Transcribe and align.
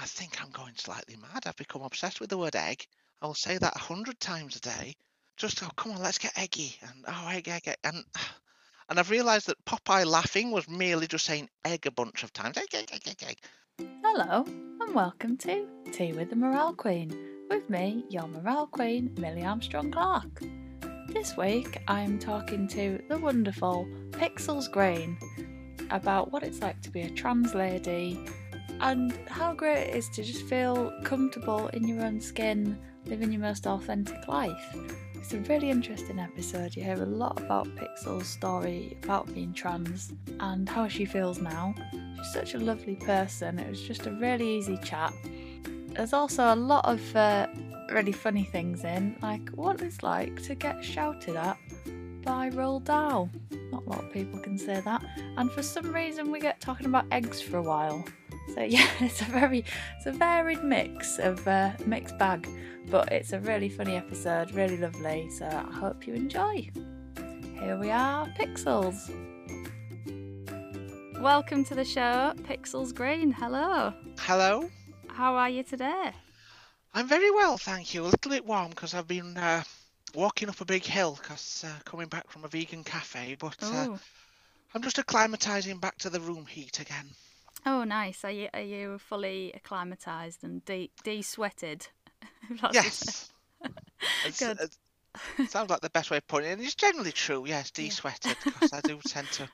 I 0.00 0.06
think 0.06 0.42
I'm 0.42 0.50
going 0.50 0.72
slightly 0.76 1.16
mad. 1.16 1.42
I've 1.44 1.56
become 1.56 1.82
obsessed 1.82 2.20
with 2.20 2.30
the 2.30 2.38
word 2.38 2.56
egg. 2.56 2.86
I 3.20 3.26
will 3.26 3.34
say 3.34 3.58
that 3.58 3.76
a 3.76 3.78
hundred 3.78 4.18
times 4.18 4.56
a 4.56 4.60
day. 4.60 4.94
Just 5.36 5.62
oh 5.62 5.68
come 5.76 5.92
on, 5.92 6.00
let's 6.00 6.16
get 6.16 6.32
eggy 6.38 6.74
and 6.80 7.04
oh 7.06 7.28
egg, 7.28 7.48
egg, 7.48 7.68
egg. 7.68 7.76
and 7.84 8.02
and 8.88 8.98
I've 8.98 9.10
realised 9.10 9.48
that 9.48 9.62
Popeye 9.66 10.06
laughing 10.06 10.52
was 10.52 10.66
merely 10.70 11.06
just 11.06 11.26
saying 11.26 11.50
egg 11.66 11.86
a 11.86 11.90
bunch 11.90 12.22
of 12.22 12.32
times. 12.32 12.56
Egg, 12.56 12.74
egg, 12.74 12.88
egg, 12.94 13.02
egg, 13.08 13.24
egg. 13.28 13.36
Hello, 14.02 14.46
and 14.80 14.94
welcome 14.94 15.36
to 15.36 15.68
Tea 15.92 16.14
with 16.14 16.30
the 16.30 16.36
Morale 16.36 16.72
Queen. 16.72 17.14
With 17.50 17.68
me, 17.68 18.02
your 18.08 18.26
Morale 18.26 18.68
Queen, 18.68 19.14
Millie 19.18 19.44
Armstrong 19.44 19.90
Clark. 19.90 20.42
This 21.08 21.36
week, 21.36 21.82
I 21.88 22.00
am 22.00 22.18
talking 22.18 22.66
to 22.68 23.02
the 23.10 23.18
wonderful 23.18 23.86
Pixels 24.12 24.70
Grain 24.72 25.18
about 25.90 26.32
what 26.32 26.42
it's 26.42 26.62
like 26.62 26.80
to 26.80 26.90
be 26.90 27.02
a 27.02 27.10
trans 27.10 27.54
lady 27.54 28.18
and 28.80 29.12
how 29.28 29.54
great 29.54 29.88
it 29.88 29.94
is 29.94 30.08
to 30.10 30.22
just 30.22 30.42
feel 30.44 30.92
comfortable 31.04 31.68
in 31.68 31.86
your 31.86 32.02
own 32.02 32.20
skin, 32.20 32.78
living 33.06 33.32
your 33.32 33.40
most 33.40 33.66
authentic 33.66 34.26
life. 34.28 34.76
It's 35.14 35.34
a 35.34 35.38
really 35.40 35.70
interesting 35.70 36.18
episode. 36.18 36.74
You 36.74 36.82
hear 36.82 37.02
a 37.02 37.06
lot 37.06 37.38
about 37.40 37.68
Pixel's 37.76 38.26
story 38.26 38.96
about 39.02 39.32
being 39.34 39.52
trans 39.52 40.12
and 40.40 40.68
how 40.68 40.88
she 40.88 41.04
feels 41.04 41.40
now. 41.40 41.74
She's 42.16 42.32
such 42.32 42.54
a 42.54 42.58
lovely 42.58 42.96
person. 42.96 43.58
It 43.58 43.68
was 43.68 43.82
just 43.82 44.06
a 44.06 44.12
really 44.12 44.56
easy 44.56 44.78
chat. 44.78 45.12
There's 45.88 46.14
also 46.14 46.54
a 46.54 46.56
lot 46.56 46.86
of 46.86 47.14
uh, 47.14 47.48
really 47.92 48.12
funny 48.12 48.44
things 48.44 48.84
in, 48.84 49.16
like 49.22 49.50
what 49.50 49.82
it's 49.82 50.02
like 50.02 50.42
to 50.44 50.54
get 50.54 50.82
shouted 50.82 51.36
at 51.36 51.58
by 52.22 52.50
Roald 52.50 52.84
Dahl. 52.84 53.28
Not 53.70 53.84
a 53.84 53.90
lot 53.90 54.04
of 54.04 54.12
people 54.12 54.38
can 54.40 54.56
say 54.56 54.80
that. 54.80 55.04
And 55.36 55.50
for 55.52 55.62
some 55.62 55.92
reason, 55.92 56.30
we 56.30 56.40
get 56.40 56.60
talking 56.60 56.86
about 56.86 57.04
eggs 57.10 57.40
for 57.40 57.58
a 57.58 57.62
while. 57.62 58.04
So 58.54 58.62
yeah, 58.68 58.88
it's 58.98 59.20
a 59.20 59.24
very, 59.26 59.64
it's 59.96 60.06
a 60.06 60.12
varied 60.12 60.64
mix 60.64 61.18
of 61.18 61.46
uh, 61.46 61.70
mixed 61.86 62.18
bag, 62.18 62.48
but 62.90 63.12
it's 63.12 63.32
a 63.32 63.38
really 63.38 63.68
funny 63.68 63.94
episode, 63.94 64.52
really 64.52 64.76
lovely. 64.76 65.30
So 65.30 65.46
I 65.46 65.72
hope 65.72 66.06
you 66.06 66.14
enjoy. 66.14 66.68
Here 67.60 67.78
we 67.78 67.90
are, 67.90 68.26
Pixels. 68.38 69.08
Welcome 71.20 71.64
to 71.66 71.76
the 71.76 71.84
show, 71.84 72.32
Pixels 72.42 72.92
Green. 72.92 73.30
Hello. 73.30 73.94
Hello. 74.18 74.68
How 75.06 75.36
are 75.36 75.50
you 75.50 75.62
today? 75.62 76.10
I'm 76.92 77.06
very 77.06 77.30
well, 77.30 77.56
thank 77.56 77.94
you. 77.94 78.02
A 78.02 78.08
little 78.08 78.30
bit 78.32 78.44
warm 78.44 78.70
because 78.70 78.94
I've 78.94 79.06
been 79.06 79.36
uh, 79.36 79.62
walking 80.12 80.48
up 80.48 80.60
a 80.60 80.64
big 80.64 80.82
hill 80.82 81.16
because 81.22 81.64
uh, 81.64 81.78
coming 81.84 82.08
back 82.08 82.28
from 82.28 82.44
a 82.44 82.48
vegan 82.48 82.82
cafe, 82.82 83.36
but 83.38 83.56
uh, 83.62 83.96
I'm 84.74 84.82
just 84.82 84.96
acclimatising 84.96 85.80
back 85.80 85.98
to 85.98 86.10
the 86.10 86.20
room 86.20 86.46
heat 86.46 86.80
again. 86.80 87.10
Oh, 87.66 87.84
nice. 87.84 88.24
Are 88.24 88.30
you 88.30 88.48
are 88.54 88.60
you 88.60 88.98
fully 88.98 89.52
acclimatized 89.54 90.44
and 90.44 90.64
de 90.64 90.90
de 91.02 91.22
sweated? 91.22 91.88
Yes. 92.68 93.32
Good. 94.38 94.60
it's- 94.60 94.78
sounds 95.44 95.70
like 95.70 95.80
the 95.82 95.90
best 95.90 96.10
way 96.10 96.18
of 96.18 96.26
putting 96.28 96.50
it. 96.50 96.52
And 96.54 96.62
it's 96.62 96.74
generally 96.76 97.12
true, 97.12 97.46
yes, 97.46 97.70
Yeah. 97.76 97.90
de-sweated, 97.90 98.38
because 98.46 98.72
I 98.72 98.80
do 98.82 99.00
tend 99.06 99.30
to 99.32 99.44
I 99.44 99.48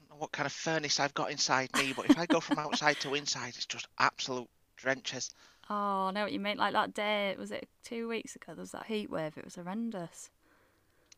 don't 0.00 0.10
know 0.10 0.16
what 0.16 0.32
kind 0.32 0.46
of 0.46 0.52
furnace 0.52 1.00
I've 1.00 1.14
got 1.14 1.30
inside 1.32 1.74
me, 1.74 1.92
but 1.94 2.06
if 2.06 2.18
I 2.18 2.26
go 2.26 2.40
from 2.40 2.58
outside 2.58 3.00
to 3.00 3.14
inside, 3.14 3.56
it's 3.56 3.66
just 3.66 3.88
absolute 3.98 4.50
drenches. 4.76 5.30
Oh, 5.70 6.08
I 6.08 6.10
know 6.12 6.22
what 6.24 6.32
you 6.32 6.40
mean. 6.40 6.58
Like 6.58 6.72
that 6.74 6.92
day, 6.94 7.34
was 7.38 7.50
it 7.50 7.68
two 7.84 8.08
weeks 8.08 8.36
ago? 8.36 8.52
There 8.54 8.56
was 8.62 8.72
that 8.72 8.86
heat 8.86 9.10
wave. 9.10 9.38
It 9.38 9.44
was 9.44 9.54
horrendous. 9.54 10.30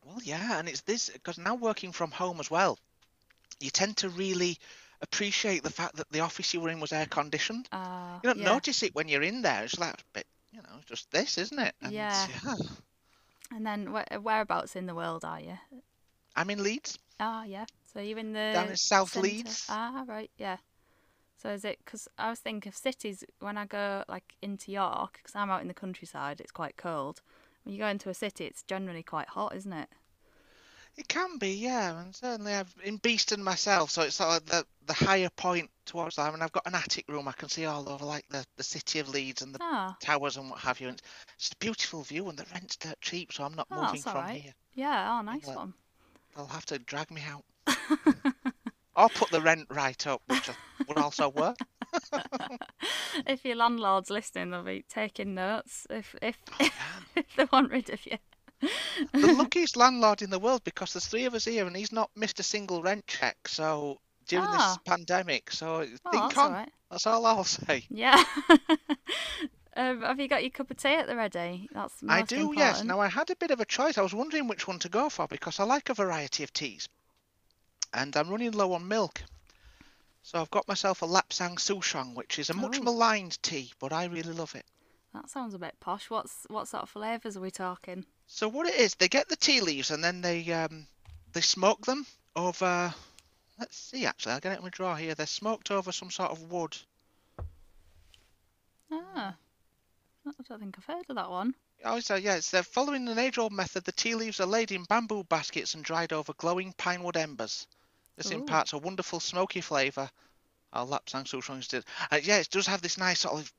Well, 0.03 0.19
yeah, 0.23 0.59
and 0.59 0.69
it's 0.69 0.81
this 0.81 1.09
because 1.09 1.37
now 1.37 1.55
working 1.55 1.91
from 1.91 2.11
home 2.11 2.39
as 2.39 2.49
well, 2.51 2.77
you 3.59 3.69
tend 3.71 3.97
to 3.97 4.09
really 4.09 4.59
appreciate 5.03 5.61
the 5.63 5.69
fact 5.69 5.97
that 5.97 6.09
the 6.11 6.21
office 6.21 6.53
you 6.53 6.61
were 6.61 6.69
in 6.69 6.79
was 6.79 6.91
air 6.91 7.05
conditioned. 7.05 7.67
Uh, 7.71 8.19
You 8.23 8.29
don't 8.29 8.39
yeah. 8.39 8.45
notice 8.53 8.81
it 8.83 8.95
when 8.95 9.07
you're 9.07 9.21
in 9.21 9.41
there. 9.41 9.63
It's 9.63 9.77
like 9.77 9.93
a 9.93 10.03
bit, 10.13 10.27
you 10.51 10.61
know, 10.61 10.79
just 10.85 11.11
this, 11.11 11.37
isn't 11.37 11.59
it? 11.59 11.75
And, 11.81 11.93
Yeah. 11.93 12.27
yeah. 12.45 12.55
And 13.51 13.65
then 13.65 13.91
where, 13.91 14.07
whereabouts 14.19 14.75
in 14.75 14.87
the 14.87 14.95
world 14.95 15.23
are 15.23 15.39
you? 15.39 15.57
I'm 16.35 16.49
in 16.49 16.63
Leeds. 16.63 16.97
Ah, 17.19 17.43
yeah. 17.43 17.65
So 17.93 17.99
you're 17.99 18.17
in 18.17 18.33
the 18.33 18.51
Down 18.53 18.69
in 18.69 18.77
South 18.77 19.11
centre? 19.11 19.27
Leeds. 19.27 19.67
Ah, 19.69 20.03
right. 20.07 20.31
Yeah. 20.37 20.57
So 21.37 21.49
is 21.49 21.63
it 21.65 21.77
because 21.83 22.07
I 22.17 22.29
was 22.29 22.39
thinking 22.39 22.69
of 22.69 22.75
cities 22.75 23.23
when 23.39 23.57
I 23.57 23.65
go 23.65 24.03
like 24.07 24.33
into 24.41 24.71
York 24.71 25.19
because 25.21 25.35
I'm 25.35 25.51
out 25.51 25.61
in 25.61 25.67
the 25.67 25.73
countryside. 25.73 26.39
It's 26.39 26.51
quite 26.51 26.77
cold. 26.77 27.21
When 27.63 27.73
you 27.73 27.79
go 27.79 27.87
into 27.87 28.09
a 28.09 28.13
city, 28.13 28.45
it's 28.45 28.63
generally 28.63 29.03
quite 29.03 29.29
hot, 29.29 29.55
isn't 29.55 29.73
it? 29.73 29.89
It 30.97 31.07
can 31.07 31.37
be, 31.37 31.53
yeah, 31.55 31.99
and 31.99 32.15
certainly 32.15 32.51
I've 32.53 32.73
in 32.83 32.97
Beeston 32.97 33.43
myself, 33.43 33.91
so 33.91 34.01
it's 34.01 34.15
sort 34.15 34.37
of 34.37 34.45
the 34.47 34.65
the 34.85 34.93
higher 34.93 35.29
point 35.29 35.69
towards 35.85 36.15
that. 36.15 36.33
And 36.33 36.41
I've 36.43 36.51
got 36.51 36.65
an 36.65 36.73
attic 36.75 37.05
room 37.07 37.27
I 37.27 37.31
can 37.33 37.49
see 37.49 37.65
all 37.65 37.87
over, 37.89 38.05
like 38.05 38.27
the 38.29 38.43
the 38.57 38.63
city 38.63 38.97
of 38.99 39.07
Leeds 39.09 39.41
and 39.43 39.53
the 39.53 39.59
Ah, 39.59 39.97
towers 39.99 40.37
and 40.37 40.49
what 40.49 40.59
have 40.61 40.79
you. 40.79 40.87
And 40.89 40.99
it's 41.35 41.43
just 41.49 41.53
a 41.53 41.57
beautiful 41.57 42.01
view, 42.03 42.27
and 42.29 42.37
the 42.39 42.45
rent's 42.53 42.75
dirt 42.77 42.99
cheap, 43.01 43.33
so 43.33 43.43
I'm 43.43 43.53
not 43.53 43.69
Oh, 43.71 43.75
moving 43.75 44.01
from 44.03 44.21
alright. 44.21 44.41
here. 44.43 44.53
yeah. 44.73 45.17
Oh, 45.17 45.21
nice 45.21 45.47
one. 45.55 45.73
They'll 46.35 46.47
have 46.47 46.65
to 46.67 46.79
drag 46.79 47.11
me 47.11 47.21
out, 47.23 47.43
I'll 48.95 49.09
put 49.09 49.29
the 49.29 49.41
rent 49.41 49.67
right 49.69 50.07
up, 50.07 50.21
which 50.27 50.49
would 50.87 50.97
also 50.97 51.29
work. 51.29 51.57
if 53.27 53.43
your 53.45 53.55
landlord's 53.55 54.09
listening, 54.09 54.51
they'll 54.51 54.63
be 54.63 54.83
taking 54.87 55.33
notes 55.35 55.87
if 55.89 56.15
if, 56.21 56.37
Oh, 56.59 56.69
if 57.15 57.35
they 57.35 57.45
want 57.51 57.71
rid 57.71 57.89
of 57.89 58.05
you. 58.05 58.17
The 59.13 59.33
luckiest 59.33 59.75
landlord 59.75 60.21
in 60.21 60.29
the 60.29 60.39
world 60.39 60.63
because 60.63 60.93
there's 60.93 61.05
three 61.07 61.25
of 61.25 61.33
us 61.33 61.45
here, 61.45 61.65
and 61.67 61.75
he's 61.75 61.91
not 61.91 62.09
missed 62.15 62.39
a 62.39 62.43
single 62.43 62.81
rent 62.81 63.05
check. 63.07 63.47
So 63.47 63.99
during 64.27 64.47
Ah. 64.49 64.75
this 64.75 64.77
pandemic, 64.93 65.51
so 65.51 65.85
Oh, 66.05 66.11
think 66.11 66.23
that's 66.23 66.37
on. 66.37 66.45
all 66.45 66.51
right. 66.51 66.71
That's 66.89 67.07
all 67.07 67.25
I'll 67.25 67.43
say. 67.43 67.85
Yeah. 67.89 68.23
um, 69.75 70.01
have 70.01 70.19
you 70.19 70.27
got 70.27 70.43
your 70.43 70.51
cup 70.51 70.69
of 70.71 70.77
tea 70.77 70.89
at 70.95 71.07
the 71.07 71.15
ready? 71.15 71.67
That's 71.73 71.95
I 72.07 72.21
do, 72.21 72.53
yes. 72.55 72.83
Now 72.83 72.99
I 72.99 73.07
had 73.07 73.29
a 73.29 73.35
bit 73.35 73.51
of 73.51 73.59
a 73.59 73.65
choice. 73.65 73.97
I 73.97 74.01
was 74.01 74.13
wondering 74.13 74.47
which 74.47 74.67
one 74.67 74.79
to 74.79 74.89
go 74.89 75.09
for 75.09 75.27
because 75.27 75.59
I 75.59 75.63
like 75.63 75.89
a 75.89 75.93
variety 75.93 76.43
of 76.43 76.53
teas, 76.53 76.87
and 77.93 78.15
I'm 78.15 78.29
running 78.29 78.51
low 78.51 78.73
on 78.73 78.87
milk. 78.87 79.23
So 80.21 80.39
I've 80.39 80.51
got 80.51 80.67
myself 80.69 81.01
a 81.01 81.05
Lapsang 81.07 81.55
Souchong, 81.57 82.15
which 82.15 82.39
is 82.39 82.49
a 82.49 82.53
much 82.53 82.79
Oh. 82.79 82.83
maligned 82.83 83.41
tea, 83.43 83.73
but 83.79 83.91
I 83.91 84.05
really 84.05 84.31
love 84.31 84.55
it. 84.55 84.65
That 85.13 85.29
sounds 85.29 85.53
a 85.53 85.59
bit 85.59 85.75
posh. 85.79 86.09
What's 86.09 86.45
what 86.49 86.67
sort 86.67 86.83
of 86.83 86.89
flavours 86.89 87.35
are 87.37 87.41
we 87.41 87.51
talking? 87.51 88.05
So 88.33 88.47
what 88.47 88.65
it 88.65 88.73
is, 88.73 88.95
they 88.95 89.09
get 89.09 89.29
the 89.29 89.35
tea 89.35 89.61
leaves 89.61 89.91
and 89.91 90.03
then 90.03 90.21
they 90.21 90.51
um 90.51 90.87
they 91.33 91.41
smoke 91.41 91.85
them 91.85 92.07
over. 92.35 92.91
Let's 93.59 93.77
see, 93.77 94.07
actually, 94.07 94.31
I'll 94.31 94.39
get 94.39 94.53
it 94.53 94.57
in 94.57 94.63
my 94.63 94.69
drawer 94.69 94.97
here. 94.97 95.13
They're 95.13 95.27
smoked 95.27 95.69
over 95.69 95.91
some 95.91 96.09
sort 96.09 96.31
of 96.31 96.51
wood. 96.51 96.75
Ah, 98.91 99.35
I 100.25 100.31
don't 100.49 100.59
think 100.59 100.75
I've 100.79 100.85
heard 100.85 101.05
of 101.09 101.15
that 101.15 101.29
one. 101.29 101.53
Oh, 101.85 101.99
so 101.99 102.15
yeah, 102.15 102.37
it's 102.37 102.49
they're 102.49 102.63
following 102.63 103.07
an 103.07 103.19
age-old 103.19 103.53
method. 103.53 103.83
The 103.83 103.91
tea 103.91 104.15
leaves 104.15 104.39
are 104.39 104.47
laid 104.47 104.71
in 104.71 104.83
bamboo 104.85 105.25
baskets 105.25 105.75
and 105.75 105.83
dried 105.83 106.11
over 106.11 106.33
glowing 106.33 106.73
pine 106.73 107.03
wood 107.03 107.17
embers. 107.17 107.67
This 108.15 108.31
Ooh. 108.31 108.33
imparts 108.33 108.73
a 108.73 108.79
wonderful 108.79 109.19
smoky 109.19 109.61
flavour. 109.61 110.09
Our 110.73 110.87
Lapsang 110.87 111.27
Souchongs 111.27 111.67
did. 111.67 111.85
Uh, 112.11 112.19
yeah, 112.23 112.39
it 112.39 112.49
does 112.49 112.65
have 112.65 112.81
this 112.81 112.97
nice 112.97 113.19
sort 113.19 113.39
of 113.39 113.53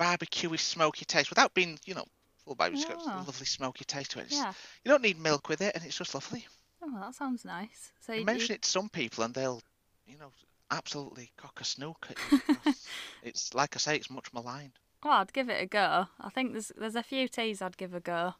barbecuey 0.00 0.58
smoky 0.58 1.04
taste 1.04 1.28
without 1.28 1.52
being, 1.52 1.78
you 1.84 1.92
know, 1.94 2.06
full 2.44 2.54
barbecue. 2.54 2.84
It's 2.86 3.04
got 3.04 3.06
Ah. 3.06 3.22
a 3.22 3.24
lovely 3.24 3.46
smoky 3.46 3.84
taste 3.84 4.12
to 4.12 4.20
it. 4.20 4.26
It's- 4.26 4.38
Yeah. 4.40 4.52
You 4.84 4.90
don't 4.90 5.02
need 5.02 5.18
milk 5.18 5.48
with 5.48 5.60
it, 5.60 5.74
and 5.74 5.84
it's 5.84 5.96
just 5.96 6.14
lovely. 6.14 6.46
Oh, 6.82 6.90
well, 6.92 7.02
that 7.02 7.14
sounds 7.14 7.44
nice. 7.44 7.92
So 8.00 8.12
You 8.12 8.20
you, 8.20 8.24
mention 8.26 8.54
it 8.54 8.62
to 8.62 8.68
some 8.70 8.88
people, 8.88 9.24
and 9.24 9.32
they'll, 9.34 9.62
you 10.06 10.18
know, 10.18 10.32
absolutely 10.70 11.32
cock 11.36 11.60
a 11.60 11.64
snook 11.64 12.06
at 12.10 12.18
you. 12.30 12.40
because 12.46 12.86
it's 13.22 13.54
like 13.54 13.74
I 13.76 13.78
say, 13.78 13.96
it's 13.96 14.10
much 14.10 14.32
maligned. 14.32 14.78
well, 15.02 15.14
I'd 15.20 15.32
give 15.32 15.48
it 15.48 15.62
a 15.62 15.66
go. 15.66 16.08
I 16.20 16.28
think 16.30 16.52
there's 16.52 16.72
there's 16.76 16.96
a 16.96 17.02
few 17.02 17.28
teas 17.28 17.60
I'd 17.62 17.76
give 17.76 17.94
a 17.94 18.00
go. 18.00 18.34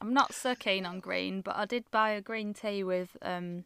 I'm 0.00 0.12
not 0.14 0.34
so 0.34 0.54
keen 0.56 0.84
on 0.86 0.98
green, 1.00 1.40
but 1.42 1.54
I 1.56 1.64
did 1.64 1.88
buy 1.92 2.10
a 2.10 2.20
green 2.20 2.54
tea 2.54 2.82
with 2.82 3.16
um, 3.22 3.64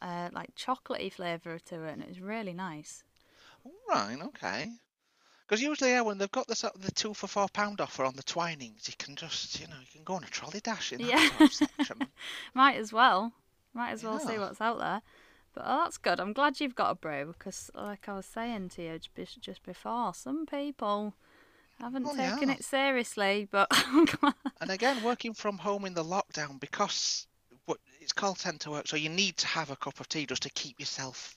uh, 0.00 0.28
like 0.32 0.54
chocolatey 0.54 1.12
flavour 1.12 1.58
to 1.58 1.82
it, 1.84 1.92
and 1.94 2.02
it 2.02 2.08
was 2.08 2.20
really 2.20 2.52
nice. 2.52 3.02
All 3.64 3.72
right, 3.88 4.20
okay. 4.22 4.70
Because 5.52 5.64
usually, 5.64 5.90
yeah, 5.90 6.00
when 6.00 6.16
they've 6.16 6.32
got 6.32 6.46
the 6.46 6.56
sort 6.56 6.74
of 6.74 6.80
the 6.80 6.90
two 6.90 7.12
for 7.12 7.26
four 7.26 7.46
pound 7.46 7.82
offer 7.82 8.06
on 8.06 8.16
the 8.16 8.22
Twinings, 8.22 8.88
you 8.88 8.94
can 8.96 9.14
just, 9.14 9.60
you 9.60 9.66
know, 9.66 9.76
you 9.78 9.86
can 9.92 10.02
go 10.02 10.14
on 10.14 10.24
a 10.24 10.28
trolley 10.28 10.60
dash 10.60 10.94
in 10.94 11.02
that 11.02 11.08
Yeah. 11.08 11.28
sort 11.28 11.42
of 11.42 11.52
section. 11.52 12.06
Might 12.54 12.76
as 12.76 12.90
well. 12.90 13.34
Might 13.74 13.90
as 13.90 14.02
well 14.02 14.18
see 14.18 14.38
what's 14.38 14.62
out 14.62 14.78
there. 14.78 15.02
But 15.52 15.64
oh, 15.66 15.82
that's 15.84 15.98
good. 15.98 16.20
I'm 16.20 16.32
glad 16.32 16.58
you've 16.58 16.74
got 16.74 16.92
a 16.92 16.94
brew 16.94 17.34
because, 17.36 17.70
like 17.74 18.08
I 18.08 18.14
was 18.14 18.24
saying 18.24 18.70
to 18.76 18.82
you 18.82 18.98
just 19.42 19.62
before, 19.62 20.14
some 20.14 20.46
people 20.46 21.12
haven't 21.78 22.04
Well, 22.04 22.16
taken 22.16 22.48
yeah. 22.48 22.54
it 22.54 22.64
seriously. 22.64 23.46
But 23.50 23.68
And 24.62 24.70
again, 24.70 25.02
working 25.02 25.34
from 25.34 25.58
home 25.58 25.84
in 25.84 25.92
the 25.92 26.02
lockdown 26.02 26.60
because 26.60 27.26
what 27.66 27.76
it's 28.00 28.14
called 28.14 28.38
tend 28.38 28.62
to 28.62 28.70
work, 28.70 28.88
so 28.88 28.96
you 28.96 29.10
need 29.10 29.36
to 29.36 29.46
have 29.48 29.70
a 29.70 29.76
cup 29.76 30.00
of 30.00 30.08
tea 30.08 30.24
just 30.24 30.44
to 30.44 30.50
keep 30.50 30.80
yourself 30.80 31.36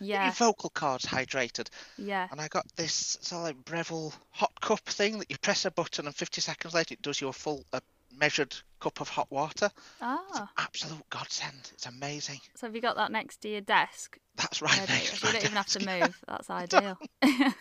your 0.00 0.30
vocal 0.32 0.70
cords 0.70 1.04
hydrated. 1.04 1.68
yeah. 1.98 2.28
And 2.30 2.40
I 2.40 2.48
got 2.48 2.66
this 2.76 3.18
sort 3.20 3.40
of 3.40 3.44
like 3.44 3.64
Breville 3.64 4.12
hot 4.30 4.52
cup 4.60 4.80
thing 4.80 5.18
that 5.18 5.30
you 5.30 5.36
press 5.38 5.64
a 5.64 5.70
button 5.70 6.06
and 6.06 6.14
50 6.14 6.40
seconds 6.40 6.74
later 6.74 6.94
it 6.94 7.02
does 7.02 7.20
you 7.20 7.28
a 7.28 7.32
full 7.32 7.64
a 7.72 7.80
measured 8.16 8.54
cup 8.80 9.00
of 9.00 9.08
hot 9.08 9.30
water. 9.30 9.70
Ah, 10.00 10.50
absolute 10.58 11.08
godsend. 11.10 11.70
It's 11.74 11.86
amazing. 11.86 12.40
so 12.54 12.66
have 12.66 12.74
you 12.74 12.80
got 12.82 12.96
that 12.96 13.12
next 13.12 13.38
to 13.42 13.48
your 13.48 13.60
desk? 13.60 14.18
That's 14.36 14.62
right. 14.62 14.76
next 14.88 15.22
You 15.22 15.32
don't 15.32 15.34
my 15.34 15.40
even 15.40 15.52
have 15.52 15.66
to 15.66 15.86
move. 15.86 16.24
That's 16.26 16.50
ideal. 16.50 16.98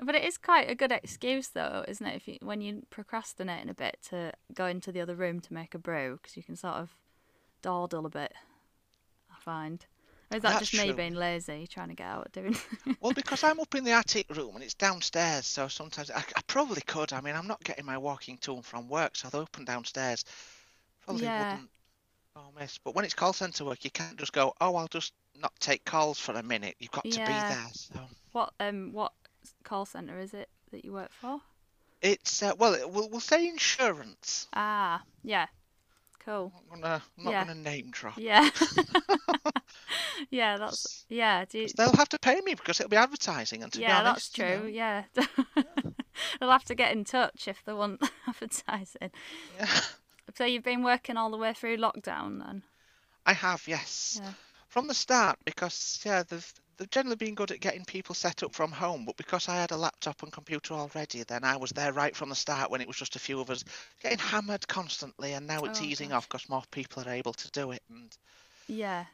But 0.00 0.14
it 0.14 0.24
is 0.24 0.38
quite 0.38 0.70
a 0.70 0.76
good 0.76 0.92
excuse, 0.92 1.48
though, 1.48 1.84
isn't 1.88 2.06
it? 2.06 2.14
If 2.14 2.28
you, 2.28 2.38
when 2.40 2.60
you're 2.60 2.82
procrastinating 2.88 3.68
a 3.68 3.74
bit 3.74 3.98
to 4.10 4.32
go 4.54 4.66
into 4.66 4.92
the 4.92 5.00
other 5.00 5.16
room 5.16 5.40
to 5.40 5.52
make 5.52 5.74
a 5.74 5.78
brew, 5.78 6.18
because 6.22 6.36
you 6.36 6.42
can 6.44 6.54
sort 6.54 6.76
of 6.76 6.94
dawdle 7.62 8.06
a 8.06 8.10
bit. 8.10 8.32
I 9.30 9.40
find. 9.40 9.84
Or 10.30 10.36
is 10.36 10.42
that 10.42 10.50
That's 10.52 10.58
just 10.58 10.74
me 10.74 10.84
true. 10.84 10.94
being 10.94 11.14
lazy, 11.14 11.66
trying 11.66 11.88
to 11.88 11.94
get 11.94 12.06
out 12.06 12.32
doing? 12.32 12.56
Well, 13.00 13.12
because 13.12 13.44
I'm 13.44 13.60
up 13.60 13.74
in 13.74 13.84
the 13.84 13.92
attic 13.92 14.26
room 14.36 14.54
and 14.56 14.64
it's 14.64 14.74
downstairs, 14.74 15.46
so 15.46 15.68
sometimes 15.68 16.10
I, 16.10 16.18
I 16.36 16.40
probably 16.46 16.80
could. 16.82 17.12
I 17.12 17.20
mean, 17.20 17.34
I'm 17.36 17.46
not 17.46 17.62
getting 17.64 17.84
my 17.86 17.98
walking 17.98 18.38
to 18.38 18.54
and 18.54 18.64
from 18.64 18.88
work, 18.88 19.16
so 19.16 19.28
the 19.28 19.42
up 19.42 19.56
and 19.56 19.66
downstairs 19.66 20.24
probably 21.02 21.26
Yeah. 21.26 21.38
wouldn't 21.38 21.70
go 22.34 22.52
miss. 22.58 22.78
But 22.78 22.94
when 22.94 23.04
it's 23.04 23.14
call 23.14 23.32
centre 23.32 23.64
work, 23.64 23.84
you 23.84 23.90
can't 23.90 24.16
just 24.18 24.32
go, 24.32 24.54
oh, 24.60 24.76
I'll 24.76 24.88
just 24.88 25.12
not 25.36 25.52
take 25.60 25.84
calls 25.84 26.18
for 26.18 26.34
a 26.34 26.42
minute. 26.42 26.76
You've 26.78 26.90
got 26.92 27.08
to 27.12 27.20
be 27.20 27.42
there. 27.42 27.68
So 27.74 28.00
what 28.32 28.52
um 28.60 28.92
what 28.92 29.12
call 29.64 29.86
center 29.86 30.18
is 30.18 30.34
it 30.34 30.48
that 30.72 30.84
you 30.84 30.92
work 30.92 31.10
for? 31.20 31.40
it's 32.02 32.42
uh, 32.42 32.52
well, 32.58 32.74
it- 32.74 32.90
we'll 32.90 33.08
we'll 33.08 33.20
say 33.20 33.48
insurance. 33.48 34.48
Ah, 34.52 35.02
yeah, 35.22 35.46
cool. 36.24 36.52
I'm 36.52 36.80
not 36.80 36.82
gonna, 36.82 37.02
I'm 37.18 37.24
not 37.24 37.32
Yeah. 37.32 37.38
gonna 37.38 37.54
name 37.54 37.90
drop. 37.90 38.22
Yeah, 38.22 38.50
yeah, 40.30 40.56
that's 40.58 41.06
yeah. 41.08 41.44
Do 41.44 41.58
you, 41.58 41.70
They'll 41.76 41.92
have 41.96 42.08
to 42.10 42.18
pay 42.18 42.40
me 42.40 42.54
because 42.54 42.80
it'll 42.80 42.90
be 42.90 42.96
advertising, 42.96 43.62
and 43.62 43.72
to 43.72 43.80
yeah, 43.80 43.84
be 43.84 43.92
honest, 43.92 44.16
that's 44.16 44.36
you 44.38 44.44
know, 44.44 44.64
true. 44.64 44.70
Yeah, 44.72 45.04
they'll 46.40 46.50
have 46.50 46.64
to 46.64 46.74
get 46.74 46.92
in 46.92 47.04
touch 47.04 47.48
if 47.48 47.62
they 47.64 47.72
want 47.72 48.02
advertising. 48.28 49.10
yeah. 49.46 49.80
So 50.34 50.44
you've 50.46 50.62
been 50.64 50.82
working 50.82 51.18
all 51.18 51.30
the 51.30 51.36
way 51.36 51.52
through 51.52 51.76
lockdown 51.76 52.38
then? 52.38 52.62
I 53.24 53.32
have, 53.34 53.68
yes. 53.68 54.20
Yeah. 54.20 54.32
From 54.68 54.88
the 54.88 54.94
start, 54.94 55.38
because 55.44 56.00
yeah, 56.04 56.22
they've 56.24 56.54
they've 56.78 56.90
generally 56.90 57.16
been 57.16 57.34
good 57.34 57.50
at 57.50 57.60
getting 57.60 57.84
people 57.84 58.14
set 58.14 58.42
up 58.42 58.54
from 58.54 58.72
home, 58.72 59.04
but 59.04 59.16
because 59.18 59.48
I 59.48 59.56
had 59.56 59.72
a 59.72 59.76
laptop 59.76 60.22
and 60.22 60.32
computer 60.32 60.74
already, 60.74 61.24
then 61.24 61.44
I 61.44 61.56
was 61.56 61.70
there 61.72 61.92
right 61.92 62.16
from 62.16 62.30
the 62.30 62.36
start 62.36 62.70
when 62.70 62.80
it 62.80 62.88
was 62.88 62.96
just 62.96 63.16
a 63.16 63.20
few 63.20 63.40
of 63.40 63.50
us 63.50 63.64
getting 64.00 64.18
hammered 64.18 64.66
constantly, 64.68 65.34
and 65.34 65.46
now 65.46 65.64
it's 65.64 65.80
Oh, 65.80 65.82
easing 65.82 66.12
gosh. 66.12 66.14
off 66.14 66.28
because 66.28 66.48
more 66.48 66.64
people 66.70 67.04
are 67.04 67.12
able 67.12 67.34
to 67.34 67.50
do 67.50 67.72
it, 67.72 67.82
and 67.90 68.16
Yeah. 68.68 69.06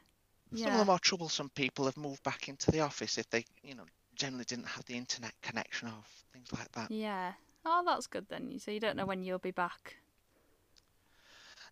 some 0.55 0.73
of 0.73 0.79
the 0.79 0.85
more 0.85 0.97
troublesome 0.99 1.49
people 1.51 1.85
have 1.85 1.97
moved 1.97 2.23
back 2.23 2.49
into 2.49 2.71
the 2.71 2.79
office 2.79 3.17
if 3.19 3.29
they, 3.29 3.45
you 3.61 3.75
know, 3.75 3.85
generally 4.15 4.45
didn't 4.45 4.67
have 4.67 4.83
the 4.85 4.95
internet 4.97 5.33
connection 5.41 5.87
or 5.87 6.03
things 6.33 6.51
like 6.51 6.71
that. 6.71 6.89
Yeah. 6.89 7.33
Oh, 7.65 7.83
that's 7.85 8.07
good 8.07 8.27
then. 8.29 8.57
So 8.59 8.71
you 8.71 8.79
don't 8.79 8.97
know 8.97 9.05
when 9.05 9.23
you'll 9.23 9.39
be 9.39 9.51
back. 9.51 9.97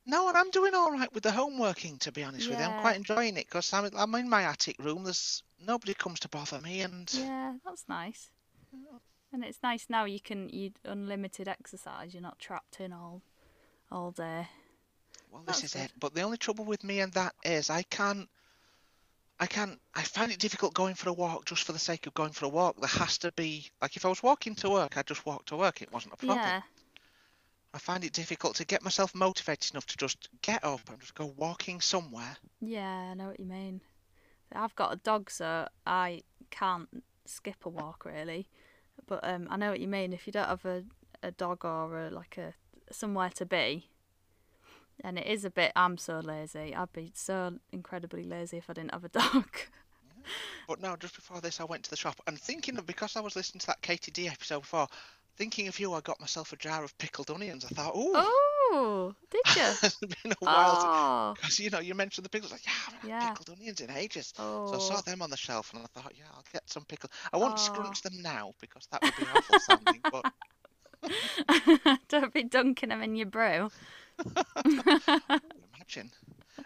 No, 0.05 0.27
and 0.27 0.37
I'm 0.37 0.51
doing 0.51 0.73
all 0.73 0.91
right 0.91 1.13
with 1.13 1.23
the 1.23 1.31
home 1.31 1.57
working, 1.57 1.97
to 1.99 2.11
be 2.11 2.23
honest 2.23 2.49
with 2.49 2.59
you. 2.59 2.65
I'm 2.65 2.81
quite 2.81 2.97
enjoying 2.97 3.37
it 3.37 3.47
because 3.47 3.71
I'm, 3.71 3.89
I'm 3.95 4.13
in 4.15 4.29
my 4.29 4.43
attic 4.43 4.77
room. 4.79 5.03
There's 5.05 5.43
nobody 5.65 5.93
comes 5.93 6.19
to 6.21 6.29
bother 6.29 6.59
me, 6.59 6.81
and 6.81 7.09
Yeah, 7.13 7.53
that's 7.63 7.85
nice. 7.87 8.29
And 9.31 9.43
it's 9.43 9.59
nice 9.63 9.87
now 9.89 10.05
you 10.05 10.19
can 10.19 10.49
you 10.49 10.71
unlimited 10.85 11.47
exercise. 11.47 12.13
You're 12.13 12.21
not 12.21 12.37
trapped 12.37 12.79
in 12.79 12.93
all 12.93 13.21
all 13.91 14.11
day. 14.11 14.47
Well, 15.31 15.43
this 15.47 15.63
is 15.63 15.73
good. 15.73 15.85
it. 15.85 15.91
But 15.99 16.13
the 16.13 16.21
only 16.21 16.37
trouble 16.37 16.65
with 16.65 16.83
me 16.83 16.99
and 16.99 17.11
that 17.13 17.33
is 17.43 17.69
I 17.69 17.81
can't. 17.83 18.29
I 19.39 19.47
can't. 19.47 19.79
I 19.95 20.03
find 20.03 20.31
it 20.31 20.37
difficult 20.37 20.75
going 20.75 20.93
for 20.93 21.09
a 21.09 21.13
walk 21.13 21.45
just 21.45 21.63
for 21.63 21.71
the 21.71 21.79
sake 21.79 22.05
of 22.05 22.13
going 22.13 22.31
for 22.31 22.45
a 22.45 22.49
walk. 22.49 22.79
There 22.79 22.87
has 22.87 23.17
to 23.19 23.31
be 23.31 23.71
like 23.81 23.95
if 23.95 24.05
I 24.05 24.09
was 24.09 24.21
walking 24.21 24.53
to 24.55 24.69
work, 24.69 24.97
I'd 24.97 25.07
just 25.07 25.25
walk 25.25 25.45
to 25.45 25.57
work. 25.57 25.81
It 25.81 25.91
wasn't 25.91 26.13
a 26.13 26.17
problem. 26.17 26.37
Yeah. 26.37 26.61
I 27.73 27.79
find 27.79 28.03
it 28.03 28.13
difficult 28.13 28.55
to 28.57 28.65
get 28.65 28.83
myself 28.83 29.15
motivated 29.15 29.71
enough 29.71 29.87
to 29.87 29.97
just 29.97 30.29
get 30.41 30.63
up 30.63 30.81
and 30.89 30.99
just 30.99 31.15
go 31.15 31.33
walking 31.37 31.81
somewhere. 31.81 32.37
Yeah, 32.61 33.11
I 33.11 33.13
know 33.15 33.27
what 33.27 33.39
you 33.39 33.47
mean. 33.47 33.81
I've 34.53 34.75
got 34.75 34.93
a 34.93 34.97
dog, 34.97 35.31
so 35.31 35.67
I 35.87 36.21
can't 36.51 37.03
skip 37.25 37.65
a 37.65 37.69
walk 37.69 38.05
really. 38.05 38.47
But 39.07 39.21
um, 39.23 39.47
I 39.49 39.57
know 39.57 39.71
what 39.71 39.79
you 39.79 39.87
mean. 39.87 40.13
If 40.13 40.27
you 40.27 40.33
don't 40.33 40.47
have 40.47 40.65
a, 40.65 40.83
a 41.23 41.31
dog 41.31 41.65
or 41.65 42.07
a, 42.07 42.09
like 42.11 42.37
a 42.37 42.53
somewhere 42.91 43.31
to 43.31 43.45
be, 43.45 43.89
and 45.03 45.17
it 45.17 45.25
is 45.25 45.43
a 45.43 45.49
bit. 45.49 45.71
I'm 45.75 45.97
so 45.97 46.19
lazy. 46.19 46.75
I'd 46.75 46.93
be 46.93 47.11
so 47.15 47.55
incredibly 47.71 48.23
lazy 48.23 48.57
if 48.57 48.69
I 48.69 48.73
didn't 48.73 48.93
have 48.93 49.03
a 49.03 49.09
dog. 49.09 49.47
But 50.67 50.79
now, 50.79 50.95
just 50.95 51.15
before 51.15 51.41
this, 51.41 51.59
I 51.59 51.65
went 51.65 51.83
to 51.83 51.89
the 51.89 51.97
shop 51.97 52.21
and 52.27 52.39
thinking 52.39 52.77
of 52.77 52.85
because 52.85 53.17
I 53.17 53.19
was 53.19 53.35
listening 53.35 53.59
to 53.61 53.67
that 53.67 53.81
KTD 53.81 54.31
episode 54.31 54.61
before, 54.61 54.87
thinking 55.37 55.67
of 55.67 55.79
you, 55.79 55.93
I 55.93 56.01
got 56.01 56.19
myself 56.19 56.53
a 56.53 56.57
jar 56.57 56.83
of 56.83 56.97
pickled 56.97 57.29
onions. 57.31 57.65
I 57.65 57.69
thought, 57.69 57.91
oh, 57.95 58.11
oh, 58.73 59.13
did 59.29 59.41
you? 59.55 59.63
it's 59.83 59.95
been 59.97 60.31
a 60.31 60.35
while. 60.45 60.71
since- 60.79 60.83
oh, 60.85 61.33
Because 61.35 61.59
you 61.59 61.69
know, 61.69 61.79
you 61.79 61.93
mentioned 61.95 62.25
the 62.25 62.29
pickles, 62.29 62.51
like 62.51 62.65
yeah, 62.65 62.71
I 62.71 62.91
haven't 62.91 63.01
had 63.01 63.09
Yeah. 63.09 63.29
pickled 63.29 63.49
onions 63.57 63.81
in 63.81 63.89
ages. 63.91 64.33
oh. 64.39 64.67
So 64.67 64.75
I 64.75 64.79
saw 64.79 64.97
oh. 64.99 65.01
them 65.09 65.21
on 65.21 65.29
the 65.29 65.37
shelf, 65.37 65.73
and 65.73 65.83
I 65.83 65.99
thought, 65.99 66.13
yeah, 66.17 66.25
I'll 66.33 66.43
get 66.53 66.69
some 66.69 66.85
pickled. 66.85 67.11
I 67.31 67.37
won't 67.37 67.53
Oh. 67.53 67.57
scrunch 67.57 68.01
them 68.01 68.21
now 68.21 68.53
because 68.61 68.87
that 68.91 69.01
would 69.03 69.15
be 69.15 69.25
awful 69.35 69.59
sounding. 69.59 70.01
But 70.11 70.25
Don't 72.09 72.33
be 72.33 72.43
dunking 72.43 72.89
them 72.89 73.01
in 73.01 73.15
your 73.15 73.27
brew. 73.27 73.69
imagine, 74.65 76.11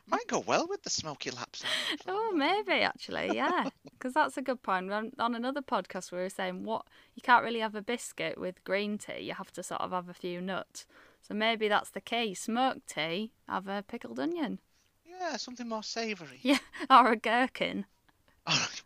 might 0.09 0.27
go 0.27 0.39
well 0.39 0.68
with 0.68 0.83
the 0.83 0.89
smoky 0.89 1.31
lap 1.31 1.56
sandwich. 1.56 2.01
Oh, 2.07 2.31
maybe 2.33 2.81
actually, 2.83 3.36
yeah, 3.36 3.69
because 3.83 4.13
that's 4.13 4.38
a 4.38 4.42
good 4.42 4.62
point. 4.63 4.92
On, 4.92 5.12
on 5.19 5.36
another 5.36 5.62
podcast, 5.62 6.12
we 6.12 6.18
were 6.19 6.30
saying 6.30 6.63
what 6.63 6.86
you 7.15 7.21
can't 7.21 7.44
really 7.44 7.59
have 7.59 7.75
a 7.75 7.81
biscuit 7.81 8.38
with 8.39 8.63
green 8.63 8.98
tea. 8.98 9.21
You 9.21 9.33
have 9.33 9.51
to 9.54 9.63
sort 9.63 9.81
of 9.81 9.92
have 9.92 10.09
a 10.09 10.13
few 10.13 10.42
nuts. 10.42 10.86
So 11.21 11.33
maybe 11.33 11.68
that's 11.68 11.89
the 11.89 12.01
key. 12.01 12.33
Smoked 12.33 12.88
tea, 12.88 13.31
have 13.50 13.68
a 13.68 13.83
pickled 13.88 14.19
onion 14.19 14.59
Yeah, 15.06 15.36
something 15.38 15.68
more 15.68 15.83
savoury. 15.83 16.39
Yeah. 16.42 16.60
or 16.89 17.12
a 17.12 17.15
gherkin. 17.18 17.86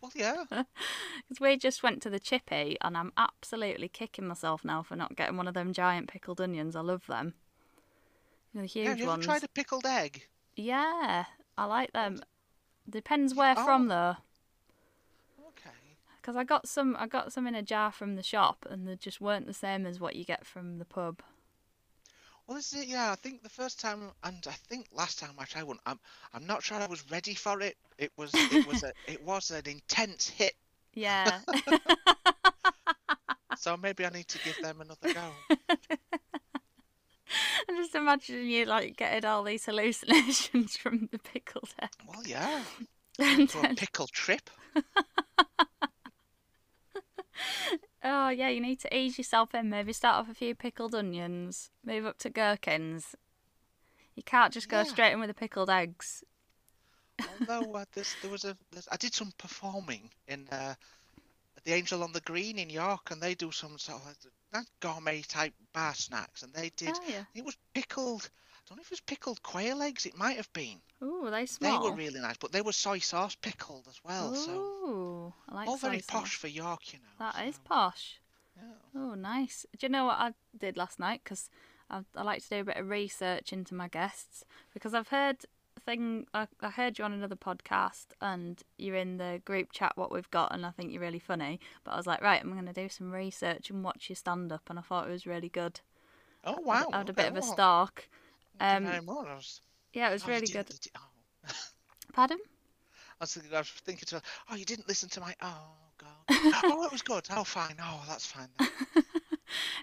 well, 0.01 0.11
yeah. 0.15 0.45
Because 0.49 1.39
we 1.39 1.55
just 1.57 1.83
went 1.83 2.01
to 2.01 2.09
the 2.09 2.19
chippy, 2.19 2.77
and 2.81 2.97
I'm 2.97 3.13
absolutely 3.15 3.89
kicking 3.89 4.27
myself 4.27 4.65
now 4.65 4.81
for 4.81 4.95
not 4.95 5.15
getting 5.15 5.37
one 5.37 5.47
of 5.47 5.53
them 5.53 5.71
giant 5.71 6.07
pickled 6.07 6.41
onions. 6.41 6.75
I 6.75 6.81
love 6.81 7.05
them. 7.07 7.35
You 8.53 8.61
know, 8.61 8.67
the 8.67 8.79
yeah. 8.79 8.85
huge 8.85 8.87
Have 8.87 8.97
you 8.97 9.03
ever 9.05 9.11
ones. 9.13 9.25
tried 9.25 9.43
a 9.43 9.47
pickled 9.49 9.85
egg? 9.85 10.23
Yeah, 10.55 11.25
I 11.57 11.65
like 11.65 11.93
them. 11.93 12.21
Depends 12.89 13.33
where 13.33 13.55
from 13.55 13.85
oh. 13.85 13.87
though. 13.89 14.15
Okay. 15.49 15.75
Because 16.21 16.35
I 16.35 16.43
got 16.43 16.67
some, 16.67 16.95
I 16.99 17.07
got 17.07 17.33
some 17.33 17.47
in 17.47 17.55
a 17.55 17.61
jar 17.61 17.91
from 17.91 18.15
the 18.15 18.23
shop, 18.23 18.65
and 18.69 18.87
they 18.87 18.95
just 18.95 19.21
weren't 19.21 19.47
the 19.47 19.53
same 19.53 19.85
as 19.85 19.99
what 19.99 20.15
you 20.15 20.25
get 20.25 20.45
from 20.45 20.77
the 20.77 20.85
pub. 20.85 21.21
Well, 22.47 22.57
this 22.57 22.73
is 22.73 22.83
it. 22.83 22.87
Yeah, 22.89 23.11
I 23.11 23.15
think 23.15 23.43
the 23.43 23.49
first 23.49 23.79
time, 23.79 24.11
and 24.23 24.45
I 24.47 24.51
think 24.51 24.87
last 24.93 25.19
time 25.19 25.31
I 25.39 25.45
tried 25.45 25.63
one, 25.63 25.79
I'm, 25.85 25.99
I'm 26.33 26.45
not 26.45 26.63
sure 26.63 26.77
I 26.77 26.87
was 26.87 27.09
ready 27.09 27.33
for 27.33 27.61
it. 27.61 27.77
It 27.97 28.11
was, 28.17 28.31
it 28.33 28.67
was 28.67 28.83
a, 28.83 28.91
it 29.07 29.23
was 29.23 29.51
an 29.51 29.63
intense 29.65 30.27
hit. 30.27 30.53
Yeah, 30.93 31.39
So 33.61 33.77
maybe 33.77 34.05
I 34.05 34.09
need 34.09 34.27
to 34.27 34.39
give 34.39 34.57
them 34.59 34.81
another 34.81 35.13
go. 35.13 35.77
I'm 37.69 37.75
just 37.77 37.95
imagining 37.95 38.49
you 38.49 38.65
like 38.65 38.97
getting 38.97 39.25
all 39.29 39.43
these 39.43 39.65
hallucinations 39.65 40.75
from 40.81 41.09
the 41.11 41.19
pickled 41.19 41.73
egg. 41.81 41.89
Well, 42.07 42.23
yeah. 42.25 42.63
And 43.19 43.49
To 43.49 43.59
a 43.59 43.61
then- 43.63 43.75
pickle 43.75 44.07
trip. 44.07 44.49
oh 48.03 48.29
yeah, 48.29 48.49
you 48.49 48.61
need 48.61 48.79
to 48.79 48.95
ease 48.95 49.17
yourself 49.17 49.53
in. 49.53 49.69
Maybe 49.69 49.93
start 49.93 50.15
off 50.15 50.29
a 50.29 50.33
few 50.33 50.55
pickled 50.55 50.95
onions, 50.95 51.69
move 51.85 52.05
up 52.05 52.17
to 52.19 52.29
gherkins. 52.29 53.15
You 54.15 54.23
can't 54.23 54.53
just 54.53 54.69
go 54.69 54.77
Yeah. 54.79 54.83
straight 54.83 55.13
in 55.13 55.19
with 55.19 55.29
the 55.29 55.33
pickled 55.33 55.69
eggs. 55.69 56.23
Although 57.39 57.73
uh, 57.75 57.85
there's, 57.93 58.15
there 58.21 58.31
was 58.31 58.45
a, 58.45 58.57
there's, 58.71 58.87
I 58.91 58.97
did 58.97 59.13
some 59.13 59.31
performing 59.37 60.09
in 60.27 60.47
uh, 60.51 60.73
the 61.63 61.73
Angel 61.73 62.03
on 62.03 62.11
the 62.11 62.21
Green 62.21 62.59
in 62.59 62.69
York, 62.69 63.11
and 63.11 63.21
they 63.21 63.35
do 63.35 63.51
some 63.51 63.77
sort 63.77 64.01
of 64.01 64.15
like, 64.53 64.65
gourmet 64.79 65.21
type 65.21 65.53
bar 65.73 65.93
snacks, 65.95 66.43
and 66.43 66.53
they 66.53 66.71
did. 66.75 66.95
Oh 66.95 67.03
yeah. 67.07 67.23
It 67.33 67.45
was 67.45 67.57
pickled. 67.73 68.29
I 68.55 68.59
don't 68.69 68.77
know 68.77 68.81
if 68.81 68.87
it 68.87 68.91
was 68.91 69.01
pickled 69.01 69.43
quail 69.43 69.81
eggs. 69.81 70.05
It 70.05 70.17
might 70.17 70.37
have 70.37 70.51
been. 70.53 70.79
Ooh, 71.03 71.29
they 71.29 71.45
They 71.45 71.77
were 71.77 71.93
really 71.93 72.19
nice, 72.19 72.37
but 72.37 72.51
they 72.51 72.61
were 72.61 72.71
soy 72.71 72.99
sauce 72.99 73.35
pickled 73.35 73.87
as 73.89 73.99
well. 74.03 74.33
So 74.35 74.51
Ooh, 74.51 75.33
I 75.49 75.55
like 75.55 75.67
all 75.67 75.77
very 75.77 75.99
sauce. 75.99 76.05
posh 76.07 76.35
for 76.35 76.47
York, 76.47 76.93
you 76.93 76.99
know. 76.99 77.31
That 77.31 77.47
is 77.47 77.55
so, 77.55 77.61
posh. 77.65 78.19
yeah. 78.55 78.63
Oh, 78.95 79.15
nice. 79.15 79.65
Do 79.77 79.85
you 79.85 79.91
know 79.91 80.05
what 80.05 80.19
I 80.19 80.33
did 80.57 80.77
last 80.77 80.99
night? 80.99 81.21
Because 81.23 81.49
I, 81.89 82.01
I 82.15 82.23
like 82.23 82.43
to 82.43 82.49
do 82.49 82.59
a 82.59 82.63
bit 82.63 82.77
of 82.77 82.89
research 82.89 83.51
into 83.51 83.75
my 83.75 83.87
guests 83.87 84.43
because 84.73 84.93
I've 84.93 85.09
heard 85.09 85.45
thing. 85.85 86.25
I, 86.33 86.47
I 86.61 86.69
heard 86.69 86.97
you 86.99 87.05
on 87.05 87.13
another 87.13 87.35
podcast 87.35 88.07
and 88.21 88.61
you're 88.77 88.95
in 88.95 89.17
the 89.17 89.41
group 89.45 89.71
chat. 89.71 89.93
What 89.95 90.11
we've 90.11 90.29
got, 90.31 90.53
and 90.53 90.65
I 90.65 90.71
think 90.71 90.91
you're 90.91 91.01
really 91.01 91.19
funny. 91.19 91.59
But 91.83 91.91
I 91.91 91.97
was 91.97 92.07
like, 92.07 92.21
right, 92.21 92.41
I'm 92.41 92.53
going 92.53 92.65
to 92.65 92.73
do 92.73 92.89
some 92.89 93.11
research 93.11 93.69
and 93.69 93.83
watch 93.83 94.09
your 94.09 94.15
stand 94.15 94.51
up, 94.51 94.69
and 94.69 94.77
I 94.79 94.81
thought 94.81 95.07
it 95.07 95.11
was 95.11 95.25
really 95.25 95.49
good. 95.49 95.79
Oh 96.43 96.55
I- 96.55 96.61
wow. 96.61 96.89
I 96.93 96.97
had 96.99 97.09
a 97.09 97.13
bit 97.13 97.27
of 97.27 97.37
a 97.37 97.41
stalk. 97.41 98.07
Um, 98.59 98.83
you 98.85 98.89
very 98.91 99.01
much. 99.01 99.27
I 99.27 99.35
was, 99.35 99.61
Yeah, 99.93 100.09
it 100.09 100.13
was 100.13 100.27
really 100.27 100.47
good. 100.47 100.67
oh. 100.97 101.51
Pardon? 102.13 102.37
I 103.19 103.23
was 103.23 103.33
thinking, 103.33 103.53
I 103.53 103.59
was 103.59 103.69
thinking 103.69 104.05
to 104.07 104.21
oh, 104.49 104.55
you 104.55 104.65
didn't 104.65 104.87
listen 104.87 105.09
to 105.09 105.19
my, 105.21 105.35
oh, 105.41 105.73
God. 105.97 106.09
oh, 106.65 106.85
it 106.85 106.91
was 106.91 107.01
good. 107.01 107.25
Oh, 107.31 107.43
fine. 107.43 107.75
Oh, 107.81 108.03
that's 108.07 108.25
fine. 108.25 108.49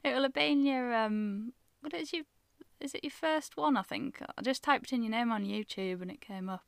It 0.03 0.15
will 0.15 0.23
have 0.23 0.33
been 0.33 0.65
your 0.65 0.95
um. 0.95 1.53
What 1.81 1.93
is 1.93 2.13
you? 2.13 2.25
Is 2.81 2.95
it 2.95 3.05
your 3.05 3.11
first 3.11 3.57
one? 3.57 3.77
I 3.77 3.83
think 3.83 4.21
I 4.37 4.43
just 4.43 4.63
typed 4.63 4.93
in 4.93 5.03
your 5.03 5.11
name 5.11 5.33
on 5.33 5.45
YouTube 5.45 6.01
and 6.01 6.11
it 6.11 6.21
came 6.21 6.49
up. 6.49 6.65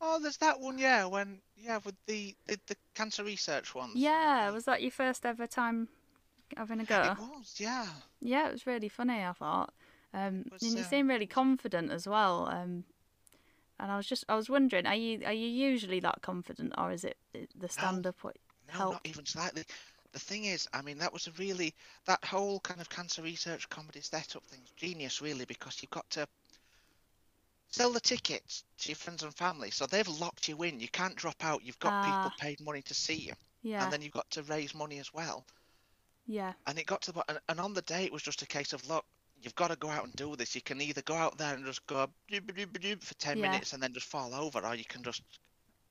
Oh, 0.00 0.20
there's 0.20 0.36
that 0.38 0.60
one, 0.60 0.78
yeah, 0.78 1.06
when 1.06 1.40
yeah, 1.56 1.78
with 1.84 1.96
the 2.06 2.34
the, 2.46 2.58
the 2.66 2.76
cancer 2.94 3.24
research 3.24 3.74
ones. 3.74 3.94
Yeah, 3.96 4.50
was 4.50 4.64
that 4.66 4.82
your 4.82 4.90
first 4.92 5.26
ever 5.26 5.46
time 5.46 5.88
having 6.56 6.80
a 6.80 6.84
go? 6.84 7.02
It 7.02 7.18
was, 7.18 7.54
yeah. 7.58 7.86
Yeah, 8.20 8.48
it 8.48 8.52
was 8.52 8.66
really 8.66 8.88
funny. 8.88 9.24
I 9.24 9.32
thought, 9.32 9.72
um, 10.14 10.44
was, 10.52 10.62
and 10.62 10.72
you 10.72 10.80
uh, 10.80 10.84
seem 10.84 11.08
really 11.08 11.26
confident 11.26 11.90
as 11.90 12.06
well. 12.06 12.46
Um, 12.46 12.84
and 13.80 13.90
I 13.90 13.96
was 13.96 14.06
just, 14.06 14.24
I 14.28 14.36
was 14.36 14.48
wondering, 14.50 14.86
are 14.86 14.94
you 14.94 15.24
are 15.24 15.32
you 15.32 15.46
usually 15.46 16.00
that 16.00 16.22
confident, 16.22 16.74
or 16.78 16.92
is 16.92 17.04
it 17.04 17.16
the 17.58 17.68
stand 17.68 18.06
up 18.06 18.22
what 18.22 18.36
No, 18.68 18.78
helped? 18.78 18.92
not 18.92 19.06
even 19.06 19.26
slightly. 19.26 19.64
The 20.12 20.18
thing 20.18 20.44
is, 20.44 20.68
I 20.72 20.82
mean, 20.82 20.98
that 20.98 21.12
was 21.12 21.26
a 21.26 21.32
really 21.32 21.74
that 22.06 22.24
whole 22.24 22.60
kind 22.60 22.80
of 22.80 22.88
cancer 22.90 23.22
research 23.22 23.68
comedy 23.68 24.00
setup 24.02 24.44
thing's 24.46 24.70
genius, 24.72 25.20
really, 25.22 25.44
because 25.46 25.80
you've 25.82 25.90
got 25.90 26.08
to 26.10 26.28
sell 27.70 27.92
the 27.92 28.00
tickets 28.00 28.64
to 28.78 28.90
your 28.90 28.96
friends 28.96 29.22
and 29.22 29.34
family, 29.34 29.70
so 29.70 29.86
they've 29.86 30.08
locked 30.08 30.48
you 30.48 30.62
in. 30.64 30.80
You 30.80 30.88
can't 30.88 31.16
drop 31.16 31.42
out. 31.44 31.62
You've 31.64 31.78
got 31.78 32.00
Ah. 32.02 32.02
people 32.02 32.32
paid 32.38 32.60
money 32.60 32.82
to 32.82 32.94
see 32.94 33.14
you, 33.14 33.34
Yeah, 33.62 33.84
and 33.84 33.92
then 33.92 34.02
you've 34.02 34.12
got 34.12 34.30
to 34.32 34.42
raise 34.42 34.74
money 34.74 34.98
as 34.98 35.12
well. 35.14 35.46
yeah, 36.26 36.52
And 36.66 36.78
it 36.78 36.86
got 36.86 37.02
to 37.02 37.06
the 37.10 37.14
point, 37.14 37.26
and, 37.30 37.40
and 37.48 37.60
on 37.60 37.74
the 37.74 37.82
day 37.82 38.04
it 38.04 38.12
was 38.12 38.22
just 38.22 38.42
a 38.42 38.46
case 38.46 38.72
of 38.72 38.86
look, 38.88 39.04
you've 39.42 39.54
got 39.54 39.68
to 39.68 39.76
go 39.76 39.90
out 39.90 40.04
and 40.04 40.14
do 40.14 40.36
this. 40.36 40.54
You 40.54 40.62
can 40.62 40.80
either 40.80 41.02
go 41.02 41.14
out 41.14 41.38
there 41.38 41.54
and 41.54 41.64
just 41.64 41.86
go 41.86 42.06
for 43.00 43.14
ten 43.14 43.40
Yeah. 43.40 43.40
minutes 43.40 43.72
and 43.72 43.82
then 43.82 43.92
just 43.94 44.06
fall 44.06 44.34
over, 44.34 44.64
or 44.64 44.74
you 44.74 44.84
can 44.84 45.02
just 45.02 45.22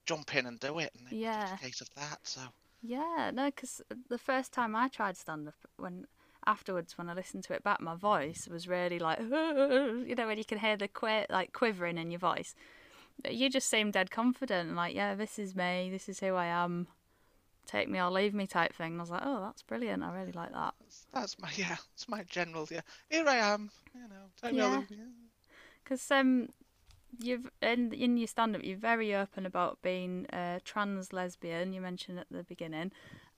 jump 0.05 0.35
in 0.35 0.45
and 0.45 0.59
do 0.59 0.79
it. 0.79 0.91
And 0.97 1.07
it 1.07 1.17
was 1.19 1.29
Yeah. 1.33 1.47
just 1.47 1.59
a 1.59 1.63
case 1.63 1.81
of 1.81 1.89
that. 1.95 2.19
So 2.23 2.41
yeah. 2.87 3.31
No, 3.33 3.45
because 3.47 3.81
the 4.09 4.17
first 4.17 4.53
time 4.53 4.75
I 4.75 4.87
tried 4.87 5.17
stand 5.17 5.47
up, 5.47 5.55
when 5.77 6.05
afterwards 6.45 6.97
when 6.97 7.09
I 7.09 7.13
listened 7.13 7.43
to 7.45 7.53
it 7.53 7.63
back, 7.63 7.81
my 7.81 7.95
voice 7.95 8.47
was 8.49 8.67
really 8.67 8.99
like, 8.99 9.19
you 9.19 10.15
know, 10.15 10.27
when 10.27 10.37
you 10.37 10.45
can 10.45 10.59
hear 10.59 10.77
the 10.77 10.87
qui- 10.87 11.25
like 11.29 11.53
quivering 11.53 11.97
in 11.97 12.11
your 12.11 12.19
voice. 12.19 12.55
But 13.21 13.35
You 13.35 13.49
just 13.49 13.69
seemed 13.69 13.93
dead 13.93 14.11
confident, 14.11 14.75
like, 14.75 14.95
yeah, 14.95 15.15
this 15.15 15.39
is 15.39 15.55
me, 15.55 15.89
this 15.91 16.07
is 16.07 16.19
who 16.19 16.35
I 16.35 16.45
am, 16.45 16.87
take 17.65 17.89
me 17.89 17.99
or 17.99 18.09
leave 18.11 18.33
me 18.33 18.47
type 18.47 18.73
thing. 18.73 18.93
And 18.93 19.01
I 19.01 19.03
was 19.03 19.09
like, 19.11 19.23
oh, 19.25 19.41
that's 19.41 19.63
brilliant. 19.63 20.03
I 20.03 20.13
really 20.13 20.31
like 20.31 20.53
that. 20.53 20.73
that's, 20.81 21.05
that's 21.13 21.39
my 21.39 21.49
yeah, 21.55 21.77
it's 21.93 22.07
my 22.07 22.23
general 22.23 22.67
yeah. 22.71 22.81
Here 23.09 23.27
I 23.27 23.37
am, 23.37 23.69
you 23.93 24.01
know. 24.01 24.25
Take 24.41 24.53
me 24.53 24.61
or 24.61 24.65
Yeah. 24.65 24.77
leave 24.77 24.91
me. 24.91 24.97
Because 25.83 26.11
um, 26.11 26.49
you've 27.19 27.49
in 27.61 27.93
in 27.93 28.17
your 28.17 28.27
stand 28.27 28.55
up, 28.55 28.63
you're 28.63 28.77
very 28.77 29.13
open 29.15 29.45
about 29.45 29.81
being 29.81 30.25
uh, 30.27 30.59
trans 30.63 31.13
lesbian. 31.13 31.73
You 31.73 31.81
mentioned 31.81 32.19
at 32.19 32.27
the 32.29 32.43
beginning. 32.43 32.91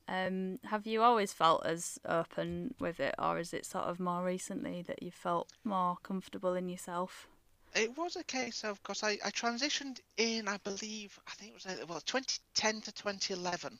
Um, 0.08 0.58
have 0.66 0.88
you 0.88 1.04
always 1.04 1.34
felt 1.34 1.64
as 1.66 2.00
open 2.04 2.74
with 2.80 3.00
it, 3.00 3.14
or 3.20 3.38
is 3.38 3.54
it 3.54 3.66
sort 3.66 3.86
of 3.86 4.00
more 4.00 4.24
recently 4.24 4.82
that 4.84 5.04
you 5.04 5.12
felt 5.12 5.50
more 5.64 5.98
comfortable 6.02 6.56
in 6.56 6.68
yourself? 6.68 7.28
It 7.76 7.96
was 7.96 8.16
a 8.16 8.24
case 8.24 8.64
of 8.64 8.82
because 8.82 9.04
I, 9.04 9.20
I 9.24 9.30
transitioned 9.30 10.00
in, 10.18 10.48
I 10.48 10.58
believe, 10.58 11.20
I 11.28 11.32
think 11.32 11.52
it 11.52 11.64
was 11.64 11.66
uh, 11.68 11.86
well 11.88 12.02
2010 12.02 12.82
to 12.82 12.92
2011. 12.92 13.78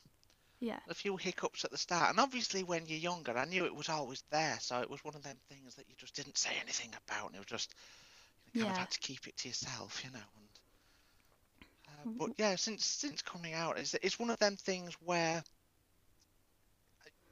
Yeah, 0.60 0.80
a 0.88 0.94
few 0.94 1.18
hiccups 1.18 1.66
at 1.66 1.72
the 1.72 1.78
start, 1.78 2.12
and 2.12 2.20
obviously 2.20 2.64
when 2.64 2.86
you're 2.86 3.00
younger, 3.00 3.36
I 3.36 3.46
knew 3.46 3.66
it 3.66 3.74
was 3.74 3.90
always 3.90 4.24
there, 4.30 4.58
so 4.60 4.82
it 4.82 4.90
was 4.90 5.04
one 5.04 5.16
of 5.16 5.24
them 5.24 5.38
things 5.50 5.74
that 5.76 5.88
you 5.88 5.96
just 5.98 6.16
didn't 6.16 6.38
say 6.38 6.52
anything 6.62 6.92
about, 7.08 7.28
and 7.28 7.36
it 7.36 7.40
was 7.40 7.48
just 7.48 7.74
you 8.54 8.62
kind 8.62 8.72
of 8.72 8.78
had 8.78 8.90
to 8.92 9.00
keep 9.00 9.28
it 9.28 9.38
to 9.38 9.48
yourself, 9.50 10.04
you 10.04 10.12
know. 10.12 10.20
And, 10.38 10.50
uh, 11.88 12.06
Mm, 12.06 12.18
but 12.18 12.32
yeah, 12.38 12.56
since 12.56 12.86
since 12.86 13.22
coming 13.22 13.54
out, 13.54 13.78
it's 13.80 13.94
it's 13.96 14.20
one 14.20 14.30
of 14.30 14.40
them 14.40 14.56
things 14.58 14.94
where 15.02 15.44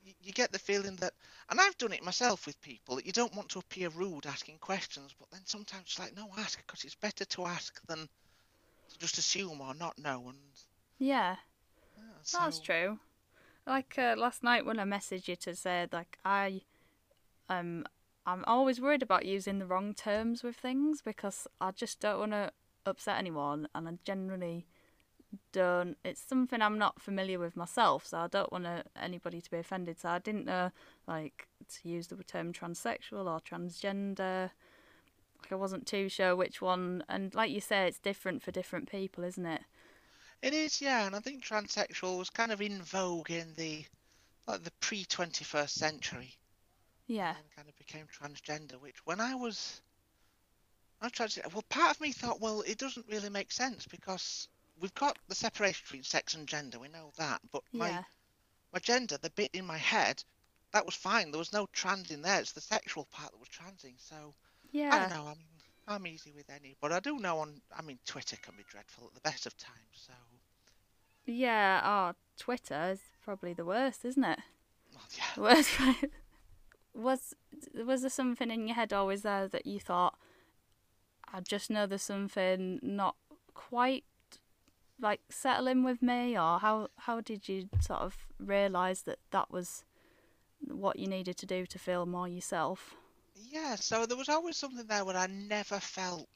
you, 0.04 0.14
you 0.22 0.34
get 0.34 0.52
the 0.52 0.60
feeling 0.60 0.96
that, 0.98 1.14
and 1.50 1.60
I've 1.60 1.78
done 1.78 1.94
it 1.94 2.04
myself 2.04 2.46
with 2.46 2.60
people, 2.62 2.96
that 2.96 3.06
you 3.06 3.12
don't 3.14 3.36
want 3.36 3.50
to 3.50 3.60
appear 3.60 3.90
rude 3.90 4.26
asking 4.26 4.60
questions, 4.60 5.14
but 5.20 5.30
then 5.32 5.46
sometimes 5.46 5.84
it's 5.88 6.00
like, 6.00 6.16
no, 6.16 6.30
ask, 6.38 6.58
because 6.66 6.84
it's 6.86 6.96
better 6.96 7.26
to 7.26 7.46
ask 7.46 7.80
than 7.88 8.08
to 8.90 8.98
just 9.00 9.18
assume 9.18 9.62
or 9.62 9.74
not 9.76 9.98
know, 10.00 10.30
and 10.30 10.40
yeah, 11.00 11.38
yeah, 11.96 12.04
that's 12.40 12.60
true. 12.60 13.00
Like 13.66 13.96
uh, 13.98 14.16
last 14.18 14.44
night 14.44 14.66
when 14.66 14.80
I 14.80 14.86
messaged 14.86 15.28
you 15.28 15.36
to 15.38 15.56
say 15.56 15.88
like 15.92 16.18
I, 16.26 16.62
um, 17.50 17.86
I'm 18.28 18.44
always 18.46 18.82
worried 18.82 19.02
about 19.02 19.26
using 19.26 19.58
the 19.58 19.66
wrong 19.66 19.94
terms 19.94 20.44
with 20.44 20.58
things 20.58 21.02
because 21.02 21.48
I 21.62 21.72
just 21.72 22.02
don't 22.02 22.20
want 22.20 22.34
to 22.34 22.52
upset 22.86 23.18
anyone, 23.18 23.70
and 23.74 23.88
I 23.88 23.94
generally 24.04 24.68
don't. 25.54 25.98
It's 26.04 26.22
something 26.22 26.62
I'm 26.62 26.78
not 26.78 27.02
familiar 27.02 27.40
with 27.40 27.56
myself, 27.56 28.06
so 28.06 28.18
I 28.18 28.28
don't 28.28 28.52
want 28.52 28.66
to, 28.66 28.84
anybody 29.02 29.40
to 29.40 29.50
be 29.50 29.58
offended. 29.58 29.98
So 29.98 30.10
I 30.10 30.20
didn't 30.20 30.46
know 30.46 30.72
like 31.08 31.48
to 31.70 31.88
use 31.90 32.08
the 32.08 32.18
term 32.18 32.52
transsexual 32.52 33.28
or 33.28 33.40
transgender. 33.40 34.52
Like 35.42 35.52
I 35.52 35.56
wasn't 35.56 35.88
too 35.88 36.10
sure 36.10 36.36
which 36.36 36.62
one, 36.62 37.06
and 37.08 37.34
like 37.34 37.50
you 37.50 37.62
say, 37.62 37.88
it's 37.88 38.00
different 38.00 38.44
for 38.44 38.52
different 38.52 38.92
people, 38.92 39.24
isn't 39.24 39.46
it? 39.46 39.62
It 40.42 40.54
is, 40.54 40.82
yeah, 40.82 41.08
and 41.08 41.16
I 41.16 41.20
think 41.20 41.44
transsexual 41.44 42.18
was 42.18 42.30
kind 42.30 42.52
of 42.52 42.62
in 42.62 42.82
vogue 42.82 43.32
in 43.32 43.54
the 43.56 43.86
like 44.48 44.64
the 44.64 44.72
pre 44.82 45.06
twenty 45.06 45.46
first 45.46 45.76
century, 45.76 46.36
Yeah, 47.08 47.36
and 47.36 47.56
kind 47.56 47.68
of 47.68 47.78
became 47.78 48.06
transgender. 48.08 48.80
Which, 48.82 49.06
when 49.06 49.20
I 49.20 49.36
was, 49.36 49.82
I 51.02 51.10
trying 51.10 51.30
to 51.30 51.36
say, 51.36 51.42
well, 51.54 51.64
part 51.70 51.96
of 51.96 52.02
me 52.02 52.12
thought, 52.12 52.42
well, 52.42 52.62
it 52.62 52.78
doesn't 52.78 53.08
really 53.10 53.30
make 53.30 53.52
sense 53.52 53.88
because 53.88 54.48
we've 54.80 54.94
got 54.96 55.18
the 55.28 55.36
separation 55.36 55.84
between 55.86 56.04
sex 56.04 56.34
and 56.36 56.48
gender, 56.48 56.80
we 56.80 56.90
know 56.90 57.12
that, 57.18 57.42
but 57.52 57.64
my 57.74 57.90
yeah, 57.90 58.04
my 58.74 58.80
gender, 58.80 59.18
the 59.22 59.30
bit 59.32 59.52
in 59.54 59.66
my 59.66 59.78
head, 59.78 60.24
that 60.74 60.86
was 60.86 60.96
fine. 60.96 61.32
There 61.32 61.40
was 61.40 61.54
no 61.54 61.68
trans 61.74 62.12
in 62.12 62.22
there. 62.22 62.40
It's 62.40 62.52
the 62.52 62.62
sexual 62.62 63.06
part 63.12 63.32
that 63.32 63.40
was 63.40 63.50
transing. 63.50 63.96
So 63.98 64.34
yeah. 64.72 64.90
I 64.94 65.00
don't 65.00 65.10
know. 65.10 65.28
I 65.28 65.36
mean, 65.36 65.48
I'm 65.88 66.08
easy 66.08 66.32
with 66.32 66.50
any, 66.50 66.76
but 66.82 66.92
I 66.92 67.00
do 67.00 67.18
know 67.18 67.40
on. 67.40 67.62
I 67.78 67.82
mean, 67.82 67.98
Twitter 68.06 68.38
can 68.42 68.56
be 68.58 68.64
dreadful 68.68 69.08
at 69.08 69.14
the 69.14 69.22
best 69.22 69.46
of 69.46 69.58
times. 69.58 69.78
So 69.94 70.14
Yeah, 71.26 71.82
oh, 71.84 72.16
Twitter 72.38 72.92
is 72.92 73.00
probably 73.24 73.54
the 73.54 73.66
worst, 73.66 74.04
isn't 74.06 74.24
it? 74.24 74.40
well, 74.94 75.04
yeah. 75.16 75.24
The 75.36 75.42
worst. 75.42 75.70
was 76.98 77.34
was 77.86 78.02
there 78.02 78.10
something 78.10 78.50
in 78.50 78.68
your 78.68 78.76
head 78.76 78.92
always 78.92 79.22
there 79.22 79.48
that 79.48 79.68
you 79.68 79.80
thought, 79.80 80.18
I 81.32 81.42
just 81.42 81.70
know 81.70 81.86
there's 81.86 82.02
something 82.02 82.80
not 82.82 83.16
quite 83.54 84.04
like 85.00 85.22
settling 85.30 85.84
with 85.84 86.02
me, 86.02 86.38
or 86.38 86.60
how 86.60 86.90
how 86.98 87.22
did 87.22 87.48
you 87.48 87.70
sort 87.80 88.02
of 88.02 88.18
realise 88.40 89.02
that 89.02 89.20
that 89.32 89.52
was 89.52 89.84
what 90.68 90.98
you 90.98 91.08
needed 91.08 91.38
to 91.38 91.46
do 91.46 91.66
to 91.68 91.80
feel 91.80 92.06
more 92.06 92.28
yourself? 92.28 92.96
Yeah, 93.36 93.76
so 93.76 94.06
there 94.06 94.18
was 94.18 94.30
always 94.30 94.58
something 94.58 94.88
there 94.88 95.06
where 95.06 95.16
I 95.16 95.28
never 95.28 95.80
felt, 95.80 96.28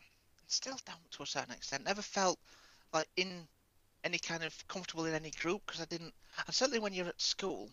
still 0.47 0.77
don't 0.85 1.11
to 1.11 1.23
a 1.23 1.25
certain 1.25 1.55
extent, 1.55 1.85
never 1.85 2.03
felt 2.03 2.37
like 2.93 3.07
in 3.17 3.47
any 4.03 4.19
kind 4.19 4.43
of 4.43 4.67
comfortable 4.67 5.05
in 5.05 5.13
any 5.13 5.31
group 5.31 5.63
because 5.65 5.81
I 5.81 5.85
didn't, 5.85 6.13
and 6.45 6.55
certainly 6.55 6.79
when 6.79 6.93
you're 6.93 7.07
at 7.07 7.19
school, 7.19 7.71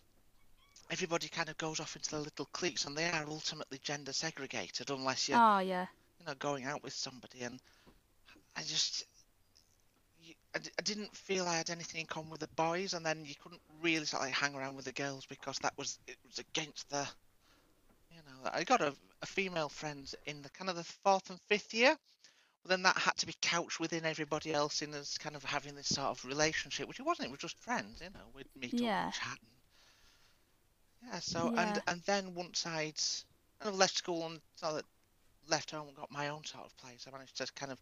everybody 0.90 1.28
kind 1.28 1.48
of 1.48 1.56
goes 1.58 1.80
off 1.80 1.96
into 1.96 2.10
their 2.10 2.20
little 2.20 2.46
cliques 2.52 2.84
and 2.84 2.96
they 2.96 3.04
are 3.04 3.24
ultimately 3.28 3.78
gender 3.82 4.12
segregated 4.12 4.90
unless 4.90 5.28
you're, 5.28 5.38
Oh 5.40 5.58
yeah, 5.58 5.86
you 6.18 6.26
know, 6.26 6.34
going 6.38 6.64
out 6.64 6.82
with 6.82 6.92
somebody. 6.92 7.42
And 7.42 7.60
I 8.56 8.62
just, 8.62 9.04
you, 10.20 10.34
I, 10.54 10.60
I 10.78 10.82
didn't 10.82 11.14
feel 11.14 11.46
I 11.46 11.56
had 11.56 11.70
anything 11.70 12.00
in 12.00 12.06
common 12.06 12.30
with 12.30 12.40
the 12.40 12.48
boys, 12.56 12.94
and 12.94 13.04
then 13.04 13.24
you 13.24 13.34
couldn't 13.42 13.60
really 13.82 14.04
sort 14.06 14.22
of 14.22 14.28
like 14.28 14.34
hang 14.34 14.54
around 14.54 14.76
with 14.76 14.86
the 14.86 14.92
girls 14.92 15.26
because 15.26 15.58
that 15.58 15.74
was 15.76 15.98
it 16.06 16.16
was 16.26 16.38
against 16.38 16.88
the, 16.90 17.06
you 18.10 18.18
know, 18.26 18.50
I 18.52 18.64
got 18.64 18.80
a, 18.80 18.94
a 19.22 19.26
female 19.26 19.68
friend 19.68 20.10
in 20.26 20.42
the 20.42 20.50
kind 20.50 20.70
of 20.70 20.76
the 20.76 20.84
fourth 20.84 21.30
and 21.30 21.38
fifth 21.48 21.74
year. 21.74 21.96
But 22.64 22.70
then 22.70 22.82
that 22.82 22.98
had 22.98 23.16
to 23.18 23.26
be 23.26 23.36
couched 23.40 23.78
within 23.78 24.04
everybody 24.04 24.52
else 24.52 24.82
in 24.82 24.92
as 24.92 25.16
kind 25.18 25.36
of 25.36 25.44
having 25.44 25.76
this 25.76 25.86
sort 25.86 26.08
of 26.08 26.24
relationship, 26.24 26.88
which 26.88 26.98
it 26.98 27.06
wasn't. 27.06 27.28
It 27.28 27.30
was 27.30 27.40
just 27.40 27.56
friends, 27.60 28.00
you 28.02 28.10
know. 28.10 28.26
We'd 28.34 28.46
meet 28.60 28.74
up 28.74 28.80
Yeah. 28.80 29.04
and 29.04 29.14
chat. 29.14 29.38
And, 29.40 29.50
yeah. 31.02 31.20
So 31.20 31.52
Yeah. 31.54 31.62
and 31.62 31.82
and 31.86 32.02
then 32.02 32.34
once 32.34 32.66
I'd 32.66 33.00
kind 33.60 33.72
of 33.72 33.76
left 33.76 33.96
school 33.96 34.26
and 34.26 34.40
sort 34.56 34.74
of 34.74 34.84
left 35.48 35.70
home 35.70 35.88
and 35.88 35.96
got 35.96 36.10
my 36.10 36.28
own 36.28 36.44
sort 36.44 36.64
of 36.66 36.76
place, 36.76 37.06
I 37.06 37.10
managed 37.10 37.36
to 37.38 37.46
kind 37.54 37.72
of 37.72 37.80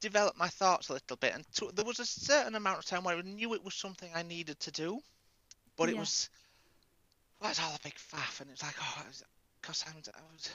develop 0.00 0.36
my 0.36 0.48
thoughts 0.48 0.88
a 0.88 0.94
little 0.94 1.16
bit. 1.16 1.34
And 1.34 1.44
to, 1.54 1.70
there 1.74 1.84
was 1.84 2.00
a 2.00 2.06
certain 2.06 2.54
amount 2.54 2.78
of 2.78 2.84
time 2.84 3.04
where 3.04 3.16
I 3.16 3.22
knew 3.22 3.54
it 3.54 3.64
was 3.64 3.74
something 3.74 4.10
I 4.14 4.22
needed 4.22 4.58
to 4.60 4.70
do, 4.70 5.00
but 5.76 5.88
it 5.88 5.96
was 5.96 6.28
well, 7.40 7.50
it's 7.50 7.60
all 7.60 7.74
a 7.74 7.78
big 7.82 7.94
faff, 7.94 8.40
and 8.40 8.50
it's 8.50 8.62
like 8.62 8.74
oh, 8.80 9.04
because 9.60 9.84
I 9.88 9.96
was, 9.96 10.08
I 10.08 10.32
was 10.32 10.50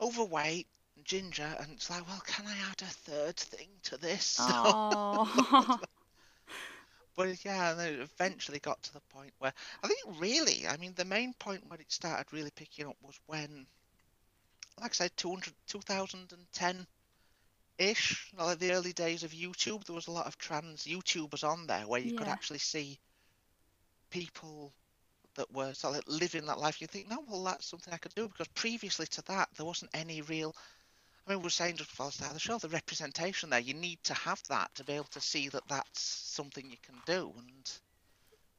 overweight 0.00 0.68
and 0.96 1.04
ginger, 1.04 1.56
and 1.60 1.72
it's 1.72 1.90
like, 1.90 2.06
well, 2.06 2.22
can 2.26 2.46
I 2.46 2.56
add 2.70 2.82
a 2.82 2.86
third 2.86 3.36
thing 3.36 3.68
to 3.84 3.96
this? 3.96 4.36
oh, 4.40 5.78
But 7.20 7.44
yeah, 7.44 7.72
and 7.72 7.78
then 7.78 7.92
it 7.92 8.00
eventually 8.00 8.60
got 8.60 8.82
to 8.82 8.94
the 8.94 9.02
point 9.10 9.34
where 9.40 9.52
I 9.82 9.88
think 9.88 10.00
really, 10.18 10.66
I 10.66 10.78
mean, 10.78 10.94
the 10.96 11.04
main 11.04 11.34
point 11.34 11.68
when 11.68 11.78
it 11.78 11.92
started 11.92 12.32
really 12.32 12.50
picking 12.50 12.86
up 12.86 12.96
was 13.02 13.20
when, 13.26 13.66
like 14.80 14.92
I 14.92 14.94
said, 14.94 15.10
200, 15.18 15.52
2010 15.66 16.86
ish, 17.76 18.32
like 18.38 18.58
the 18.58 18.72
early 18.72 18.94
days 18.94 19.22
of 19.22 19.32
YouTube. 19.32 19.84
There 19.84 19.94
was 19.94 20.06
a 20.06 20.12
lot 20.12 20.28
of 20.28 20.38
trans 20.38 20.84
YouTubers 20.84 21.44
on 21.46 21.66
there 21.66 21.86
where 21.86 22.00
you 22.00 22.14
could 22.14 22.26
actually 22.26 22.58
see 22.58 22.98
people 24.08 24.72
that 25.34 25.52
were 25.52 25.74
sort 25.74 25.98
of 25.98 26.08
living 26.08 26.46
that 26.46 26.58
life. 26.58 26.80
You 26.80 26.86
think, 26.86 27.10
no, 27.10 27.22
well, 27.28 27.44
that's 27.44 27.66
something 27.66 27.92
I 27.92 27.98
could 27.98 28.14
do 28.14 28.28
because 28.28 28.48
previously 28.48 29.04
to 29.08 29.22
that, 29.26 29.50
there 29.58 29.66
wasn't 29.66 29.90
any 29.92 30.22
real. 30.22 30.56
Mean, 31.30 31.38
we 31.38 31.44
were 31.44 31.50
saying 31.50 31.76
just 31.76 31.90
before 31.90 32.06
the 32.06 32.12
start 32.12 32.30
of 32.32 32.34
the 32.34 32.40
show, 32.40 32.58
the 32.58 32.68
representation 32.68 33.50
there, 33.50 33.60
you 33.60 33.72
need 33.72 34.02
to 34.02 34.14
have 34.14 34.42
that 34.48 34.74
to 34.74 34.82
be 34.82 34.94
able 34.94 35.04
to 35.12 35.20
see 35.20 35.48
that 35.50 35.62
that's 35.68 36.00
something 36.02 36.68
you 36.68 36.76
can 36.82 36.96
do. 37.06 37.32
And 37.38 37.72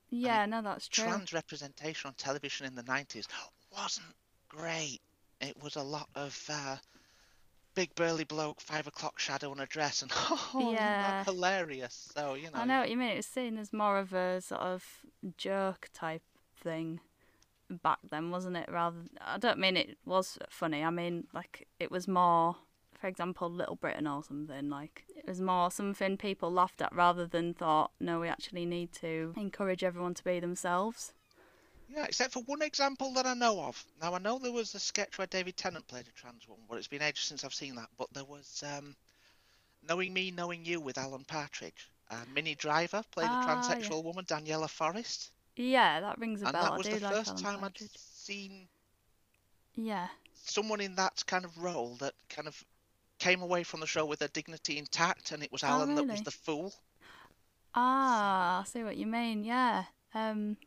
Yeah, 0.09 0.45
no, 0.45 0.61
that's 0.61 0.87
true. 0.87 1.03
trans 1.03 1.33
representation 1.33 2.07
on 2.07 2.13
television 2.13 2.65
in 2.65 2.75
the 2.75 2.83
90s 2.83 3.27
wasn't 3.75 4.15
great. 4.47 5.01
It 5.41 5.61
was 5.61 5.75
a 5.75 5.83
lot 5.83 6.07
of 6.15 6.41
uh, 6.49 6.77
big 7.75 7.93
burly 7.95 8.23
bloke, 8.23 8.61
five 8.61 8.87
o'clock 8.87 9.19
shadow 9.19 9.51
and 9.51 9.59
a 9.59 9.65
dress, 9.65 10.01
and 10.01 10.11
oh, 10.15 10.71
Yeah. 10.71 11.25
hilarious. 11.25 12.09
So, 12.15 12.35
you 12.35 12.51
know. 12.51 12.59
I 12.59 12.63
know 12.63 12.79
what 12.79 12.89
you 12.89 12.95
mean. 12.95 13.09
It 13.11 13.17
was 13.17 13.25
seen 13.25 13.57
as 13.57 13.73
more 13.73 13.97
of 13.97 14.13
a 14.13 14.39
sort 14.39 14.61
of 14.61 14.85
joke 15.37 15.89
type 15.93 16.23
thing 16.55 17.01
back 17.77 17.99
then, 18.09 18.31
wasn't 18.31 18.57
it? 18.57 18.69
Rather, 18.69 18.97
I 19.19 19.37
don't 19.37 19.59
mean 19.59 19.77
it 19.77 19.97
was 20.05 20.37
funny. 20.49 20.83
I 20.83 20.89
mean, 20.89 21.27
like 21.33 21.67
it 21.79 21.91
was 21.91 22.07
more, 22.07 22.55
for 22.99 23.07
example, 23.07 23.49
Little 23.49 23.75
Britain 23.75 24.07
or 24.07 24.23
something. 24.23 24.69
Like 24.69 25.05
it 25.15 25.27
was 25.27 25.41
more 25.41 25.71
something 25.71 26.17
people 26.17 26.51
laughed 26.51 26.81
at 26.81 26.93
rather 26.95 27.25
than 27.27 27.53
thought, 27.53 27.91
no, 27.99 28.19
we 28.19 28.27
actually 28.27 28.65
need 28.65 28.91
to 28.93 29.33
encourage 29.37 29.83
everyone 29.83 30.13
to 30.15 30.23
be 30.23 30.39
themselves. 30.39 31.13
Yeah, 31.87 32.05
except 32.05 32.33
for 32.33 32.43
one 32.43 32.61
example 32.61 33.13
that 33.13 33.25
I 33.25 33.33
know 33.33 33.61
of. 33.63 33.83
Now 34.01 34.13
I 34.15 34.19
know 34.19 34.39
there 34.39 34.51
was 34.51 34.73
a 34.75 34.79
sketch 34.79 35.17
where 35.17 35.27
David 35.27 35.57
Tennant 35.57 35.87
played 35.87 36.07
a 36.07 36.11
trans 36.11 36.47
woman, 36.47 36.65
but 36.69 36.77
it's 36.77 36.87
been 36.87 37.01
ages 37.01 37.25
since 37.25 37.43
I've 37.43 37.53
seen 37.53 37.75
that. 37.75 37.89
But 37.97 38.13
there 38.13 38.23
was 38.25 38.63
um, 38.65 38.95
Knowing 39.87 40.13
Me, 40.13 40.31
Knowing 40.31 40.65
You 40.65 40.79
with 40.79 40.97
Alan 40.97 41.25
Partridge. 41.25 41.89
Uh, 42.09 42.23
Minnie 42.33 42.55
Driver 42.55 43.03
played 43.11 43.27
Ah, 43.27 43.33
a 43.33 43.37
yeah. 43.77 43.91
transsexual 43.91 44.03
woman, 44.03 44.25
Daniela 44.25 44.69
Forrest, 44.69 45.31
Yeah, 45.63 46.01
that 46.01 46.17
rings 46.19 46.41
a 46.43 46.47
and 46.47 46.53
bell. 46.53 46.63
that 46.63 46.75
was 46.75 46.89
I 46.89 46.89
do 46.89 46.99
the 46.99 46.99
like 46.99 47.15
first 47.15 47.27
Alan 47.27 47.37
time 47.37 47.59
Partridge. 47.59 47.81
I'd 47.83 47.89
seen 47.97 48.67
Yeah, 49.75 50.07
someone 50.33 50.81
in 50.81 50.95
that 50.95 51.25
kind 51.25 51.45
of 51.45 51.57
role 51.57 51.95
that 51.97 52.13
kind 52.29 52.47
of 52.47 52.63
came 53.19 53.41
away 53.41 53.63
from 53.63 53.79
the 53.79 53.87
show 53.87 54.05
with 54.05 54.19
their 54.19 54.27
dignity 54.29 54.77
intact, 54.77 55.31
and 55.31 55.43
it 55.43 55.51
was 55.51 55.63
Oh, 55.63 55.67
Alan 55.67 55.95
that 55.95 56.07
was 56.09 56.19
really? 56.19 56.21
the 56.21 56.31
fool. 56.31 56.73
Ah, 57.73 58.61
I 58.61 58.63
see 58.65 58.83
what 58.83 58.97
you 58.97 59.07
mean. 59.07 59.43
Yeah. 59.43 59.85
Um, 60.13 60.57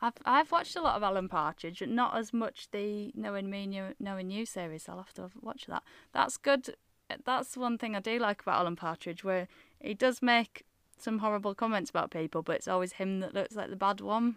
I've 0.00 0.14
I've 0.24 0.52
watched 0.52 0.76
a 0.76 0.80
lot 0.82 0.96
of 0.96 1.02
Alan 1.02 1.28
Partridge, 1.28 1.80
but 1.80 1.88
not 1.88 2.16
as 2.16 2.32
much 2.32 2.70
the 2.70 3.12
Knowing 3.14 3.50
Me, 3.50 3.66
Knew- 3.66 3.94
Knowing 3.98 4.30
You 4.30 4.46
series. 4.46 4.88
I'll 4.88 4.98
have 4.98 5.14
to 5.14 5.30
watch 5.40 5.66
that. 5.66 5.82
That's 6.12 6.36
good. 6.36 6.76
That's 7.24 7.56
one 7.56 7.78
thing 7.78 7.94
I 7.96 8.00
do 8.00 8.18
like 8.18 8.42
about 8.42 8.60
Alan 8.60 8.76
Partridge, 8.76 9.24
where 9.24 9.48
he 9.80 9.94
does 9.94 10.22
make 10.22 10.64
some 10.98 11.18
horrible 11.18 11.54
comments 11.54 11.90
about 11.90 12.10
people, 12.10 12.42
but 12.42 12.56
it's 12.56 12.68
always 12.68 12.92
him 12.94 13.20
that 13.20 13.34
looks 13.34 13.56
like 13.56 13.70
the 13.70 13.76
bad 13.76 14.00
one. 14.00 14.36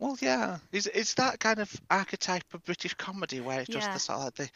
Well, 0.00 0.16
yeah, 0.20 0.58
it's 0.72 0.86
it's 0.86 1.14
that 1.14 1.40
kind 1.40 1.58
of 1.60 1.80
archetype 1.90 2.52
of 2.54 2.64
British 2.64 2.94
comedy 2.94 3.40
where 3.40 3.60
it's 3.60 3.68
just 3.68 3.86
Yeah. 3.86 3.92
the 3.92 4.00
sort 4.00 4.18
of 4.18 4.24
like 4.24 4.34
the 4.34 4.50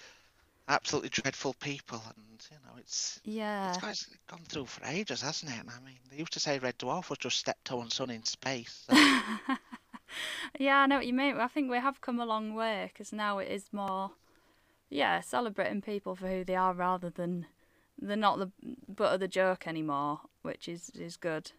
absolutely 0.68 1.10
dreadful 1.10 1.54
people, 1.54 2.02
and 2.16 2.48
you 2.50 2.56
know, 2.66 2.76
it's 2.78 3.20
Yeah. 3.24 3.82
It's 3.88 4.06
gone 4.26 4.44
through 4.48 4.66
for 4.66 4.84
ages, 4.86 5.22
hasn't 5.22 5.52
it? 5.52 5.66
I 5.68 5.80
mean, 5.80 5.98
they 6.10 6.18
used 6.18 6.32
to 6.34 6.40
say 6.40 6.58
Red 6.58 6.78
Dwarf 6.78 7.10
was 7.10 7.18
just 7.18 7.38
Steptoe 7.38 7.80
and 7.82 7.92
Son 7.92 8.10
in 8.10 8.24
space. 8.24 8.84
So, 8.86 8.94
Yeah, 10.58 10.78
I 10.78 10.86
know 10.86 10.96
what 10.96 11.06
you 11.06 11.12
mean. 11.12 11.36
I 11.38 11.48
think 11.48 11.70
we 11.70 11.78
have 11.78 12.00
come 12.00 12.20
a 12.20 12.26
long 12.26 12.54
way 12.54 12.90
because 12.92 13.12
now 13.12 13.38
it 13.38 13.48
is 13.50 13.72
more, 13.72 14.12
yeah, 14.90 15.20
celebrating 15.20 15.82
people 15.82 16.16
for 16.16 16.28
who 16.28 16.44
they 16.44 16.56
are 16.56 16.74
rather 16.74 17.10
than 17.10 17.46
they're 18.02 18.16
not 18.16 18.38
the 18.38 18.50
butt 18.88 19.14
of 19.14 19.20
the 19.20 19.28
joke 19.28 19.66
anymore, 19.66 20.20
which 20.42 20.68
is 20.68 20.90
is 20.90 21.16
good. 21.16 21.50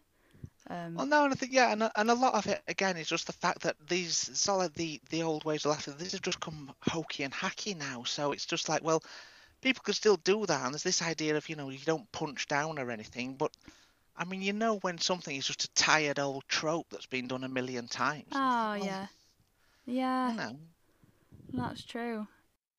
Um, 0.70 0.94
well, 0.94 1.06
no, 1.06 1.24
and 1.24 1.32
I 1.32 1.36
think 1.36 1.52
yeah, 1.52 1.72
and 1.72 1.82
a, 1.82 1.92
and 1.96 2.10
a 2.10 2.14
lot 2.14 2.34
of 2.34 2.46
it 2.46 2.62
again 2.68 2.96
is 2.96 3.08
just 3.08 3.26
the 3.26 3.32
fact 3.32 3.62
that 3.62 3.76
these 3.88 4.30
solid 4.38 4.74
the 4.74 5.00
the 5.10 5.22
old 5.22 5.44
ways 5.44 5.64
of 5.64 5.72
laughing. 5.72 5.94
These 5.98 6.12
have 6.12 6.22
just 6.22 6.40
come 6.40 6.72
hokey 6.80 7.22
and 7.22 7.32
hacky 7.32 7.76
now. 7.76 8.04
So 8.04 8.32
it's 8.32 8.46
just 8.46 8.68
like, 8.68 8.82
well, 8.82 9.02
people 9.60 9.82
can 9.82 9.94
still 9.94 10.16
do 10.16 10.46
that, 10.46 10.64
and 10.64 10.72
there's 10.72 10.82
this 10.82 11.02
idea 11.02 11.36
of 11.36 11.48
you 11.48 11.56
know 11.56 11.70
you 11.70 11.78
don't 11.84 12.10
punch 12.12 12.46
down 12.46 12.78
or 12.78 12.90
anything, 12.90 13.34
but. 13.34 13.50
I 14.16 14.24
mean, 14.24 14.42
you 14.42 14.52
know 14.52 14.76
when 14.76 14.98
something 14.98 15.34
is 15.34 15.44
just 15.44 15.64
a 15.64 15.74
tired 15.74 16.20
old 16.20 16.44
trope 16.46 16.86
that's 16.88 17.06
been 17.06 17.26
done 17.26 17.42
a 17.42 17.48
million 17.48 17.88
times. 17.88 18.28
oh 18.30 18.76
well, 18.78 18.84
yeah, 18.84 19.06
yeah, 19.86 20.30
You 20.30 20.36
know, 20.36 20.56
that's 21.52 21.84
true. 21.84 22.28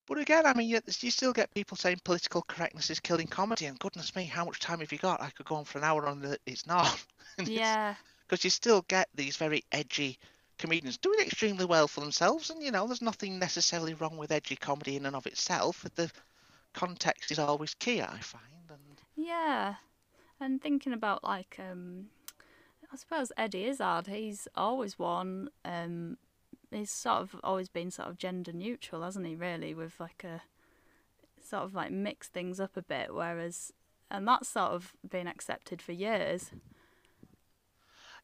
But 0.07 0.19
again, 0.19 0.45
I 0.45 0.53
mean, 0.53 0.69
you, 0.69 0.79
you 0.85 1.11
still 1.11 1.33
get 1.33 1.53
people 1.53 1.77
saying 1.77 2.01
political 2.03 2.43
correctness 2.43 2.89
is 2.89 2.99
killing 2.99 3.27
comedy, 3.27 3.65
and 3.65 3.79
goodness 3.79 4.15
me, 4.15 4.25
how 4.25 4.45
much 4.45 4.59
time 4.59 4.79
have 4.79 4.91
you 4.91 4.99
got? 4.99 5.21
I 5.21 5.31
could 5.31 5.47
go 5.47 5.55
on 5.55 5.65
for 5.65 5.79
an 5.79 5.83
hour 5.83 6.05
on 6.05 6.21
the. 6.21 6.37
It's 6.45 6.67
not. 6.67 7.03
Yeah, 7.43 7.95
Because 8.25 8.45
you 8.45 8.49
still 8.49 8.83
get 8.87 9.09
these 9.13 9.35
very 9.35 9.65
edgy 9.73 10.17
comedians 10.57 10.97
doing 10.97 11.19
extremely 11.19 11.65
well 11.65 11.85
for 11.85 11.99
themselves, 11.99 12.49
and 12.49 12.63
you 12.63 12.71
know, 12.71 12.87
there's 12.87 13.01
nothing 13.01 13.39
necessarily 13.39 13.93
wrong 13.93 14.15
with 14.15 14.31
edgy 14.31 14.55
comedy 14.55 14.95
in 14.95 15.05
and 15.05 15.17
of 15.17 15.27
itself. 15.27 15.85
The 15.95 16.09
context 16.73 17.31
is 17.31 17.39
always 17.39 17.73
key, 17.73 18.01
I 18.01 18.19
find. 18.19 18.43
And 18.69 19.01
yeah. 19.17 19.75
And 20.39 20.61
thinking 20.61 20.93
about 20.93 21.23
like, 21.23 21.57
um, 21.59 22.05
I 22.91 22.95
suppose 22.95 23.31
Eddie 23.37 23.65
Izzard, 23.65 24.07
he's 24.07 24.47
always 24.55 24.97
one. 24.97 25.49
Um, 25.65 26.17
he's 26.75 26.91
sort 26.91 27.21
of 27.21 27.35
always 27.43 27.69
been 27.69 27.91
sort 27.91 28.09
of 28.09 28.17
gender 28.17 28.53
neutral, 28.53 29.03
hasn't 29.03 29.25
he? 29.27 29.35
Really, 29.35 29.73
with 29.73 29.99
like 29.99 30.23
a 30.23 30.41
sort 31.41 31.63
of 31.63 31.73
like 31.75 31.91
mix 31.91 32.27
things 32.27 32.59
up 32.59 32.75
a 32.77 32.81
bit, 32.81 33.13
whereas 33.13 33.71
and 34.11 34.27
that's 34.27 34.49
sort 34.49 34.71
of 34.71 34.93
been 35.09 35.27
accepted 35.27 35.81
for 35.81 35.91
years. 35.91 36.51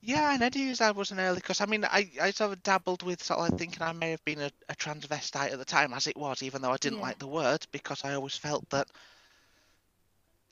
yeah, 0.01 0.33
and 0.33 0.41
Eddie 0.43 0.73
I 0.81 0.91
was 0.91 1.11
an 1.11 1.19
early 1.19 1.35
because 1.37 1.61
I 1.61 1.65
mean, 1.65 1.85
I, 1.85 2.09
I 2.21 2.31
sort 2.31 2.51
of 2.53 2.63
dabbled 2.63 3.03
with 3.03 3.23
sort 3.23 3.39
of 3.39 3.49
like 3.49 3.59
thinking 3.59 3.81
I 3.83 3.91
may 3.93 4.11
have 4.11 4.23
been 4.25 4.39
a, 4.41 4.51
a 4.69 4.75
transvestite 4.75 5.51
at 5.53 5.59
the 5.59 5.65
time, 5.65 5.93
as 5.93 6.07
it 6.07 6.17
was, 6.17 6.41
even 6.43 6.61
though 6.61 6.71
I 6.71 6.77
didn't 6.77 6.99
Yeah. 6.99 7.01
like 7.01 7.19
the 7.19 7.27
word 7.27 7.65
because 7.71 8.03
I 8.03 8.13
always 8.15 8.35
felt 8.37 8.69
that 8.71 8.87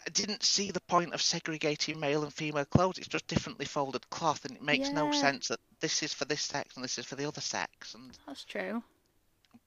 I 0.05 0.09
didn't 0.11 0.43
see 0.43 0.71
the 0.71 0.81
point 0.81 1.13
of 1.13 1.21
segregating 1.21 1.99
male 1.99 2.23
and 2.23 2.33
female 2.33 2.65
clothes. 2.65 2.97
It's 2.97 3.07
just 3.07 3.27
differently 3.27 3.65
folded 3.65 4.09
cloth, 4.09 4.45
and 4.45 4.55
it 4.55 4.61
makes 4.61 4.91
no 4.91 5.11
sense 5.11 5.47
that 5.49 5.59
this 5.79 6.03
is 6.03 6.13
for 6.13 6.25
this 6.25 6.41
sex 6.41 6.75
and 6.75 6.83
this 6.83 6.97
is 6.97 7.05
for 7.05 7.15
the 7.15 7.25
other 7.25 7.41
sex. 7.41 7.93
And 7.93 8.17
That's 8.25 8.43
true. 8.45 8.83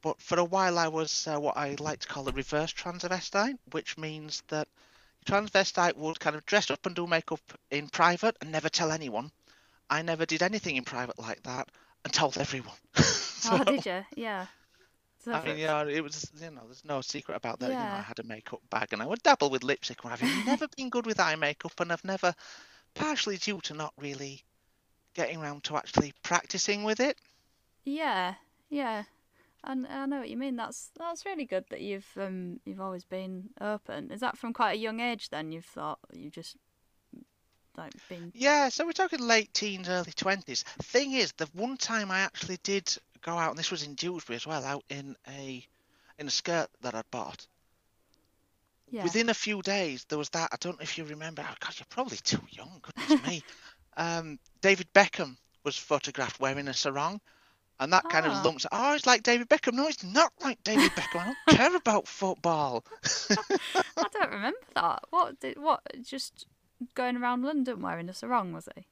but 0.02 0.20
for 0.20 0.38
a 0.38 0.44
while 0.44 0.78
I 0.78 0.88
was 0.88 1.26
uh, 1.26 1.38
what 1.40 1.56
I 1.56 1.76
like 1.80 2.00
to 2.00 2.08
call 2.08 2.28
a 2.28 2.32
reverse 2.32 2.72
transvestite, 2.72 3.58
which 3.72 3.96
means 3.98 4.42
that 4.48 4.68
transvestite 5.26 5.96
would 5.96 6.20
kind 6.20 6.36
of 6.36 6.44
dress 6.46 6.70
up 6.70 6.86
and 6.86 6.94
do 6.96 7.06
makeup 7.06 7.40
in 7.70 7.88
private 7.88 8.36
and 8.40 8.50
never 8.52 8.68
tell 8.68 8.92
anyone. 8.92 9.30
I 9.90 10.02
never 10.02 10.26
did 10.26 10.42
anything 10.42 10.76
in 10.76 10.84
private 10.84 11.18
like 11.18 11.42
that 11.44 11.68
and 12.04 12.12
told 12.12 12.38
everyone. 12.38 12.76
So, 12.94 13.58
Oh, 13.60 13.64
did 13.64 13.86
you? 13.86 14.04
Yeah. 14.16 14.46
I 15.30 15.42
mean, 15.42 15.58
yeah, 15.58 15.84
it 15.86 16.02
was, 16.02 16.30
you 16.40 16.50
know, 16.50 16.62
there's 16.66 16.84
no 16.84 17.00
secret 17.00 17.36
about 17.36 17.60
that. 17.60 17.76
You 17.78 17.86
know, 17.86 17.94
I 17.94 18.02
had 18.02 18.18
a 18.18 18.24
makeup 18.24 18.60
bag 18.70 18.92
and 18.92 19.02
I 19.02 19.06
would 19.06 19.22
dabble 19.22 19.50
with 19.50 19.62
lipstick. 19.64 20.02
and 20.04 20.12
I've 20.12 20.22
never 20.22 20.68
been 20.76 20.90
good 20.90 21.06
with 21.06 21.20
eye 21.20 21.36
makeup 21.36 21.78
and 21.80 21.92
I've 21.92 22.04
never, 22.04 22.34
partially 22.94 23.38
due 23.38 23.60
to 23.62 23.74
not 23.74 23.94
really 23.98 24.44
getting 25.14 25.38
around 25.42 25.64
to 25.64 25.76
actually 25.76 26.14
practicing 26.22 26.84
with 26.84 27.00
it. 27.00 27.18
Yeah, 27.84 28.34
yeah. 28.70 29.04
And 29.64 29.86
I 29.86 30.06
know 30.06 30.20
what 30.20 30.28
you 30.30 30.36
mean. 30.36 30.56
That's 30.56 30.90
that's 30.98 31.24
really 31.26 31.44
good 31.44 31.64
that 31.70 31.80
you've 31.80 32.08
um 32.16 32.60
you've 32.64 32.80
always 32.80 33.04
been 33.04 33.50
open. 33.60 34.10
Is 34.10 34.20
that 34.20 34.38
from 34.38 34.52
quite 34.52 34.72
a 34.72 34.80
young 34.80 35.00
age 35.00 35.30
then? 35.30 35.52
You've 35.52 35.64
thought 35.64 36.00
you 36.12 36.30
just 36.30 36.56
like 37.76 37.92
been 38.08 38.32
Yeah, 38.34 38.68
so 38.68 38.84
we're 38.84 38.92
talking 38.92 39.20
late 39.20 39.52
teens, 39.54 39.88
early 39.88 40.12
twenties. 40.12 40.62
Thing 40.82 41.12
is, 41.12 41.32
the 41.32 41.46
one 41.54 41.76
time 41.76 42.10
I 42.10 42.20
actually 42.20 42.58
did 42.62 42.94
go 43.22 43.36
out, 43.38 43.50
and 43.50 43.58
this 43.58 43.70
was 43.70 43.82
in 43.82 43.94
Dewsbury 43.94 44.36
as 44.36 44.46
well, 44.46 44.64
out 44.64 44.84
in 44.88 45.16
a 45.28 45.66
in 46.18 46.26
a 46.26 46.30
skirt 46.30 46.68
that 46.82 46.94
I'd 46.94 47.10
bought. 47.10 47.46
yeah. 48.90 49.02
Within 49.04 49.28
a 49.30 49.34
few 49.34 49.62
days, 49.62 50.04
there 50.08 50.18
was 50.18 50.28
that. 50.30 50.50
I 50.52 50.56
don't 50.60 50.78
know 50.78 50.82
if 50.82 50.98
you 50.98 51.04
remember. 51.04 51.42
Oh, 51.48 51.54
God, 51.60 51.74
you're 51.78 51.86
probably 51.88 52.18
too 52.18 52.42
young. 52.50 52.82
Goodness 52.82 53.26
me. 53.26 53.42
Um, 53.94 54.38
David 54.62 54.86
Beckham 54.94 55.36
was 55.64 55.76
photographed 55.76 56.40
wearing 56.40 56.66
a 56.66 56.72
sarong, 56.72 57.20
and 57.78 57.92
that 57.92 58.04
kind 58.08 58.24
Ah. 58.26 58.38
of 58.38 58.42
lumps. 58.42 58.64
Oh, 58.72 58.94
it's 58.94 59.06
like 59.06 59.22
David 59.22 59.50
Beckham. 59.50 59.74
No, 59.74 59.86
it's 59.86 60.02
not 60.02 60.32
like 60.42 60.64
David 60.64 60.90
Beckham. 60.92 61.20
I 61.20 61.34
don't 61.46 61.56
care 61.58 61.76
about 61.76 62.08
football. 62.08 62.84
I 63.30 64.04
don't 64.14 64.30
remember 64.30 64.56
that. 64.76 65.04
What 65.10 65.38
did 65.40 65.58
what 65.58 65.82
just 66.02 66.46
going 66.94 67.18
around 67.18 67.42
London 67.42 67.82
wearing 67.82 68.08
a 68.08 68.14
sarong 68.14 68.54
was 68.54 68.66
he? 68.74 68.86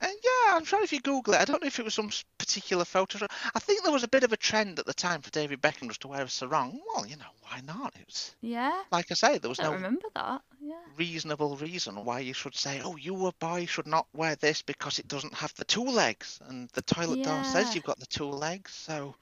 Uh, 0.00 0.08
yeah, 0.08 0.56
I'm 0.56 0.64
trying 0.64 0.84
if 0.84 0.92
you 0.92 1.00
Google 1.00 1.34
it. 1.34 1.40
I 1.40 1.44
don't 1.44 1.62
know 1.62 1.66
if 1.66 1.78
it 1.78 1.84
was 1.84 1.94
some 1.94 2.10
particular 2.38 2.84
photo. 2.84 3.26
I 3.54 3.58
think 3.60 3.82
there 3.82 3.92
was 3.92 4.02
a 4.04 4.08
bit 4.08 4.24
of 4.24 4.32
a 4.32 4.36
trend 4.36 4.78
at 4.78 4.86
the 4.86 4.94
time 4.94 5.22
for 5.22 5.30
David 5.30 5.60
Beckham 5.62 5.88
just 5.88 6.00
to 6.02 6.08
wear 6.08 6.22
a 6.22 6.28
sarong. 6.28 6.80
Well, 6.94 7.06
you 7.06 7.16
know, 7.16 7.32
why 7.42 7.60
not? 7.60 7.94
It 7.96 8.06
was 8.06 8.36
Yeah. 8.40 8.82
like 8.90 9.10
I 9.10 9.14
say, 9.14 9.38
there 9.38 9.48
was 9.50 9.62
no 9.62 9.72
remember 9.72 10.08
that. 10.14 10.42
Yeah. 10.60 10.74
reasonable 10.96 11.56
reason 11.56 12.04
why 12.04 12.20
you 12.20 12.32
should 12.32 12.54
say, 12.56 12.80
"Oh, 12.80 12.96
you 12.96 13.26
a 13.26 13.32
boy 13.32 13.66
should 13.66 13.86
not 13.86 14.06
wear 14.12 14.34
this 14.36 14.62
because 14.62 14.98
it 14.98 15.06
doesn't 15.08 15.34
have 15.34 15.54
the 15.54 15.64
two 15.64 15.84
legs," 15.84 16.38
and 16.42 16.68
the 16.70 16.82
toilet 16.82 17.22
door 17.22 17.44
says 17.44 17.74
you've 17.74 17.84
got 17.84 17.98
the 17.98 18.06
two 18.06 18.28
legs, 18.30 18.72
so 18.72 19.16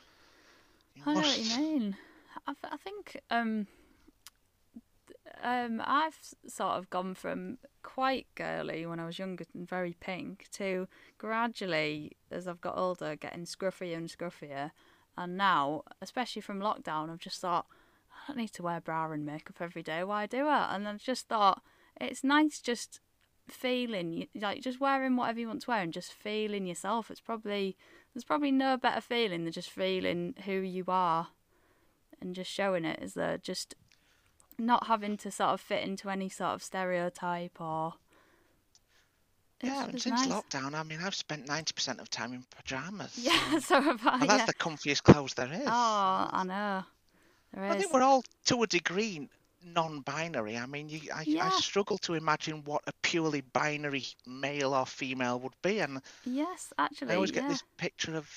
you 0.94 1.06
I 1.06 1.14
know 1.14 1.26
what 1.28 1.38
you 1.38 1.44
mean. 1.46 1.96
I, 2.46 2.52
th- 2.52 2.72
I 2.72 2.76
think 2.76 3.20
um, 3.30 3.66
um, 5.42 5.82
I've 5.84 6.18
sort 6.46 6.72
of 6.72 6.90
gone 6.90 7.14
from 7.14 7.58
quite 7.82 8.26
girly 8.34 8.86
when 8.86 9.00
I 9.00 9.06
was 9.06 9.18
younger 9.18 9.44
and 9.54 9.68
very 9.68 9.96
pink 9.98 10.46
to 10.52 10.88
gradually, 11.18 12.12
as 12.30 12.48
I've 12.48 12.60
got 12.60 12.76
older, 12.76 13.16
getting 13.16 13.44
scruffier 13.44 13.96
and 13.96 14.08
scruffier. 14.08 14.70
And 15.16 15.36
now, 15.36 15.84
especially 16.00 16.42
from 16.42 16.60
lockdown, 16.60 17.10
I've 17.10 17.18
just 17.18 17.40
thought, 17.40 17.66
I 18.10 18.28
don't 18.28 18.38
need 18.38 18.52
to 18.54 18.62
wear 18.62 18.80
bra 18.80 19.10
and 19.12 19.24
makeup 19.24 19.56
every 19.60 19.82
day. 19.82 20.02
Why 20.04 20.26
do 20.26 20.46
it? 20.46 20.66
And 20.70 20.88
I 20.88 20.94
just 20.94 21.28
thought 21.28 21.62
it's 22.00 22.24
nice 22.24 22.60
just 22.60 23.00
feeling 23.48 24.26
like 24.34 24.62
just 24.62 24.80
wearing 24.80 25.16
whatever 25.16 25.38
you 25.38 25.46
want 25.46 25.60
to 25.60 25.70
wear 25.70 25.82
and 25.82 25.92
just 25.92 26.12
feeling 26.12 26.66
yourself. 26.66 27.10
It's 27.10 27.20
probably 27.20 27.76
there's 28.12 28.24
probably 28.24 28.52
no 28.52 28.76
better 28.76 29.00
feeling 29.00 29.44
than 29.44 29.52
just 29.52 29.70
feeling 29.70 30.34
who 30.44 30.52
you 30.52 30.84
are 30.88 31.28
and 32.20 32.34
just 32.34 32.50
showing 32.50 32.84
it. 32.84 33.00
Is 33.02 33.14
there 33.14 33.38
just 33.38 33.74
not 34.58 34.86
having 34.86 35.16
to 35.18 35.30
sort 35.30 35.50
of 35.50 35.60
fit 35.60 35.82
into 35.82 36.08
any 36.10 36.28
sort 36.28 36.50
of 36.50 36.62
stereotype 36.62 37.60
or 37.60 37.94
yeah, 39.62 39.84
and 39.84 40.00
since 40.00 40.26
nice. 40.26 40.28
lockdown, 40.28 40.74
I 40.74 40.82
mean, 40.82 40.98
I've 41.02 41.14
spent 41.14 41.46
90% 41.46 42.00
of 42.00 42.10
time 42.10 42.34
in 42.34 42.44
pajamas. 42.54 43.18
Yeah, 43.18 43.58
so 43.60 43.80
have 43.80 44.06
I. 44.06 44.20
And 44.20 44.28
that's 44.28 44.40
yeah. 44.40 44.46
the 44.46 44.54
comfiest 44.54 45.02
clothes 45.02 45.34
there 45.34 45.50
is. 45.52 45.62
Oh, 45.66 46.28
I 46.32 46.44
know. 46.46 46.82
There 47.54 47.64
I 47.64 47.78
think 47.78 47.92
we're 47.92 48.02
all, 48.02 48.24
to 48.46 48.62
a 48.62 48.66
degree, 48.66 49.28
non-binary. 49.64 50.56
I 50.56 50.66
mean, 50.66 50.88
you, 50.88 51.00
I, 51.14 51.24
yeah. 51.26 51.46
I 51.46 51.50
struggle 51.50 51.98
to 51.98 52.14
imagine 52.14 52.62
what 52.64 52.82
a 52.86 52.92
purely 53.02 53.40
binary 53.40 54.04
male 54.26 54.74
or 54.74 54.86
female 54.86 55.40
would 55.40 55.54
be, 55.62 55.80
and 55.80 56.00
yes, 56.24 56.72
actually, 56.78 57.12
I 57.12 57.14
always 57.16 57.30
get 57.30 57.48
this 57.48 57.62
picture 57.76 58.16
of 58.16 58.28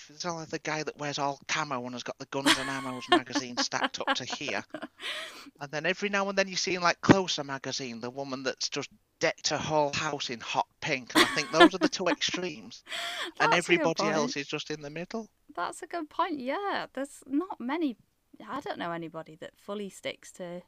the 0.49 0.59
guy 0.63 0.83
that 0.83 0.97
wears 0.97 1.19
all 1.19 1.39
camo 1.47 1.83
and 1.85 1.93
has 1.93 2.03
got 2.03 2.17
the 2.19 2.25
Guns 2.27 2.55
and 2.57 2.69
Ammos 2.69 3.09
magazine 3.09 3.57
stacked 3.57 3.99
up 3.99 4.15
to 4.15 4.25
here, 4.25 4.63
and 5.61 5.71
then 5.71 5.85
every 5.85 6.09
now 6.09 6.29
and 6.29 6.37
then 6.37 6.47
you 6.47 6.55
see 6.55 6.75
in 6.75 6.81
like 6.81 7.01
Closer 7.01 7.43
magazine 7.43 7.99
the 7.99 8.09
woman 8.09 8.43
that's 8.43 8.69
just 8.69 8.89
decked 9.19 9.49
her 9.49 9.57
whole 9.57 9.93
house 9.93 10.29
in 10.29 10.39
hot 10.39 10.67
pink, 10.81 11.11
and 11.15 11.23
I 11.23 11.27
think 11.29 11.51
those 11.51 11.73
are 11.73 11.79
the 11.79 11.89
two 11.89 12.07
extremes, 12.07 12.83
and 13.39 13.53
everybody 13.53 14.03
else 14.03 14.35
is 14.37 14.47
just 14.47 14.71
in 14.71 14.81
the 14.81 14.89
middle. 14.89 15.27
That's 15.55 15.81
a 15.81 15.87
good 15.87 16.09
point. 16.09 16.39
Yeah, 16.39 16.87
there's 16.93 17.23
not 17.25 17.59
many. 17.59 17.97
I 18.47 18.61
don't 18.61 18.77
know 18.77 18.91
anybody 18.91 19.35
that 19.41 19.57
fully 19.57 19.89
sticks 19.89 20.31
to 20.33 20.61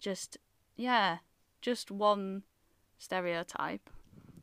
just 0.00 0.38
yeah, 0.76 1.18
just 1.60 1.90
one 1.90 2.42
stereotype. 2.98 3.90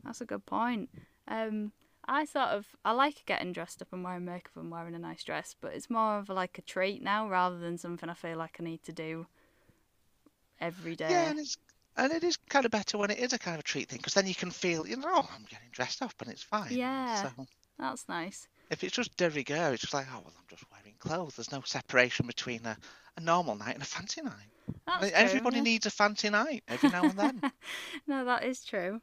That's 0.03 0.21
a 0.21 0.25
good 0.25 0.45
point. 0.45 0.89
Um, 1.27 1.71
I 2.05 2.25
sort 2.25 2.49
of 2.49 2.67
I 2.83 2.91
like 2.91 3.25
getting 3.25 3.53
dressed 3.53 3.81
up 3.81 3.87
and 3.91 4.03
wearing 4.03 4.25
makeup 4.25 4.57
and 4.57 4.71
wearing 4.71 4.95
a 4.95 4.99
nice 4.99 5.23
dress, 5.23 5.55
but 5.59 5.73
it's 5.73 5.89
more 5.89 6.17
of 6.19 6.29
like 6.29 6.57
a 6.57 6.61
treat 6.61 7.01
now 7.01 7.29
rather 7.29 7.57
than 7.57 7.77
something 7.77 8.09
I 8.09 8.13
feel 8.13 8.37
like 8.37 8.57
I 8.59 8.63
need 8.63 8.83
to 8.83 8.91
do 8.91 9.27
every 10.59 10.95
day. 10.95 11.09
Yeah, 11.09 11.29
and 11.29 11.39
it's 11.39 11.57
and 11.95 12.11
it 12.11 12.23
is 12.23 12.37
kind 12.49 12.65
of 12.65 12.71
better 12.71 12.97
when 12.97 13.11
it 13.11 13.19
is 13.19 13.33
a 13.33 13.39
kind 13.39 13.55
of 13.55 13.61
a 13.61 13.63
treat 13.63 13.87
thing 13.87 13.99
because 13.99 14.15
then 14.15 14.27
you 14.27 14.35
can 14.35 14.51
feel 14.51 14.85
you 14.87 14.97
know 14.97 15.07
oh, 15.07 15.29
I'm 15.33 15.45
getting 15.49 15.69
dressed 15.71 16.01
up 16.01 16.13
and 16.19 16.29
it's 16.29 16.43
fine. 16.43 16.71
Yeah, 16.71 17.23
so, 17.23 17.47
that's 17.79 18.09
nice. 18.09 18.47
If 18.69 18.83
it's 18.83 18.95
just 18.95 19.15
de 19.15 19.29
rigueur, 19.29 19.73
it's 19.73 19.81
just 19.81 19.93
like 19.93 20.07
oh 20.11 20.21
well 20.25 20.33
I'm 20.37 20.47
just 20.49 20.65
wearing 20.71 20.95
clothes. 20.99 21.35
There's 21.35 21.51
no 21.51 21.61
separation 21.61 22.27
between 22.27 22.65
a, 22.65 22.75
a 23.15 23.21
normal 23.21 23.55
night 23.55 23.75
and 23.75 23.83
a 23.83 23.85
fancy 23.85 24.21
night. 24.21 24.49
That's 24.85 25.11
Everybody 25.13 25.57
true, 25.57 25.63
needs 25.63 25.85
a 25.85 25.89
fancy 25.89 26.29
night 26.29 26.63
every 26.67 26.89
now 26.89 27.03
and 27.03 27.17
then. 27.17 27.41
no, 28.07 28.25
that 28.25 28.43
is 28.43 28.63
true. 28.63 29.01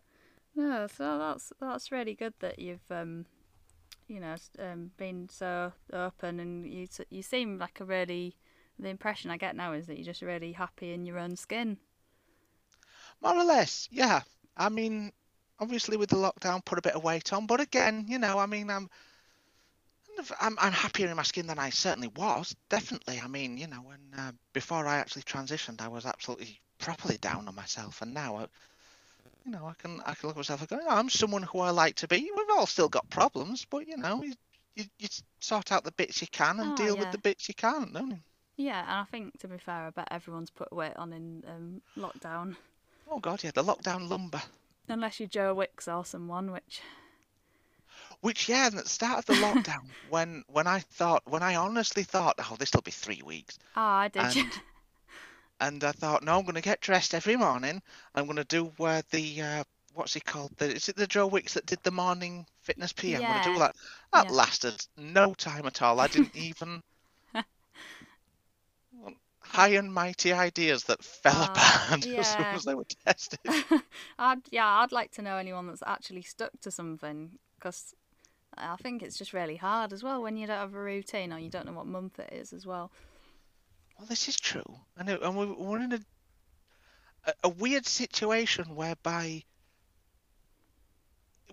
No, 0.54 0.86
so 0.86 1.18
that's 1.18 1.52
that's 1.60 1.92
really 1.92 2.14
good 2.14 2.34
that 2.40 2.58
you've 2.58 2.90
um, 2.90 3.24
you 4.10 4.20
know, 4.20 4.34
um, 4.58 4.90
been 4.96 5.28
so 5.30 5.72
open 5.92 6.40
and 6.40 6.66
you 6.66 6.86
you 7.10 7.22
seem 7.22 7.58
like 7.58 7.80
a 7.80 7.84
really. 7.84 8.36
The 8.78 8.88
impression 8.88 9.30
I 9.30 9.36
get 9.36 9.56
now 9.56 9.74
is 9.74 9.86
that 9.86 9.98
you're 9.98 10.06
just 10.06 10.22
really 10.22 10.52
happy 10.52 10.94
in 10.94 11.04
your 11.04 11.18
own 11.18 11.36
skin. 11.36 11.76
More 13.20 13.36
or 13.36 13.44
less, 13.44 13.86
yeah. 13.92 14.22
I 14.56 14.70
mean, 14.70 15.12
obviously 15.58 15.98
with 15.98 16.08
the 16.08 16.16
lockdown, 16.16 16.64
put 16.64 16.78
a 16.78 16.82
bit 16.82 16.94
of 16.94 17.04
weight 17.04 17.30
on, 17.34 17.46
but 17.46 17.60
again, 17.60 18.06
you 18.08 18.18
know, 18.18 18.38
I 18.38 18.46
mean, 18.46 18.70
I'm 18.70 18.88
I'm, 20.40 20.56
I'm 20.60 20.72
happier 20.72 21.08
in 21.08 21.16
my 21.16 21.22
skin 21.22 21.46
than 21.46 21.58
I 21.58 21.70
certainly 21.70 22.08
was. 22.08 22.54
Definitely. 22.68 23.20
I 23.22 23.28
mean, 23.28 23.56
you 23.56 23.66
know, 23.66 23.82
when 23.82 23.98
uh, 24.16 24.32
before 24.52 24.86
I 24.86 24.98
actually 24.98 25.22
transitioned, 25.22 25.80
I 25.80 25.88
was 25.88 26.06
absolutely 26.06 26.60
properly 26.78 27.18
down 27.18 27.46
on 27.48 27.54
myself, 27.54 28.02
and 28.02 28.14
now, 28.14 28.36
I, 28.36 28.46
you 29.44 29.52
know, 29.52 29.66
I 29.66 29.74
can 29.80 30.00
I 30.06 30.14
can 30.14 30.28
look 30.28 30.36
at 30.36 30.40
myself 30.40 30.60
and 30.60 30.68
go, 30.68 30.78
oh, 30.82 30.96
I'm 30.96 31.10
someone 31.10 31.42
who 31.42 31.60
I 31.60 31.70
like 31.70 31.96
to 31.96 32.08
be. 32.08 32.30
We've 32.34 32.50
all 32.50 32.66
still 32.66 32.88
got 32.88 33.08
problems, 33.10 33.66
but 33.68 33.86
you 33.86 33.96
know, 33.96 34.22
you, 34.22 34.34
you, 34.74 34.84
you 34.98 35.08
sort 35.40 35.72
out 35.72 35.84
the 35.84 35.92
bits 35.92 36.20
you 36.20 36.28
can 36.28 36.60
and 36.60 36.72
oh, 36.72 36.76
deal 36.76 36.94
yeah. 36.94 37.00
with 37.00 37.12
the 37.12 37.18
bits 37.18 37.48
you 37.48 37.54
can't, 37.54 37.92
don't 37.92 38.10
you? 38.10 38.18
Yeah, 38.56 38.80
and 38.80 38.90
I 38.90 39.04
think 39.04 39.38
to 39.40 39.48
be 39.48 39.58
fair, 39.58 39.86
I 39.86 39.90
bet 39.90 40.08
everyone's 40.10 40.50
put 40.50 40.72
weight 40.72 40.96
on 40.96 41.12
in 41.12 41.42
um, 41.48 41.82
lockdown. 41.96 42.56
Oh 43.10 43.18
God, 43.18 43.42
yeah, 43.42 43.52
the 43.54 43.64
lockdown 43.64 44.08
lumber. 44.08 44.42
Unless 44.88 45.20
you're 45.20 45.28
Joe 45.28 45.54
Wicks 45.54 45.88
or 45.88 46.04
someone, 46.04 46.50
which 46.50 46.80
which 48.20 48.48
yeah, 48.48 48.66
at 48.66 48.72
the 48.74 48.88
start 48.88 49.18
of 49.18 49.26
the 49.26 49.34
lockdown, 49.34 49.94
when 50.00 50.44
when 50.48 50.66
I 50.66 50.80
thought, 50.80 51.22
when 51.26 51.42
I 51.42 51.56
honestly 51.56 52.04
thought, 52.04 52.36
oh, 52.38 52.56
this 52.58 52.72
will 52.74 52.82
be 52.82 52.90
three 52.90 53.22
weeks. 53.22 53.58
Ah, 53.74 54.04
oh, 54.04 54.08
did 54.08 54.34
and, 54.36 54.36
you? 54.36 54.44
And 55.60 55.84
I 55.84 55.92
thought, 55.92 56.22
no, 56.24 56.36
I'm 56.38 56.42
going 56.44 56.56
to 56.56 56.60
get 56.60 56.80
dressed 56.80 57.14
every 57.14 57.36
morning. 57.36 57.82
I'm 58.14 58.24
going 58.26 58.36
to 58.36 58.44
do 58.44 58.66
where 58.76 59.02
the 59.10 59.40
uh, 59.42 59.64
what's 59.94 60.12
he 60.14 60.20
called? 60.20 60.50
The, 60.56 60.74
is 60.74 60.88
it 60.88 60.96
the 60.96 61.06
Joe 61.06 61.28
Wicks 61.28 61.54
that 61.54 61.66
did 61.66 61.82
the 61.82 61.90
morning 61.92 62.46
fitness 62.62 62.92
PM? 62.92 63.22
Yeah. 63.22 63.22
I'm 63.22 63.28
going 63.28 63.40
to 63.40 63.52
do 63.52 63.58
that. 63.60 63.76
That 64.12 64.28
Yeah. 64.28 64.30
lasted 64.30 64.84
no 64.96 65.34
time 65.34 65.66
at 65.66 65.82
all. 65.82 66.00
I 66.00 66.08
didn't 66.08 66.36
even. 66.36 66.82
High 69.42 69.68
and 69.74 69.92
mighty 69.92 70.32
ideas 70.32 70.84
that 70.84 71.02
fell 71.04 71.42
Ah, 71.42 71.44
apart 71.44 72.06
as 72.16 72.28
soon 72.28 72.46
as 72.52 72.64
they 72.64 72.74
were 72.74 72.86
tested. 73.04 73.40
I'd 74.18 74.42
yeah, 74.50 74.66
I'd 74.66 74.92
like 74.92 75.10
to 75.12 75.22
know 75.22 75.36
anyone 75.36 75.66
that's 75.66 75.82
actually 75.86 76.22
stuck 76.22 76.52
to 76.62 76.70
something 76.70 77.38
because 77.58 77.94
I 78.62 78.76
think 78.76 79.02
it's 79.02 79.18
just 79.18 79.32
really 79.32 79.56
hard 79.56 79.92
as 79.92 80.02
well 80.02 80.22
when 80.22 80.36
you 80.36 80.46
don't 80.46 80.56
have 80.58 80.74
a 80.74 80.80
routine 80.82 81.32
or 81.32 81.38
you 81.38 81.50
don't 81.50 81.66
know 81.66 81.72
what 81.72 81.86
month 81.86 82.18
it 82.18 82.32
is 82.32 82.52
as 82.52 82.66
well. 82.66 82.90
Well, 83.98 84.06
this 84.06 84.28
is 84.28 84.36
true, 84.36 84.80
and, 84.96 85.08
it- 85.08 85.22
and 85.22 85.36
we- 85.36 85.46
we're 85.46 85.80
in 85.80 85.92
a, 85.92 86.00
a 87.24 87.32
a 87.44 87.48
weird 87.48 87.86
situation 87.86 88.74
whereby 88.76 89.44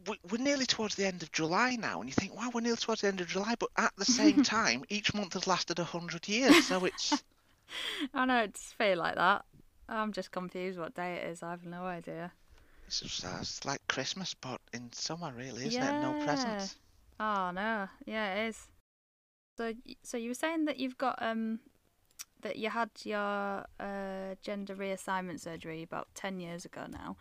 we- 0.07 0.19
we're 0.29 0.37
nearly 0.41 0.65
towards 0.65 0.95
the 0.95 1.05
end 1.05 1.23
of 1.23 1.31
July 1.31 1.75
now, 1.75 1.99
and 1.99 2.09
you 2.09 2.13
think, 2.13 2.33
wow, 2.35 2.49
we're 2.53 2.61
nearly 2.61 2.77
towards 2.77 3.01
the 3.01 3.07
end 3.07 3.19
of 3.21 3.27
July, 3.27 3.55
but 3.55 3.69
at 3.77 3.95
the 3.97 4.05
same 4.05 4.41
time, 4.41 4.83
each 4.89 5.13
month 5.13 5.33
has 5.33 5.47
lasted 5.47 5.79
a 5.79 5.83
hundred 5.83 6.27
years, 6.27 6.57
so 6.57 6.85
it's 6.85 7.23
I 8.13 8.25
know 8.25 8.43
it's 8.43 8.71
feel 8.73 8.97
like 8.97 9.15
that. 9.15 9.45
I'm 9.89 10.11
just 10.13 10.31
confused 10.31 10.79
what 10.79 10.93
day 10.95 11.15
it 11.15 11.27
is. 11.29 11.43
I 11.43 11.51
have 11.51 11.65
no 11.65 11.85
idea. 11.85 12.31
it's, 12.87 13.01
just, 13.01 13.25
uh, 13.25 13.37
it's 13.41 13.65
like 13.65 13.85
Christmas, 13.87 14.33
but 14.35 14.61
in 14.73 14.91
summer, 14.93 15.31
really, 15.35 15.65
isn't 15.65 15.83
it? 15.83 15.95
No 15.95 16.13
Yeah. 16.13 16.23
presents. 16.23 16.75
Oh 17.19 17.51
no, 17.51 17.89
yeah, 18.05 18.35
it 18.35 18.49
is. 18.49 18.67
So, 19.57 19.73
so 20.03 20.17
you 20.17 20.29
were 20.31 20.35
saying 20.35 20.65
that 20.65 20.77
you've 20.79 20.97
got 20.97 21.17
um 21.21 21.59
that 22.41 22.57
you 22.57 22.69
had 22.69 22.89
your 23.03 23.65
uh 23.79 24.35
gender 24.41 24.75
reassignment 24.75 25.39
surgery 25.39 25.83
about 25.83 26.07
ten 26.15 26.39
years 26.39 26.65
ago 26.65 26.85
now. 26.89 27.17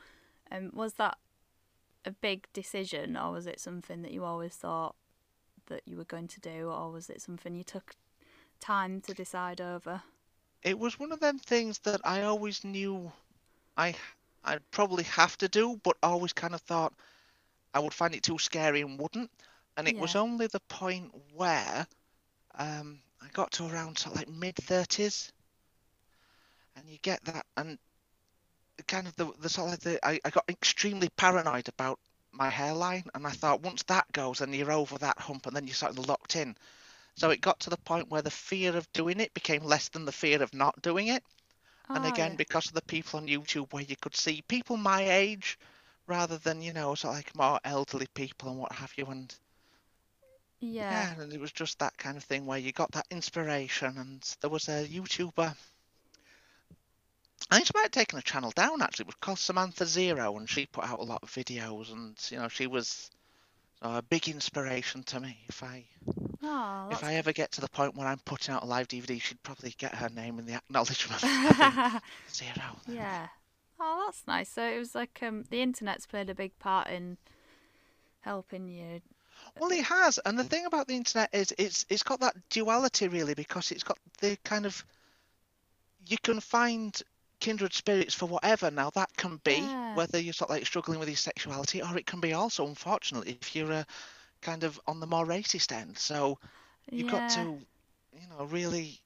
Um, 0.51 0.71
was 0.75 0.95
that 0.95 1.19
a 2.05 2.11
big 2.13 2.47
decision, 2.53 3.17
or 3.17 3.33
was 3.33 3.47
it 3.47 3.61
something 3.61 4.03
that 4.03 4.13
you 4.13 4.25
always 4.25 4.55
thought 4.55 4.95
that 5.67 5.83
you 5.87 5.97
were 5.97 6.05
going 6.05 6.29
to 6.29 6.41
do, 6.41 6.71
or 6.71 6.93
was 6.93 7.11
it 7.11 7.21
something 7.23 7.55
you 7.55 7.65
took 7.65 7.95
time 8.61 9.01
to 9.03 9.15
decide 9.15 9.61
over? 9.61 10.03
It 10.63 10.79
was 10.79 10.99
one 10.99 11.13
of 11.13 11.21
them 11.21 11.39
things 11.39 11.79
that 11.81 12.03
I 12.05 12.23
always 12.23 12.63
knew 12.63 13.11
I 13.77 13.97
I'd 14.45 14.71
probably 14.71 15.05
have 15.05 15.39
to 15.39 15.49
do, 15.49 15.77
but 15.83 15.97
always 16.03 16.33
kind 16.33 16.55
of 16.55 16.61
thought 16.63 16.95
I 17.75 17.81
would 17.81 17.95
find 17.95 18.15
it 18.15 18.23
too 18.23 18.39
scary 18.39 18.83
and 18.83 18.99
wouldn't. 18.99 19.31
And 19.77 19.89
it 19.89 19.97
was 19.97 20.15
only 20.17 20.47
the 20.49 20.61
point 20.61 21.13
where 21.35 21.87
um, 22.55 23.01
I 23.23 23.29
got 23.33 23.53
to 23.53 23.67
around 23.67 23.99
sort 23.99 24.15
of 24.15 24.21
like 24.21 24.29
mid 24.29 24.57
thirties, 24.57 25.33
and 26.77 26.89
you 26.89 26.99
get 27.03 27.25
that, 27.25 27.47
and 27.57 27.79
kind 28.87 29.07
of 29.07 29.15
the 29.17 29.33
the 29.41 29.49
sort 29.49 29.67
of 29.67 29.73
like 29.73 29.81
the 29.81 30.07
I, 30.07 30.21
I 30.25 30.31
got 30.31 30.49
extremely 30.49 31.09
paranoid 31.11 31.69
about 31.69 31.99
my 32.33 32.49
hairline, 32.51 33.05
and 33.15 33.27
I 33.27 33.31
thought 33.31 33.63
once 33.63 33.83
that 33.85 34.11
goes, 34.13 34.39
then 34.39 34.53
you're 34.53 34.73
over 34.73 34.99
that 34.99 35.19
hump, 35.19 35.47
and 35.47 35.57
then 35.57 35.67
you're 35.67 35.75
sort 35.75 35.93
of 35.99 36.09
locked 36.09 36.37
in. 36.37 36.57
So 37.17 37.31
it 37.31 37.41
got 37.41 37.61
to 37.61 37.71
the 37.71 37.77
point 37.79 38.11
where 38.11 38.23
the 38.23 38.31
fear 38.31 38.77
of 38.77 38.91
doing 38.93 39.21
it 39.21 39.35
became 39.35 39.63
less 39.65 39.89
than 39.89 40.05
the 40.05 40.13
fear 40.13 40.43
of 40.43 40.55
not 40.55 40.81
doing 40.83 41.09
it. 41.09 41.23
And 41.95 42.05
Oh, 42.05 42.07
again, 42.07 42.35
yeah. 42.35 42.37
because 42.37 42.69
of 42.69 42.75
the 42.75 42.83
people 42.83 43.19
on 43.21 43.27
YouTube 43.29 43.73
where 43.73 43.83
you 43.85 43.97
could 43.97 44.17
see 44.17 44.43
people 44.49 44.77
my 44.77 45.03
age 45.11 45.59
rather 46.07 46.39
than, 46.39 46.63
you 46.63 46.73
know, 46.73 46.95
sort 46.95 47.13
of 47.13 47.19
like 47.19 47.35
more 47.37 47.61
elderly 47.65 48.07
people 48.15 48.51
and 48.51 48.59
what 48.59 48.73
have 48.73 48.93
you. 48.97 49.07
And 49.07 49.35
yeah, 50.61 51.15
yeah, 51.17 51.23
and 51.23 51.33
it 51.33 51.41
was 51.41 51.53
just 51.53 51.79
that 51.79 51.97
kind 51.99 52.17
of 52.17 52.25
thing 52.25 52.47
where 52.47 52.59
you 52.59 52.73
got 52.73 52.93
that 52.93 53.07
inspiration. 53.11 53.99
And 53.99 54.37
there 54.41 54.51
was 54.51 54.69
a 54.69 54.87
YouTuber, 54.87 55.55
I 57.51 57.55
think 57.55 57.67
she 57.67 57.73
might 57.75 57.83
have 57.83 57.91
taken 57.93 58.19
a 58.19 58.23
channel 58.23 58.51
down 58.55 58.83
actually. 58.83 59.05
It 59.05 59.09
was 59.09 59.17
called 59.17 59.39
Samantha 59.39 59.87
Zero, 59.87 60.37
and 60.37 60.49
she 60.49 60.67
put 60.67 60.85
out 60.85 60.99
a 60.99 61.05
lot 61.05 61.23
of 61.23 61.31
videos. 61.31 61.93
And, 61.93 62.17
you 62.31 62.39
know, 62.39 62.49
she 62.49 62.67
was 62.67 63.11
a 63.83 64.03
big 64.03 64.29
inspiration 64.29 65.03
to 65.05 65.21
me. 65.21 65.39
If 65.49 65.63
I 65.63 65.85
if 66.91 67.05
I 67.05 67.15
ever 67.15 67.33
get 67.33 67.53
to 67.53 67.61
the 67.61 67.69
point 67.69 67.97
where 67.97 68.07
I'm 68.07 68.21
putting 68.25 68.55
out 68.55 68.63
a 68.63 68.67
live 68.67 68.89
DVD, 68.89 69.21
she'd 69.21 69.43
probably 69.43 69.75
get 69.79 69.95
her 69.95 70.09
name 70.09 70.39
in 70.39 70.47
the 70.47 70.55
acknowledgement. 70.55 71.21
Zero. 72.33 72.77
Yeah. 72.89 73.29
Oh, 73.79 74.05
that's 74.07 74.27
nice. 74.27 74.49
So 74.49 74.65
it 74.65 74.79
was 74.79 74.95
like 74.95 75.19
um, 75.23 75.45
the 75.51 75.61
internet's 75.61 76.07
played 76.07 76.31
a 76.31 76.35
big 76.35 76.59
part 76.59 76.89
in 76.89 77.19
helping 78.21 78.69
you. 78.69 79.01
Well, 79.59 79.71
it 79.73 79.85
has, 79.85 80.19
and 80.25 80.39
the 80.39 80.45
thing 80.45 80.67
about 80.67 80.87
the 80.89 80.97
internet 80.97 81.31
is 81.33 81.55
it's 81.59 81.85
it's 81.89 82.03
got 82.03 82.21
that 82.21 82.37
duality 82.51 83.09
really 83.09 83.35
because 83.35 83.71
it's 83.73 83.85
got 83.85 83.99
the 84.21 84.37
kind 84.45 84.67
of 84.67 84.85
you 86.07 86.17
can 86.19 86.41
find 86.41 87.03
kindred 87.41 87.73
spirits 87.75 88.15
for 88.15 88.27
whatever. 88.27 88.71
Now 88.71 88.91
that 88.91 89.15
can 89.17 89.39
be 89.45 89.77
Yeah. 89.77 89.93
whether 89.93 90.19
you're 90.19 90.33
sort 90.33 90.51
of 90.51 90.57
like 90.57 90.67
struggling 90.67 90.99
with 91.01 91.09
your 91.09 91.17
sexuality, 91.17 91.83
or 91.83 91.97
it 91.99 92.07
can 92.07 92.21
be 92.21 92.33
also, 92.33 92.67
unfortunately, 92.67 93.33
if 93.33 93.55
you're 93.57 93.73
uh, 93.73 93.85
kind 94.35 94.65
of 94.65 94.81
on 94.87 95.01
the 95.01 95.07
more 95.07 95.27
racist 95.27 95.73
end. 95.73 95.99
So 95.99 96.39
you've 96.95 97.07
got 97.07 97.27
to, 97.29 97.41
you 98.13 98.29
know, 98.29 98.45
really, 98.45 99.01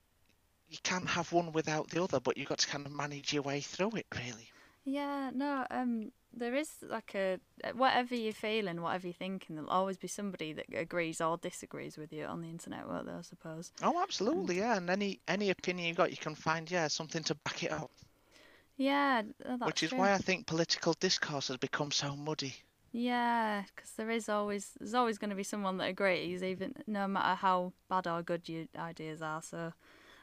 you 0.68 0.78
can't 0.82 1.08
have 1.08 1.32
one 1.32 1.52
without 1.52 1.90
the 1.90 2.02
other, 2.02 2.20
but 2.20 2.36
you've 2.36 2.48
got 2.48 2.58
to 2.60 2.68
kind 2.68 2.86
of 2.86 2.92
manage 2.92 3.32
your 3.32 3.42
way 3.42 3.60
through 3.60 3.92
it, 3.96 4.06
really. 4.16 4.50
Yeah, 4.84 5.30
no, 5.34 5.66
um, 5.70 6.12
there 6.32 6.54
is 6.54 6.70
like 6.82 7.14
a 7.14 7.38
whatever 7.74 8.14
you're 8.14 8.32
feeling, 8.32 8.80
whatever 8.82 9.06
you're 9.08 9.14
thinking, 9.14 9.56
there'll 9.56 9.70
always 9.70 9.96
be 9.96 10.08
somebody 10.08 10.52
that 10.52 10.66
agrees 10.74 11.20
or 11.20 11.36
disagrees 11.36 11.96
with 11.96 12.12
you 12.12 12.24
on 12.24 12.40
the 12.42 12.48
internet, 12.48 12.88
won't 12.88 13.06
there? 13.06 13.16
I 13.18 13.22
suppose. 13.22 13.72
Oh, 13.82 14.00
absolutely, 14.00 14.58
yeah. 14.58 14.76
And 14.76 14.88
any 14.90 15.20
any 15.28 15.50
opinion 15.50 15.88
you 15.88 15.94
got, 15.94 16.10
you 16.10 16.16
can 16.16 16.34
find, 16.34 16.70
yeah, 16.70 16.88
something 16.88 17.22
to 17.24 17.34
back 17.34 17.62
it 17.64 17.72
up. 17.72 17.90
Yeah, 18.76 19.22
uh, 19.44 19.56
that's 19.56 19.66
Which 19.66 19.82
is 19.82 19.90
true. 19.90 19.98
why 19.98 20.12
I 20.14 20.18
think 20.18 20.46
political 20.46 20.94
discourse 20.94 21.48
has 21.48 21.58
become 21.58 21.90
so 21.90 22.16
muddy. 22.16 22.54
Yeah, 22.92 23.64
because 23.74 23.90
there 23.92 24.10
is 24.10 24.28
always 24.28 24.72
there's 24.80 24.94
always 24.94 25.18
going 25.18 25.30
to 25.30 25.36
be 25.36 25.42
someone 25.42 25.76
that 25.78 25.88
agrees, 25.88 26.42
even 26.42 26.74
no 26.86 27.06
matter 27.06 27.36
how 27.36 27.72
bad 27.88 28.06
or 28.06 28.22
good 28.22 28.48
your 28.48 28.66
ideas 28.76 29.22
are. 29.22 29.42
So, 29.42 29.72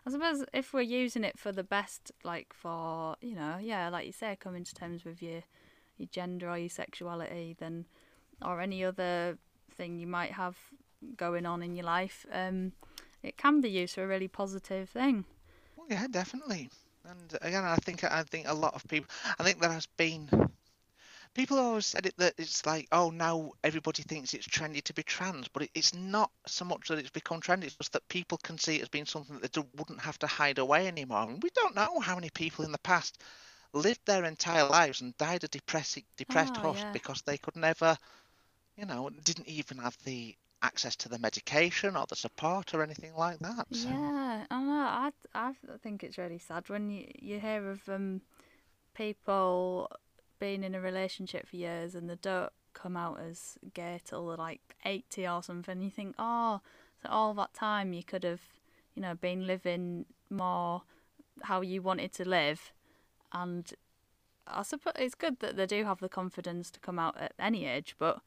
I 0.05 0.11
suppose 0.11 0.43
if 0.53 0.73
we're 0.73 0.81
using 0.81 1.23
it 1.23 1.39
for 1.39 1.51
the 1.51 1.63
best, 1.63 2.11
like 2.23 2.53
for 2.53 3.15
you 3.21 3.35
know, 3.35 3.57
yeah, 3.61 3.89
like 3.89 4.05
you 4.05 4.11
say, 4.11 4.35
coming 4.39 4.63
to 4.63 4.75
terms 4.75 5.05
with 5.05 5.21
your 5.21 5.43
your 5.97 6.09
gender 6.11 6.49
or 6.49 6.57
your 6.57 6.69
sexuality, 6.69 7.55
then 7.59 7.85
or 8.41 8.61
any 8.61 8.83
other 8.83 9.37
thing 9.75 9.97
you 9.97 10.07
might 10.07 10.31
have 10.31 10.55
going 11.15 11.45
on 11.45 11.61
in 11.61 11.75
your 11.75 11.85
life, 11.85 12.25
um, 12.31 12.71
it 13.23 13.37
can 13.37 13.61
be 13.61 13.69
used 13.69 13.95
for 13.95 14.03
a 14.03 14.07
really 14.07 14.27
positive 14.27 14.89
thing. 14.89 15.25
Well, 15.75 15.87
yeah, 15.89 16.07
definitely. 16.09 16.69
And 17.05 17.37
again, 17.41 17.63
I 17.63 17.77
think 17.77 18.03
I 18.03 18.23
think 18.23 18.47
a 18.47 18.53
lot 18.53 18.73
of 18.73 18.87
people. 18.87 19.09
I 19.39 19.43
think 19.43 19.59
there 19.59 19.71
has 19.71 19.85
been. 19.85 20.29
People 21.33 21.59
always 21.59 21.85
said 21.85 22.07
it 22.07 22.15
that 22.17 22.33
it's 22.37 22.65
like, 22.65 22.87
oh, 22.91 23.11
now 23.11 23.51
everybody 23.63 24.01
thinks 24.01 24.33
it's 24.33 24.47
trendy 24.47 24.81
to 24.83 24.93
be 24.93 25.03
trans, 25.03 25.47
but 25.47 25.63
it, 25.63 25.69
it's 25.75 25.93
not 25.93 26.31
so 26.47 26.65
much 26.65 26.87
that 26.87 26.97
it's 26.97 27.11
become 27.11 27.41
trendy. 27.41 27.65
It's 27.65 27.75
just 27.75 27.93
that 27.93 28.07
people 28.07 28.39
can 28.39 28.57
see 28.57 28.77
it 28.77 28.81
as 28.81 28.89
being 28.89 29.05
something 29.05 29.37
that 29.39 29.53
they 29.53 29.61
wouldn't 29.75 30.01
have 30.01 30.17
to 30.19 30.27
hide 30.27 30.57
away 30.57 30.87
anymore. 30.87 31.29
And 31.29 31.43
we 31.43 31.49
don't 31.53 31.75
know 31.75 31.99
how 31.99 32.15
many 32.15 32.31
people 32.31 32.65
in 32.65 32.71
the 32.71 32.79
past 32.79 33.21
lived 33.77 34.05
their 34.05 34.25
entire 34.25 34.67
lives 34.67 35.01
and 35.01 35.17
died 35.17 35.43
a 35.43 35.47
depressing, 35.49 36.05
depressed 36.17 36.57
Oh, 36.57 36.59
husk 36.59 36.87
yeah. 36.87 36.93
because 36.93 37.21
they 37.23 37.37
could 37.37 37.55
never, 37.55 37.97
you 38.77 38.85
know, 38.85 39.09
didn't 39.09 39.47
even 39.47 39.79
have 39.79 39.97
the 40.05 40.37
access 40.61 40.95
to 40.97 41.09
the 41.09 41.19
medication 41.19 41.97
or 41.97 42.05
the 42.07 42.15
support 42.15 42.73
or 42.73 42.83
anything 42.83 43.15
like 43.15 43.39
that. 43.39 43.67
So. 43.75 43.89
Yeah, 43.89 44.45
I 44.49 44.61
know. 44.63 44.87
I 44.87 45.11
I 45.35 45.53
think 45.81 46.03
it's 46.03 46.17
really 46.17 46.37
sad 46.39 46.69
when 46.69 46.89
you 46.89 47.07
you 47.19 47.39
hear 47.39 47.69
of 47.69 47.87
um 47.89 48.21
people 48.95 49.91
being 50.39 50.63
in 50.63 50.75
a 50.75 50.81
relationship 50.81 51.47
for 51.47 51.57
years 51.57 51.95
and 51.95 52.09
they 52.09 52.15
don't 52.21 52.51
come 52.73 52.97
out 52.97 53.19
as 53.19 53.57
gay 53.73 53.99
till 54.03 54.27
they're 54.27 54.37
like 54.37 54.61
eighty 54.85 55.27
or 55.27 55.43
something. 55.43 55.81
You 55.81 55.91
think, 55.91 56.15
oh, 56.19 56.61
so 57.01 57.09
all 57.09 57.33
that 57.35 57.53
time 57.53 57.93
you 57.93 58.03
could 58.03 58.23
have, 58.23 58.41
you 58.95 59.01
know, 59.01 59.15
been 59.15 59.47
living 59.47 60.05
more 60.29 60.83
how 61.43 61.61
you 61.61 61.81
wanted 61.81 62.13
to 62.13 62.29
live, 62.29 62.73
and 63.31 63.73
I 64.45 64.63
suppose 64.63 64.93
it's 64.97 65.15
good 65.15 65.39
that 65.39 65.55
they 65.57 65.65
do 65.65 65.83
have 65.83 65.99
the 65.99 66.09
confidence 66.09 66.71
to 66.71 66.79
come 66.79 66.99
out 66.99 67.17
at 67.17 67.33
any 67.39 67.65
age, 67.65 67.95
but 67.99 68.21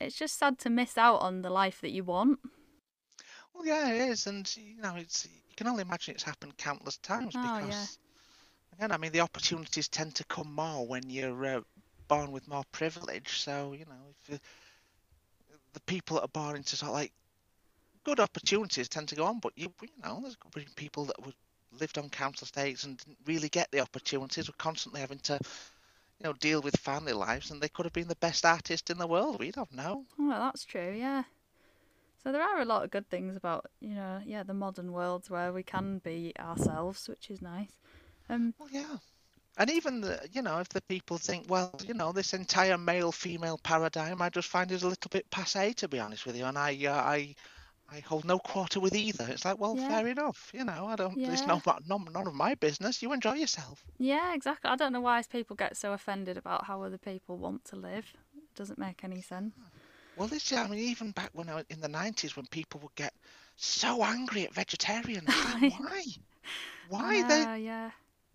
it's 0.00 0.16
just 0.16 0.38
sad 0.38 0.58
to 0.60 0.70
miss 0.70 0.98
out 0.98 1.20
on 1.20 1.42
the 1.42 1.50
life 1.50 1.80
that 1.80 1.90
you 1.92 2.04
want. 2.04 2.40
Well, 3.54 3.66
yeah, 3.66 3.90
it 3.90 4.10
is, 4.10 4.26
and 4.26 4.54
you 4.56 4.80
know, 4.80 4.96
it's 4.96 5.24
you 5.24 5.54
can 5.56 5.66
only 5.66 5.82
imagine 5.82 6.14
it's 6.14 6.22
happened 6.24 6.56
countless 6.58 6.98
times 6.98 7.34
Oh, 7.34 7.40
because, 7.42 7.68
yeah. 7.68 7.86
again, 8.74 8.92
I 8.92 8.98
mean, 8.98 9.12
the 9.12 9.20
opportunities 9.20 9.88
tend 9.88 10.14
to 10.16 10.24
come 10.24 10.54
more 10.54 10.86
when 10.86 11.08
you're 11.08 11.44
uh, 11.44 11.60
born 12.08 12.32
with 12.32 12.46
more 12.48 12.64
privilege. 12.72 13.40
So, 13.40 13.72
you 13.72 13.86
know, 13.86 14.14
if 14.28 14.40
the 15.72 15.80
people 15.80 16.16
that 16.16 16.24
are 16.24 16.28
born 16.28 16.56
into 16.56 16.76
sort 16.76 16.90
of 16.90 16.94
like 16.94 17.12
good 18.04 18.20
opportunities 18.20 18.88
tend 18.88 19.08
to 19.08 19.16
go 19.16 19.24
on, 19.24 19.40
but 19.40 19.52
you, 19.56 19.72
you 19.82 19.88
know, 20.04 20.20
there's 20.22 20.36
people 20.76 21.06
that 21.06 21.24
were 21.24 21.32
lived 21.80 21.98
on 21.98 22.10
council 22.10 22.44
estates 22.44 22.84
and 22.84 22.98
didn't 22.98 23.18
really 23.26 23.48
get 23.48 23.70
the 23.72 23.80
opportunities, 23.80 24.48
were 24.48 24.54
constantly 24.58 25.00
having 25.00 25.18
to, 25.20 25.34
you 26.18 26.24
know, 26.24 26.32
deal 26.34 26.60
with 26.62 26.76
family 26.78 27.12
lives, 27.12 27.50
and 27.50 27.60
they 27.62 27.68
could 27.68 27.86
have 27.86 27.92
been 27.92 28.08
the 28.08 28.16
best 28.16 28.44
artist 28.44 28.90
in 28.90 28.98
the 28.98 29.06
world. 29.06 29.38
We 29.40 29.50
don't 29.52 29.72
know. 29.72 30.06
Well, 30.18 30.40
that's 30.40 30.64
true, 30.64 30.92
yeah. 30.92 31.24
So 32.22 32.32
there 32.32 32.42
are 32.42 32.60
a 32.60 32.64
lot 32.64 32.84
of 32.84 32.90
good 32.90 33.08
things 33.08 33.36
about, 33.36 33.66
you 33.80 33.94
know, 33.94 34.20
yeah, 34.24 34.42
the 34.42 34.54
modern 34.54 34.92
world 34.92 35.28
where 35.30 35.52
we 35.52 35.62
can 35.62 35.98
be 35.98 36.32
ourselves, 36.38 37.08
which 37.08 37.30
is 37.30 37.40
nice. 37.42 37.76
Um, 38.28 38.54
Well, 38.58 38.68
yeah. 38.70 38.98
And 39.58 39.70
even 39.70 40.00
the, 40.00 40.28
you 40.32 40.42
know, 40.42 40.58
if 40.58 40.68
the 40.70 40.82
people 40.82 41.18
think, 41.18 41.46
well, 41.50 41.70
you 41.72 41.82
know, 41.82 42.12
this 42.12 42.22
entire 42.34 42.68
male-female 42.78 43.58
paradigm, 43.58 44.12
I 44.12 44.28
just 44.30 44.48
find 44.48 44.70
is 44.70 44.82
a 44.82 44.88
little 44.88 45.08
bit 45.08 45.30
passé, 45.30 45.74
to 45.76 45.88
be 45.88 45.98
honest 45.98 46.26
with 46.26 46.36
you, 46.36 46.44
and 46.44 46.58
I, 46.58 46.72
uh, 46.86 46.92
I, 46.94 47.34
I 47.88 48.00
hold 48.00 48.24
no 48.24 48.38
quarter 48.38 48.80
with 48.80 48.94
either. 48.94 49.26
It's 49.28 49.44
like, 49.44 49.58
well, 49.58 49.76
Yeah. 49.76 49.86
fair 49.88 50.06
enough, 50.06 50.50
you 50.54 50.64
know, 50.64 50.86
I 50.86 50.96
don't, 50.96 51.20
it's 51.26 51.46
Yeah. 51.46 51.46
no, 51.46 51.60
no, 51.86 51.98
none 51.98 52.26
of 52.26 52.34
my 52.34 52.54
business. 52.54 53.02
You 53.02 53.12
enjoy 53.12 53.34
yourself. 53.34 53.84
yeah, 53.98 54.34
exactly. 54.34 54.70
I 54.70 54.76
don't 54.76 54.92
know 54.92 55.00
why 55.00 55.22
people 55.22 55.56
get 55.56 55.76
so 55.76 55.92
offended 55.92 56.36
about 56.36 56.64
how 56.66 56.82
other 56.82 56.98
people 56.98 57.38
want 57.38 57.64
to 57.66 57.76
live. 57.76 58.12
It 58.36 58.54
doesn't 58.54 58.78
make 58.78 59.04
any 59.04 59.20
sense. 59.22 59.54
Well, 60.16 60.28
this, 60.28 60.50
I 60.52 60.66
mean, 60.66 60.80
even 60.80 61.12
back 61.12 61.30
when 61.32 61.48
I 61.48 61.54
was 61.56 61.64
in 61.70 61.80
the 61.80 61.88
'90s, 61.88 62.36
when 62.36 62.46
people 62.46 62.80
would 62.80 62.94
get 62.96 63.14
so 63.56 64.02
angry 64.02 64.44
at 64.44 64.54
vegetarians, 64.54 65.44
like, 65.44 65.58
why? 65.66 66.04
Why 66.82 67.22
they 67.28 67.48
Ah, 67.48 67.54
yeah. 67.54 67.90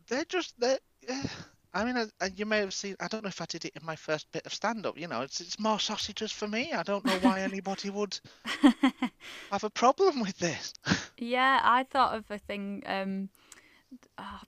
they're 0.08 0.26
just 0.26 0.54
they 0.60 0.78
uh, 1.10 1.28
I 1.74 1.86
mean, 1.86 1.96
uh, 1.96 2.08
uh, 2.20 2.30
you 2.36 2.46
may 2.46 2.60
have 2.60 2.74
seen. 2.74 2.96
I 3.00 3.08
don't 3.08 3.24
know 3.24 3.30
if 3.30 3.42
I 3.42 3.46
did 3.46 3.66
it 3.66 3.74
in 3.80 3.86
my 3.86 3.96
first 3.96 4.32
bit 4.32 4.46
of 4.46 4.54
stand-up. 4.54 4.98
You 4.98 5.08
know, 5.08 5.22
it's 5.22 5.40
it's 5.40 5.60
more 5.60 5.80
sausages 5.80 6.32
for 6.32 6.48
me. 6.48 6.74
I 6.74 6.84
don't 6.84 7.06
know 7.06 7.18
why 7.22 7.42
anybody 7.52 7.90
would 7.90 8.20
have 9.52 9.64
a 9.64 9.70
problem 9.70 10.22
with 10.22 10.38
this. 10.38 10.74
Yeah, 11.18 11.60
I 11.62 11.84
thought 11.84 12.16
of 12.16 12.32
a 12.32 12.40
thing 12.40 12.82
um 12.88 13.30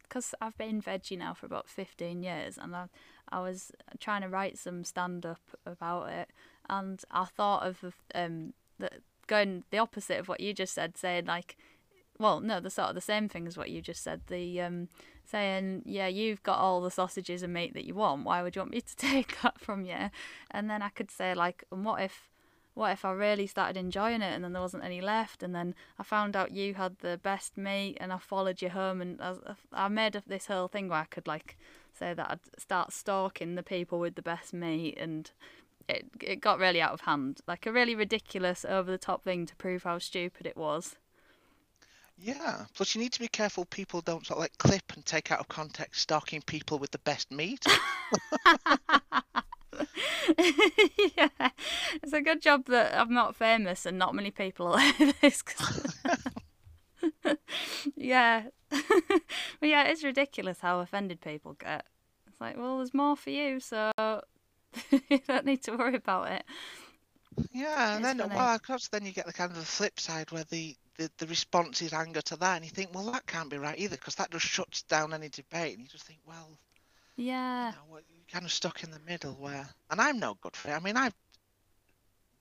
because 0.02 0.34
I've 0.42 0.58
been 0.58 0.82
veggie 0.82 1.18
now 1.18 1.34
for 1.34 1.46
about 1.46 1.68
15 1.68 2.24
years 2.24 2.58
and 2.58 2.76
I, 2.76 2.86
I 3.30 3.42
was 3.42 3.72
trying 4.00 4.22
to 4.22 4.30
write 4.30 4.58
some 4.58 4.84
stand 4.84 5.26
up 5.26 5.42
about 5.66 6.10
it 6.10 6.30
and 6.70 7.04
I 7.12 7.26
thought 7.26 7.64
of 7.64 7.84
um 8.16 8.54
the, 8.80 8.90
going 9.28 9.66
the 9.70 9.78
opposite 9.78 10.20
of 10.20 10.28
what 10.28 10.40
you 10.40 10.54
just 10.54 10.74
said 10.74 10.98
saying 10.98 11.26
like 11.26 11.58
well 12.18 12.40
no 12.40 12.60
the 12.60 12.70
sort 12.70 12.90
of 12.90 12.96
the 12.96 13.02
same 13.02 13.28
thing 13.30 13.48
as 13.48 13.58
what 13.58 13.70
you 13.70 13.82
just 13.82 14.04
said 14.04 14.22
the 14.28 14.62
um 14.62 14.88
saying 15.26 15.82
yeah 15.86 16.08
you've 16.08 16.44
got 16.44 16.60
all 16.60 16.82
the 16.82 16.92
sausages 16.92 17.44
and 17.44 17.54
meat 17.54 17.74
that 17.74 17.86
you 17.86 17.96
want. 17.96 18.26
Why 18.26 18.42
would 18.42 18.56
you 18.56 18.62
want 18.62 18.72
me 18.72 18.82
to 18.82 18.96
take 18.96 19.42
that 19.42 19.60
from 19.60 19.86
you? 19.86 20.10
And 20.52 20.70
then 20.70 20.82
I 20.82 20.90
could 20.90 21.12
say 21.12 21.34
like 21.34 21.64
and 21.72 21.86
what 21.86 22.02
if 22.02 22.30
what 22.76 22.92
if 22.92 23.06
I 23.06 23.12
really 23.12 23.46
started 23.46 23.78
enjoying 23.78 24.24
it 24.24 24.34
and 24.34 24.44
then 24.44 24.54
there 24.54 24.62
wasn't 24.62 24.84
any 24.84 25.00
left? 25.00 25.44
And 25.44 25.54
then 25.54 25.76
I 26.00 26.04
found 26.04 26.36
out 26.36 26.52
you 26.52 26.74
had 26.74 26.98
the 27.00 27.20
best 27.22 27.56
meat 27.56 27.98
and 28.02 28.12
I 28.12 28.18
followed 28.18 28.62
you 28.62 28.70
home 28.70 29.00
and 29.00 29.22
I, 29.22 29.36
I 29.72 29.88
made 29.90 30.16
up 30.16 30.26
this 30.26 30.48
whole 30.48 30.68
thing 30.68 30.90
where 30.90 31.00
I 31.00 31.06
could 31.06 31.28
like 31.28 31.58
say 31.94 32.14
that 32.16 32.32
I'd 32.32 32.60
start 32.60 32.92
stalking 32.92 33.56
the 33.56 33.64
people 33.64 34.00
with 34.00 34.16
the 34.16 34.24
best 34.24 34.54
meat 34.54 34.98
and 35.00 35.30
it 35.88 36.06
it 36.20 36.42
got 36.42 36.60
really 36.60 36.82
out 36.82 36.94
of 36.94 37.02
hand. 37.02 37.42
Like 37.48 37.66
a 37.66 37.72
really 37.72 37.94
ridiculous 37.94 38.66
over 38.66 38.90
the 38.90 38.98
top 38.98 39.24
thing 39.24 39.46
to 39.46 39.56
prove 39.56 39.84
how 39.84 40.00
stupid 40.00 40.48
it 40.48 40.58
was 40.58 40.96
Yeah. 42.17 42.65
Plus, 42.73 42.95
you 42.95 43.02
need 43.02 43.13
to 43.13 43.19
be 43.19 43.28
careful 43.28 43.65
people 43.65 44.02
don't 44.02 44.26
sort 44.26 44.38
of 44.38 44.41
like 44.41 44.58
clip 44.58 44.93
and 44.95 45.06
take 45.06 45.32
out 45.32 45.39
of 45.39 45.47
context 45.47 46.02
stalking 46.02 46.41
people 46.41 46.80
with 46.80 46.91
the 46.91 46.99
best 46.99 47.32
meat. 47.32 47.65
yeah 51.17 51.49
it's 52.02 52.13
a 52.13 52.21
good 52.21 52.41
job 52.41 52.65
that 52.65 52.93
I'm 52.95 53.13
not 53.13 53.36
famous 53.36 53.86
and 53.86 53.97
not 53.97 54.15
many 54.15 54.32
people 54.32 54.78
hear 54.78 55.13
this 55.21 55.43
yeah 57.95 58.43
but 58.69 59.69
yeah 59.69 59.84
it's 59.84 60.04
ridiculous 60.04 60.60
how 60.60 60.80
offended 60.80 61.21
people 61.21 61.54
get 61.54 61.86
it's 62.28 62.39
like 62.39 62.58
well 62.58 62.78
there's 62.78 62.93
more 62.93 63.15
for 63.15 63.32
you 63.32 63.60
so 63.60 63.91
you 64.91 65.19
don't 65.28 65.45
need 65.45 65.63
to 65.63 65.76
worry 65.76 65.95
about 65.95 66.32
it 66.32 66.43
Yeah, 67.52 67.96
and 67.96 68.04
It's 68.04 68.06
then 68.06 68.17
funny. 68.19 68.36
well, 68.36 68.56
of 68.56 68.63
course, 68.63 68.88
then 68.89 69.06
you 69.06 69.12
get 69.12 69.26
the 69.26 69.34
kind 69.34 69.52
of 69.52 69.58
the 69.58 69.65
flip 69.65 70.00
side 70.00 70.32
where 70.32 70.43
the, 70.46 70.76
the, 70.98 71.10
the 71.17 71.28
response 71.28 71.82
is 71.82 71.93
anger 71.93 72.22
to 72.24 72.36
that, 72.38 72.56
and 72.58 72.65
you 72.65 72.72
think, 72.72 72.93
well, 72.93 73.12
that 73.12 73.28
can't 73.28 73.50
be 73.50 73.58
right 73.58 73.78
either, 73.80 73.96
because 73.96 74.15
that 74.15 74.32
just 74.32 74.46
shuts 74.46 74.84
down 74.84 75.13
any 75.13 75.30
debate, 75.30 75.74
and 75.78 75.82
you 75.84 75.88
just 75.89 76.06
think, 76.06 76.19
well, 76.26 76.58
yeah 77.15 77.72
you 77.72 77.76
know, 77.78 77.84
well, 77.89 78.02
you're 78.10 78.26
kind 78.32 78.46
of 78.46 78.52
stuck 78.52 78.84
in 78.84 78.91
the 78.91 79.00
middle 79.00 79.34
where, 79.34 79.67
and 79.89 80.02
I'm 80.02 80.19
no 80.19 80.36
good 80.41 80.56
for 80.56 80.69
it. 80.69 80.74
I 80.74 80.80
mean, 80.80 80.98
I've 80.98 81.15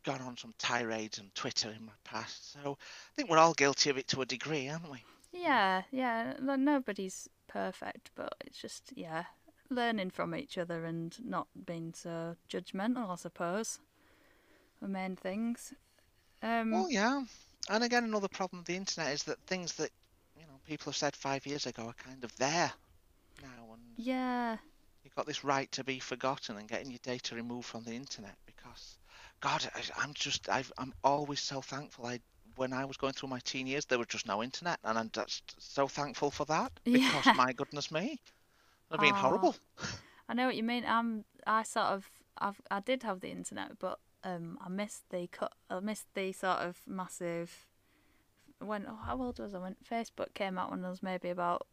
gone 0.05 0.21
on 0.23 0.37
some 0.37 0.55
tirades 0.59 1.19
on 1.19 1.31
Twitter 1.35 1.71
in 1.71 1.85
my 1.87 1.93
past, 2.05 2.53
so 2.53 2.77
I 2.81 3.13
think 3.17 3.31
we're 3.31 3.39
all 3.39 3.55
guilty 3.55 3.91
of 3.91 3.99
it 3.99 4.09
to 4.09 4.23
a 4.23 4.27
degree, 4.27 4.69
aren't 4.69 4.91
we? 4.91 5.03
yeah 5.33 5.83
yeah 5.91 6.35
no- 6.41 6.57
nobody's 6.57 7.29
perfect 7.49 8.11
but 8.15 8.35
it's 8.45 8.59
just 8.61 8.93
yeah 8.95 9.25
learning 9.71 10.11
from 10.11 10.35
each 10.35 10.59
other 10.59 10.85
and 10.85 11.17
not 11.25 11.47
being 11.67 11.95
so 11.95 12.37
judgmental 12.51 13.11
i 13.11 13.17
suppose 13.17 13.79
the 14.83 14.89
main 14.89 15.17
things 15.17 15.75
um 16.43 16.71
Well, 16.71 16.91
yeah. 16.91 17.23
And 17.71 17.85
again, 17.85 18.05
another 18.05 18.29
problem 18.29 18.61
with 18.61 18.67
the 18.67 18.77
internet 18.77 19.13
is 19.13 19.23
that 19.25 19.39
things 19.47 19.75
that, 19.75 19.91
you 20.37 20.47
know, 20.47 20.61
people 20.65 20.87
have 20.87 20.97
said 20.97 21.15
five 21.17 21.47
years 21.47 21.67
ago 21.67 21.87
are 21.87 21.95
kind 21.95 22.25
of 22.25 22.35
there 22.37 22.73
now, 23.43 23.73
and 23.75 23.99
Yeah. 23.99 24.59
you've 25.05 25.15
got 25.15 25.27
this 25.27 25.45
right 25.45 25.71
to 25.73 25.85
be 25.85 25.99
forgotten 26.01 26.57
and 26.57 26.69
getting 26.69 26.91
your 26.91 27.01
data 27.03 27.35
removed 27.35 27.67
from 27.67 27.85
the 27.85 27.93
internet 27.95 28.37
because, 28.47 28.99
God, 29.41 29.69
I, 29.75 29.83
I'm 30.03 30.15
just, 30.15 30.49
I've, 30.49 30.73
I'm 30.79 30.93
always 31.05 31.41
so 31.41 31.61
thankful. 31.61 32.07
I, 32.07 32.21
when 32.57 32.73
I 32.73 32.85
was 32.85 32.97
going 32.97 33.15
through 33.15 33.31
my 33.31 33.41
teen 33.45 33.67
years, 33.67 33.87
there 33.87 33.99
was 33.99 34.09
just 34.09 34.27
no 34.27 34.43
internet, 34.43 34.79
and 34.85 34.99
I'm 34.99 35.11
just 35.13 35.55
so 35.61 35.89
thankful 35.89 36.31
for 36.31 36.45
that 36.47 36.73
because, 36.93 37.31
Yeah. 37.31 37.35
my 37.35 37.53
goodness 37.53 37.91
me, 37.91 38.21
it'd 38.91 39.01
been 39.01 39.15
Aw. 39.15 39.17
horrible. 39.17 39.57
I 40.29 40.35
know 40.35 40.47
what 40.47 40.57
you 40.57 40.63
mean. 40.65 40.85
I'm. 40.87 41.25
I 41.47 41.63
sort 41.65 41.87
of. 41.87 42.09
I've. 42.39 42.61
I 42.71 42.81
did 42.81 43.03
have 43.03 43.21
the 43.21 43.31
internet, 43.31 43.79
but 43.79 43.99
um, 44.25 44.59
I 44.65 44.69
missed 44.69 45.11
the 45.11 45.27
cut. 45.27 45.53
I 45.71 45.81
missed 45.81 46.15
the 46.15 46.33
sort 46.33 46.59
of 46.59 46.79
massive. 46.87 47.67
When 48.61 48.87
oh, 48.89 48.99
how 49.05 49.21
old 49.21 49.39
was 49.39 49.55
I 49.55 49.59
when 49.59 49.77
Facebook 49.89 50.35
came 50.35 50.59
out? 50.59 50.71
When 50.71 50.85
I 50.85 50.91
was 50.91 51.03
maybe 51.03 51.29
about. 51.29 51.67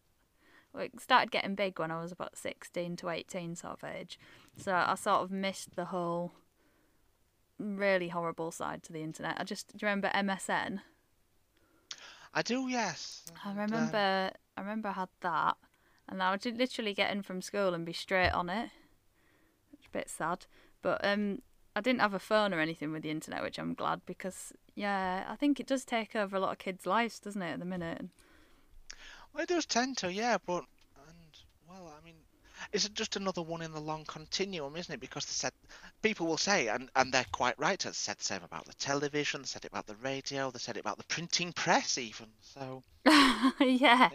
well, 0.73 0.83
It 0.83 0.99
started 0.99 1.31
getting 1.31 1.55
big 1.55 1.79
when 1.79 1.91
I 1.91 2.01
was 2.01 2.12
about 2.12 2.38
sixteen 2.38 2.95
to 2.97 3.09
eighteen 3.09 3.55
sort 3.55 3.73
of 3.73 3.83
age, 3.83 4.19
so 4.57 4.73
I 4.73 4.95
sort 4.95 5.21
of 5.21 5.31
missed 5.31 5.75
the 5.75 5.85
whole. 5.85 6.31
Really 7.62 8.07
horrible 8.07 8.51
side 8.51 8.83
to 8.83 8.93
the 8.93 9.03
internet. 9.03 9.35
I 9.38 9.43
just 9.43 9.67
do 9.67 9.77
you 9.81 9.88
remember 9.88 10.09
MSN? 10.15 10.79
I 12.33 12.41
do, 12.41 12.69
yes. 12.69 13.25
I 13.43 13.51
um, 13.51 13.57
remember. 13.57 14.31
I 14.55 14.62
remember 14.62 14.89
I 14.89 14.93
had 14.93 15.09
that, 15.21 15.57
and 16.07 16.23
I 16.23 16.31
would 16.31 16.45
literally 16.45 16.93
get 16.93 17.12
in 17.12 17.21
from 17.21 17.41
school 17.41 17.73
and 17.73 17.85
be 17.85 17.93
straight 17.93 18.31
on 18.31 18.49
it. 18.49 18.69
It's 19.73 19.88
a 19.88 19.89
bit 19.89 20.09
sad, 20.09 20.45
but 20.81 21.03
um, 21.03 21.41
I 21.75 21.82
didn't 21.82 22.01
have 22.01 22.13
a 22.13 22.19
phone 22.19 22.53
or 22.53 22.60
anything 22.60 22.91
with 22.91 23.03
the 23.03 23.12
internet, 23.12 23.41
which 23.41 23.60
I'm 23.60 23.73
glad 23.73 24.05
because 24.05 24.53
yeah, 24.75 25.25
I 25.29 25.36
think 25.36 25.60
it 25.60 25.67
does 25.67 25.86
take 25.86 26.15
over 26.15 26.36
a 26.36 26.39
lot 26.39 26.51
of 26.51 26.58
kids' 26.58 26.86
lives, 26.86 27.19
doesn't 27.19 27.41
it, 27.41 27.53
at 27.53 27.60
the 27.60 27.65
minute? 27.65 28.05
Well, 29.34 29.43
it 29.43 29.49
does 29.49 29.65
tend 29.65 29.97
to, 29.97 30.12
yeah, 30.13 30.38
but 30.38 30.65
and 31.08 31.38
well, 31.67 31.88
I 31.97 32.03
mean, 32.05 32.15
it's 32.71 32.86
it 32.86 32.93
just 32.93 33.15
another 33.15 33.41
one 33.41 33.62
in 33.62 33.71
the 33.71 33.79
long 33.82 34.05
continuum, 34.05 34.75
isn't 34.75 34.93
it? 34.93 34.99
Because 34.99 35.25
they 35.25 35.32
said 35.32 35.53
people 36.01 36.27
will 36.27 36.38
say, 36.38 36.67
and 36.67 36.89
and 36.95 37.13
they're 37.13 37.25
quite 37.32 37.58
right. 37.60 37.79
They 37.79 37.91
said 37.91 38.17
the 38.17 38.23
same 38.23 38.43
about 38.43 38.65
the 38.65 38.73
television. 38.73 39.41
They 39.41 39.47
said 39.47 39.65
it 39.65 39.71
about 39.71 39.88
the 39.88 39.95
radio. 39.97 40.51
They 40.51 40.60
said 40.60 40.77
it 40.77 40.82
about 40.82 40.97
the 40.97 41.05
printing 41.05 41.53
press, 41.53 41.97
even. 41.97 42.27
So 42.41 42.84
yeah, 43.60 44.12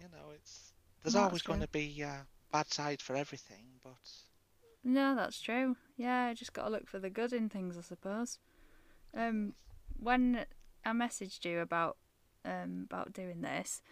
you 0.00 0.08
know, 0.08 0.30
it's 0.34 0.72
there's 1.02 1.14
That's 1.14 1.16
always 1.16 1.42
going 1.42 1.60
to 1.60 1.68
be 1.68 2.02
a 2.02 2.26
bad 2.52 2.72
side 2.72 3.02
for 3.02 3.16
everything, 3.16 3.64
but 3.82 3.96
no, 4.86 5.16
that's 5.16 5.40
true. 5.40 5.76
Yeah, 5.96 6.26
I 6.26 6.34
just 6.34 6.52
got 6.52 6.66
to 6.66 6.70
look 6.70 6.88
for 6.88 7.00
the 7.00 7.10
good 7.10 7.32
in 7.32 7.48
things, 7.48 7.76
I 7.76 7.80
suppose. 7.80 8.38
Um, 9.12 9.54
when 9.98 10.46
I 10.84 10.90
messaged 10.92 11.44
you 11.44 11.58
about 11.58 11.96
um 12.44 12.86
about 12.88 13.12
doing 13.12 13.40
this, 13.40 13.82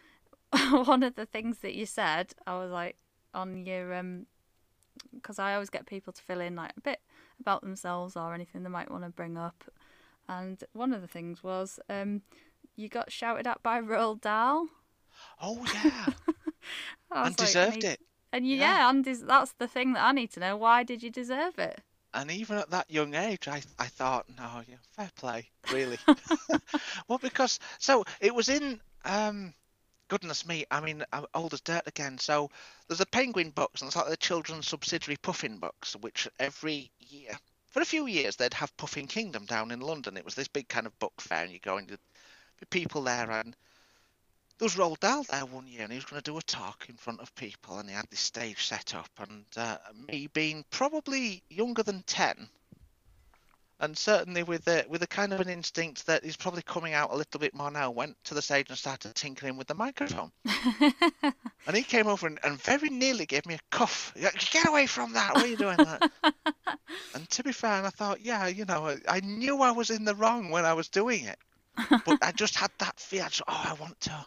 one 0.71 1.03
of 1.03 1.17
the 1.17 1.27
things 1.27 1.59
that 1.59 1.75
you 1.75 1.85
said, 1.85 2.35
I 2.47 2.57
was 2.59 2.71
like 2.71 2.97
on 3.35 3.67
your 3.67 3.93
um, 3.93 4.27
because 5.13 5.41
I 5.41 5.55
always 5.55 5.69
get 5.69 5.87
people 5.87 6.13
to 6.13 6.23
fill 6.23 6.41
in 6.41 6.55
like 6.55 6.73
a 6.77 6.81
bit 6.81 7.01
about 7.41 7.63
themselves 7.63 8.15
or 8.17 8.33
anything 8.33 8.63
they 8.63 8.71
might 8.71 8.91
want 8.91 9.03
to 9.03 9.11
bring 9.11 9.37
up, 9.37 9.65
and 10.29 10.63
one 10.75 10.93
of 10.93 11.01
the 11.01 11.09
things 11.09 11.43
was 11.43 11.81
um, 11.91 12.23
you 12.77 12.89
got 12.89 13.11
shouted 13.11 13.49
at 13.49 13.65
by 13.65 13.81
Roald 13.81 14.21
Dahl. 14.21 14.69
oh 15.43 15.67
yeah, 15.75 16.07
and 17.11 17.35
deserved 17.35 17.83
it. 17.83 17.99
And 18.35 18.45
you, 18.49 18.57
Yeah. 18.57 18.93
yeah, 18.93 19.15
that's 19.23 19.53
the 19.53 19.69
thing 19.69 19.93
that 19.93 20.05
I 20.05 20.11
need 20.11 20.33
to 20.33 20.41
know. 20.41 20.57
Why 20.57 20.83
did 20.83 21.05
you 21.05 21.11
deserve 21.11 21.57
it? 21.61 21.81
And 22.13 22.33
even 22.33 22.59
at 22.59 22.71
that 22.71 22.91
young 22.91 23.15
age, 23.15 23.47
I 23.47 23.63
I 23.79 23.87
thought, 23.87 24.29
no, 24.29 24.63
yeah, 24.67 24.77
fair 24.91 25.11
play, 25.15 25.51
really. 25.71 25.99
well, 27.09 27.19
because 27.19 27.61
so 27.79 28.05
it 28.21 28.35
was 28.35 28.49
in 28.49 28.81
um, 29.05 29.55
goodness 30.09 30.47
me, 30.47 30.65
I 30.71 30.81
mean, 30.81 31.05
I'm 31.13 31.27
old 31.35 31.55
as 31.55 31.61
dirt 31.61 31.87
again. 31.87 32.19
So 32.19 32.51
there's 32.89 32.99
the 32.99 33.07
Penguin 33.07 33.51
books, 33.51 33.83
and 33.83 33.89
it's 33.89 33.97
like 33.97 34.09
the 34.09 34.17
children's 34.17 34.67
subsidiary 34.67 35.17
Puffin 35.17 35.59
books, 35.59 35.95
which 36.01 36.29
every 36.41 36.91
year, 36.99 37.39
for 37.69 37.83
a 37.83 37.87
few 37.87 38.07
years, 38.07 38.37
they'd 38.37 38.55
have 38.55 38.77
Puffin 38.77 39.07
Kingdom 39.07 39.47
down 39.47 39.71
in 39.71 39.81
London. 39.81 40.17
It 40.17 40.25
was 40.25 40.35
this 40.35 40.49
big 40.49 40.69
kind 40.69 40.87
of 40.87 40.99
book 40.99 41.21
fair, 41.21 41.45
and 41.45 41.53
you 41.53 41.61
go 41.61 41.77
and 41.77 41.89
there'd 41.89 42.01
be 42.59 42.67
people 42.67 43.03
there, 43.03 43.31
and 43.31 43.57
there 44.59 44.67
was 44.67 44.77
Roald 44.77 45.01
Dahl 45.01 45.25
there 45.25 45.45
one 45.47 45.67
year, 45.67 45.83
and 45.83 45.93
he 45.93 45.99
was 45.99 46.05
going 46.05 46.23
to 46.23 46.31
do 46.31 46.39
a 46.39 46.43
talk 46.43 46.87
in 46.89 46.97
front 46.97 47.21
of 47.21 47.35
people, 47.35 47.79
and 47.79 47.89
he 47.89 47.95
had 47.95 48.07
this 48.11 48.21
stage 48.21 48.65
set 48.67 48.95
up, 48.95 49.11
and 49.19 49.45
uh, 49.57 49.79
me 50.09 50.29
being 50.33 50.65
probably 50.71 51.43
younger 51.49 51.83
than 51.83 52.03
ten, 52.07 52.49
and 53.81 53.99
certainly 53.99 54.45
with 54.45 54.67
a 54.69 54.85
with 54.89 55.03
a 55.03 55.09
kind 55.09 55.33
of 55.33 55.41
an 55.41 55.49
instinct 55.49 56.07
that 56.07 56.25
is 56.25 56.37
probably 56.37 56.63
coming 56.63 56.95
out 56.95 57.11
a 57.11 57.17
little 57.17 57.41
bit 57.41 57.55
more 57.55 57.71
now, 57.71 57.91
went 57.91 58.17
to 58.25 58.35
the 58.35 58.43
stage 58.43 58.69
and 58.69 58.79
started 58.79 59.15
tinkering 59.15 59.57
with 59.57 59.67
the 59.67 59.75
microphone. 59.75 60.31
And 61.67 61.75
he 61.75 61.83
came 61.83 62.07
over 62.09 62.27
and, 62.27 62.39
and 62.45 62.61
very 62.61 62.91
nearly 62.91 63.25
gave 63.25 63.47
me 63.47 63.55
a 63.55 63.59
cuff. 63.71 64.13
Like, 64.21 64.39
Get 64.51 64.69
away 64.69 64.87
from 64.87 65.15
that! 65.15 65.35
What 65.35 65.45
are 65.45 65.49
you 65.49 65.57
doing? 65.57 65.79
That? 65.79 66.11
and 67.15 67.29
to 67.31 67.43
be 67.43 67.53
fair, 67.53 67.79
and 67.79 67.87
I 67.87 67.91
thought, 67.91 68.21
yeah, 68.21 68.47
you 68.49 68.67
know, 68.67 68.89
I, 68.89 68.99
I 69.09 69.21
knew 69.21 69.63
I 69.63 69.71
was 69.71 69.89
in 69.89 70.05
the 70.05 70.15
wrong 70.15 70.51
when 70.51 70.67
I 70.67 70.75
was 70.75 70.89
doing 70.89 71.25
it, 71.25 71.39
but 72.05 72.19
I 72.21 72.33
just 72.33 72.57
had 72.57 72.71
that 72.81 73.01
fear. 73.01 73.23
I 73.23 73.29
just, 73.29 73.43
oh, 73.49 73.65
I 73.67 73.73
want 73.81 73.99
to 74.03 74.27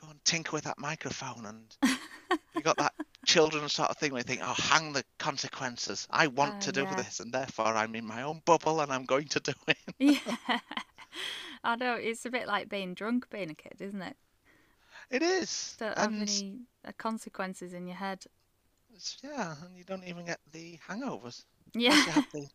go 0.00 0.08
and 0.10 0.24
tinker 0.24 0.52
with 0.52 0.64
that 0.64 0.78
microphone, 0.78 1.46
and 1.46 1.76
you 2.54 2.62
got 2.62 2.76
that 2.78 2.94
children's 3.26 3.72
sort 3.72 3.90
of 3.90 3.96
thing 3.98 4.12
where 4.12 4.20
you 4.20 4.24
think, 4.24 4.40
oh, 4.42 4.54
hang 4.56 4.92
the 4.92 5.04
consequences. 5.18 6.06
I 6.10 6.26
want 6.28 6.54
Oh, 6.56 6.60
to 6.60 6.72
do 6.72 6.82
yeah. 6.82 6.94
this, 6.94 7.20
and 7.20 7.32
therefore 7.32 7.66
I'm 7.68 7.94
in 7.94 8.06
my 8.06 8.22
own 8.22 8.42
bubble, 8.44 8.80
and 8.80 8.92
I'm 8.92 9.04
going 9.04 9.28
to 9.28 9.40
do 9.40 9.52
it. 9.68 9.76
yeah. 9.98 10.18
I 11.64 11.76
know 11.76 11.94
it's 11.94 12.24
a 12.24 12.30
bit 12.30 12.46
like 12.46 12.68
being 12.68 12.94
drunk, 12.94 13.28
being 13.30 13.50
a 13.50 13.54
kid, 13.54 13.74
isn't 13.80 14.00
it? 14.00 14.16
It 15.10 15.22
is, 15.22 15.76
Don't 15.78 15.98
have 15.98 16.12
any 16.12 16.60
uh, 16.86 16.92
consequences 16.96 17.72
in 17.74 17.86
your 17.86 17.96
head. 17.96 18.24
yeah, 19.22 19.54
and 19.64 19.76
you 19.76 19.84
don't 19.84 20.04
even 20.04 20.24
get 20.24 20.38
the 20.52 20.78
hangovers. 20.88 21.44
Yeah, 21.74 21.94
You 21.94 22.12
have 22.12 22.26
the 22.32 22.46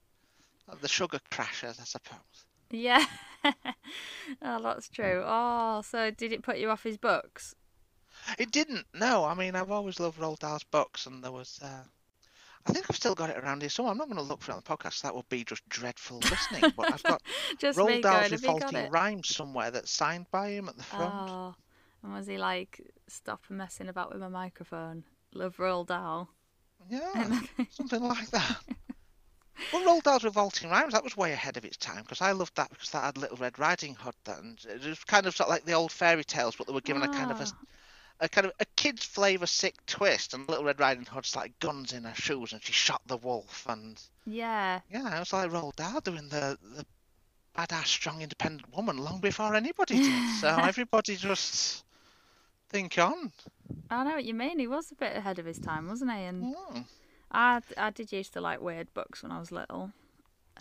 the 0.81 0.87
sugar 0.87 1.19
crashes, 1.29 1.79
I 1.79 1.83
suppose. 1.83 2.45
Yeah. 2.71 3.05
oh, 4.41 4.61
that's 4.61 4.89
true. 4.89 5.23
Oh, 5.25 5.81
so 5.81 6.11
did 6.11 6.31
it 6.31 6.43
put 6.43 6.57
you 6.57 6.69
off 6.69 6.83
his 6.83 6.97
books? 6.97 7.55
It 8.39 8.51
didn't. 8.51 8.85
No, 8.93 9.25
I 9.25 9.33
mean 9.33 9.55
I've 9.55 9.71
always 9.71 9.99
loved 9.99 10.19
Roald 10.19 10.39
Dahl's 10.39 10.63
books, 10.63 11.05
and 11.05 11.23
there 11.23 11.31
was. 11.31 11.59
Uh, 11.61 11.83
I 12.67 12.73
think 12.73 12.87
I've 12.89 12.95
still 12.95 13.13
got 13.13 13.29
it 13.29 13.37
around 13.37 13.61
here 13.61 13.69
somewhere. 13.69 13.91
I'm 13.91 13.97
not 13.99 14.07
going 14.07 14.17
to 14.17 14.23
look 14.23 14.41
for 14.41 14.51
it 14.51 14.55
on 14.55 14.63
the 14.65 14.75
podcast. 14.75 15.01
That 15.03 15.15
would 15.15 15.29
be 15.29 15.43
just 15.43 15.67
dreadful 15.69 16.17
listening. 16.17 16.73
But 16.75 16.93
I've 16.93 17.03
got 17.03 17.21
Just 17.59 17.77
Roald 17.77 18.01
Dahl's 18.01 18.31
Revolting? 18.31 18.89
Rhymes 18.89 19.35
somewhere 19.35 19.69
that's 19.69 19.91
signed 19.91 20.25
by 20.31 20.49
him 20.49 20.67
at 20.67 20.75
the 20.75 20.81
front. 20.81 21.13
Oh, 21.13 21.55
and 22.01 22.13
was 22.13 22.25
he 22.25 22.39
like, 22.39 22.81
stop 23.07 23.43
messing 23.49 23.87
about 23.87 24.11
with 24.11 24.19
my 24.19 24.29
microphone? 24.29 25.03
Love 25.35 25.57
Roald 25.57 25.87
Dahl. 25.87 26.29
Yeah, 26.89 27.41
something 27.69 28.01
like 28.01 28.29
that. 28.31 28.57
Well, 29.71 29.83
Roald 29.83 30.03
Dahl's 30.03 30.23
Revolting 30.23 30.69
Rhymes, 30.69 30.93
that 30.93 31.03
was 31.03 31.17
way 31.17 31.31
ahead 31.31 31.57
of 31.57 31.65
its 31.65 31.77
time 31.77 32.03
because 32.03 32.21
I 32.21 32.31
loved 32.31 32.55
that 32.55 32.69
because 32.69 32.89
that 32.91 33.03
had 33.03 33.17
Little 33.17 33.37
Red 33.37 33.57
Riding 33.59 33.95
Hood. 33.95 34.15
That 34.25 34.39
and 34.39 34.57
it 34.69 34.85
was 34.85 35.03
kind 35.03 35.25
of 35.25 35.35
sort 35.35 35.49
of 35.49 35.53
like 35.53 35.65
the 35.65 35.73
old 35.73 35.91
fairy 35.91 36.23
tales, 36.23 36.55
but 36.55 36.67
they 36.67 36.73
were 36.73 36.81
given 36.81 37.03
a 37.03 37.07
kind 37.07 37.31
of 37.31 37.39
a, 37.39 37.45
Ah, 37.45 37.65
a 38.21 38.29
kind 38.29 38.45
of 38.47 38.53
a 38.59 38.65
kid's 38.75 39.03
flavour 39.03 39.45
sick 39.47 39.75
twist. 39.85 40.33
And 40.33 40.47
Little 40.47 40.63
Red 40.63 40.79
Riding 40.79 41.05
Hood's 41.05 41.35
like 41.35 41.59
guns 41.59 41.93
in 41.93 42.03
her 42.03 42.15
shoes, 42.15 42.53
and 42.53 42.63
she 42.63 42.73
shot 42.73 43.01
the 43.07 43.17
wolf. 43.17 43.65
And 43.67 44.01
yeah, 44.25 44.81
yeah, 44.89 45.15
it 45.15 45.19
was 45.19 45.33
like 45.33 45.51
Roald 45.51 45.75
Dahl 45.75 45.99
doing 46.01 46.29
the 46.29 46.57
the 46.61 46.85
badass, 47.57 47.87
strong, 47.87 48.21
independent 48.21 48.73
woman 48.75 48.97
long 48.97 49.19
before 49.19 49.55
anybody 49.55 49.95
did. 49.95 50.11
So 50.27 50.47
everybody 50.49 51.15
just 51.15 51.83
think 52.69 52.97
on. 52.97 53.31
I 53.89 54.03
know 54.03 54.15
what 54.15 54.25
you 54.25 54.33
mean. 54.33 54.59
He 54.59 54.67
was 54.67 54.91
a 54.91 54.95
bit 54.95 55.15
ahead 55.15 55.39
of 55.39 55.45
his 55.45 55.59
time, 55.59 55.87
wasn't 55.87 56.11
he? 56.11 56.23
And 56.23 56.43
Mm. 56.43 56.85
I, 57.35 57.61
I 57.77 57.89
did 57.89 58.11
used 58.11 58.33
to 58.33 58.41
like 58.41 58.61
weird 58.61 58.93
books 58.93 59.21
when 59.23 59.31
I 59.31 59.39
was 59.39 59.51
little. 59.51 59.91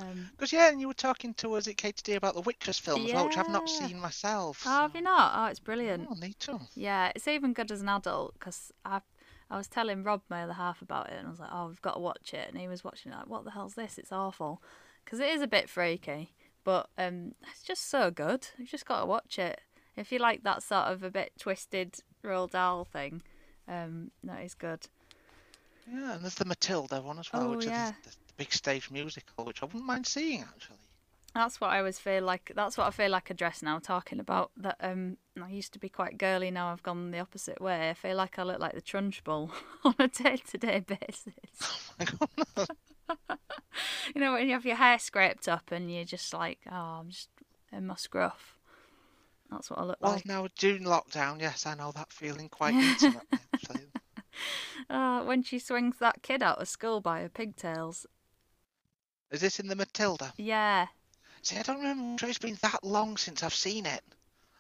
Um, 0.01 0.31
Because 0.33 0.53
yeah, 0.53 0.69
and 0.71 0.81
you 0.81 0.89
were 0.89 0.95
talking 0.95 1.35
to 1.35 1.55
us 1.55 1.69
at 1.69 1.77
KTD 1.77 2.17
about 2.17 2.35
the 2.35 2.41
Witches 2.41 2.79
film 2.79 3.07
as 3.07 3.13
well, 3.13 3.27
which 3.27 3.39
I've 3.39 3.49
not 3.49 3.69
seen 3.69 4.01
myself. 4.01 4.65
oh, 4.67 4.83
have 4.83 4.95
you 4.95 5.03
not? 5.03 5.33
Oh, 5.37 5.47
it's 5.47 5.61
brilliant. 5.61 6.09
Oh, 6.11 6.15
need 6.15 6.39
to. 6.41 6.59
Yeah, 6.75 7.13
it's 7.15 7.29
even 7.29 7.53
good 7.53 7.71
as 7.71 7.81
an 7.81 7.89
adult 7.89 8.35
because 8.35 8.73
I, 8.85 9.03
I 9.51 9.57
was 9.57 9.69
telling 9.69 10.03
Rob 10.03 10.23
my 10.29 10.43
other 10.43 10.55
half 10.55 10.83
about 10.83 11.11
it, 11.11 11.17
and 11.19 11.29
I 11.29 11.31
was 11.31 11.39
like, 11.39 11.51
"Oh, 11.53 11.69
we've 11.69 11.81
got 11.83 11.95
to 11.95 12.01
watch 12.01 12.35
it," 12.35 12.49
and 12.49 12.59
he 12.59 12.67
was 12.67 12.83
watching 12.83 13.13
it 13.13 13.17
like, 13.17 13.29
"What 13.29 13.45
the 13.45 13.53
hell's 13.53 13.75
this? 13.75 13.97
It's 13.99 14.11
awful," 14.11 14.61
because 15.05 15.21
it 15.21 15.29
is 15.29 15.43
a 15.43 15.47
bit 15.47 15.71
freaky, 15.71 16.35
but 16.65 16.89
um, 16.99 17.37
it's 17.53 17.63
just 17.63 17.89
so 17.89 18.11
good. 18.11 18.49
You've 18.59 18.71
just 18.71 18.87
got 18.87 19.01
to 19.01 19.07
watch 19.07 19.39
it 19.39 19.61
if 19.97 20.11
you 20.11 20.19
like 20.19 20.43
that 20.43 20.65
sort 20.65 20.87
of 20.87 21.05
a 21.05 21.11
bit 21.11 21.31
twisted 21.39 22.01
Roald 22.25 22.51
Dahl 22.51 22.85
thing. 22.85 23.23
Um, 23.69 24.11
that 24.25 24.43
is 24.43 24.55
good. 24.55 24.89
Yeah, 25.91 26.15
and 26.15 26.23
there's 26.23 26.35
the 26.35 26.45
Matilda 26.45 27.01
one 27.01 27.19
as 27.19 27.33
well, 27.33 27.45
Oh, 27.45 27.57
which 27.57 27.67
yeah. 27.67 27.91
is 27.91 27.95
the, 28.05 28.11
the 28.11 28.17
big 28.39 28.53
stage 28.53 28.91
musical, 28.91 29.45
which 29.45 29.63
I 29.63 29.67
wouldn't 29.67 29.85
mind 29.85 30.07
seeing 30.07 30.41
actually. 30.43 30.79
That's 31.35 31.61
what 31.61 31.71
I 31.71 31.79
always 31.79 31.99
feel 31.99 32.23
like. 32.23 32.53
That's 32.55 32.79
what 32.79 32.87
I 32.87 32.91
feel 32.91 33.11
like 33.11 33.29
I 33.29 33.35
dress 33.35 33.61
now. 33.61 33.81
Talking 33.81 34.21
about 34.21 34.53
that, 34.57 34.77
um, 34.81 35.17
I 35.43 35.51
used 35.51 35.73
to 35.73 35.81
be 35.81 35.89
quite 35.89 36.17
girly. 36.17 36.53
Now 36.53 36.71
I've 36.71 36.85
gone 36.85 37.11
the 37.11 37.19
opposite 37.19 37.61
way. 37.61 37.91
I 37.91 37.95
feel 37.95 38.17
like 38.17 38.39
I 38.39 38.45
look 38.45 38.61
like 38.61 38.75
the 38.75 38.81
Trunchbull 38.81 39.51
on 39.85 39.95
a 39.99 40.07
day-to-day 40.07 40.85
basis. 40.87 41.91
My 41.99 42.05
goodness. 42.05 42.69
you 44.15 44.21
know 44.21 44.33
when 44.35 44.47
you 44.47 44.53
have 44.53 44.65
your 44.65 44.77
hair 44.77 44.99
scraped 45.01 45.49
up 45.49 45.73
and 45.73 45.93
you're 45.93 46.05
just 46.05 46.33
like, 46.33 46.61
oh, 46.71 47.01
I'm 47.01 47.11
just 47.11 47.29
in 47.73 47.87
my 47.89 47.97
scruff. 47.97 48.57
That's 49.51 49.71
what 49.71 49.81
I 49.81 49.83
look 49.83 49.99
like. 50.01 50.09
Well, 50.09 50.13
like. 50.15 50.27
now 50.27 50.49
during 50.57 50.85
lockdown, 50.85 51.41
yes, 51.41 51.67
I 51.67 51.75
know 51.75 51.91
that 51.93 52.13
feeling 52.13 52.49
quite 52.49 52.75
intimately. 52.75 53.39
Actually. 53.53 53.87
Uh, 54.91 55.23
when 55.23 55.43
she 55.43 55.59
swings 55.59 55.97
that 55.99 56.23
kid 56.23 56.43
out 56.43 56.61
of 56.61 56.69
school 56.69 57.01
by 57.01 57.21
her 57.23 57.29
pigtails. 57.29 58.07
Is 59.31 59.41
this 59.41 59.59
in 59.59 59.69
the 59.69 59.77
Matilda? 59.77 60.33
Yeah. 60.37 60.87
See, 61.43 61.57
I 61.57 61.63
don't 61.63 61.79
remember. 61.79 62.27
It's 62.27 62.39
been 62.39 62.59
that 62.63 62.85
long 62.85 63.17
since 63.17 63.43
I've 63.43 63.55
seen 63.55 63.87
it. 63.87 64.03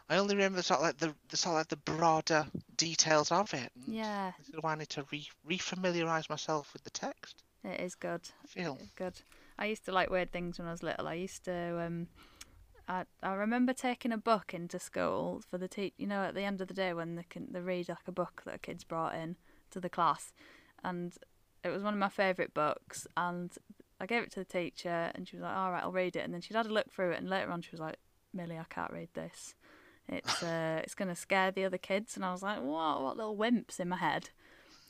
I 0.09 0.16
only 0.16 0.35
remember 0.35 0.62
sort 0.62 0.81
of 0.81 0.87
like 0.87 0.99
the, 0.99 1.14
the 1.29 1.37
sort 1.37 1.55
of 1.55 1.59
like 1.61 1.68
the 1.68 1.93
broader 1.93 2.47
details 2.77 3.33
of 3.33 3.53
it. 3.55 3.70
Yeah. 3.87 4.33
This 4.39 4.49
is 4.49 4.62
why 4.62 4.72
I 4.72 4.77
need 4.77 4.89
to 4.91 5.05
re 5.11 5.27
refamiliarize 5.49 6.29
myself 6.29 6.72
with 6.72 6.85
the 6.85 6.91
text. 6.91 7.43
It 7.64 7.81
is 7.81 7.95
good. 7.95 8.29
I 8.43 8.47
feel. 8.47 8.79
It's 8.81 8.93
good. 8.93 9.14
I 9.59 9.66
used 9.66 9.85
to 9.87 9.93
like 9.93 10.11
weird 10.11 10.33
things 10.33 10.59
when 10.59 10.68
I 10.68 10.72
was 10.72 10.83
little. 10.83 11.09
I 11.09 11.14
used 11.14 11.45
to 11.45 11.81
um 11.81 12.09
I 12.87 13.05
I 13.22 13.33
remember 13.33 13.72
taking 13.72 14.12
a 14.12 14.18
book 14.18 14.53
into 14.53 14.79
school 14.79 15.43
for 15.49 15.57
the 15.57 15.68
te- 15.68 15.95
you 15.97 16.07
know 16.07 16.22
at 16.25 16.35
the 16.35 16.43
end 16.43 16.61
of 16.61 16.68
the 16.68 16.75
day 16.75 16.93
when 16.93 17.14
they 17.14 17.25
can 17.29 17.49
they 17.53 17.61
read 17.61 17.89
like 17.89 18.07
a 18.07 18.12
book 18.12 18.43
that 18.45 18.57
a 18.57 18.59
kid's 18.59 18.85
brought 18.85 19.14
in 19.14 19.37
to 19.75 19.81
the 19.81 19.91
class 19.91 20.33
and 20.83 21.14
it 21.62 21.68
was 21.68 21.83
one 21.83 21.95
of 21.95 22.01
my 22.01 22.09
favourite 22.09 22.55
books 22.55 23.07
and 23.16 23.53
I 24.01 24.07
gave 24.07 24.22
it 24.22 24.31
to 24.33 24.41
the 24.41 24.45
teacher 24.45 25.11
and 25.14 25.27
she 25.27 25.37
was 25.37 25.43
like, 25.43 25.57
All 25.57 25.72
right, 25.72 25.83
I'll 25.83 25.93
read 25.93 26.16
it 26.16 26.20
and 26.20 26.35
then 26.35 26.41
she'd 26.41 26.57
had 26.57 26.66
a 26.66 26.72
look 26.72 26.93
through 26.93 27.12
it 27.12 27.18
and 27.18 27.29
later 27.29 27.51
on 27.51 27.62
she 27.62 27.70
was 27.70 27.81
like, 27.81 27.97
Millie, 28.33 28.59
I 28.59 28.64
can't 28.68 28.93
read 28.93 29.09
this. 29.14 29.55
It's 30.09 30.43
uh 30.43 30.81
it's 30.83 30.95
gonna 30.95 31.16
scare 31.16 31.51
the 31.51 31.64
other 31.64 31.79
kids 31.79 32.16
and 32.16 32.25
I 32.25 32.33
was 32.33 32.43
like, 32.43 32.61
What 32.62 33.03
what 33.03 33.16
little 33.16 33.37
wimps 33.37 33.81
in 33.81 33.89
my 33.89 33.97
head. 33.97 34.31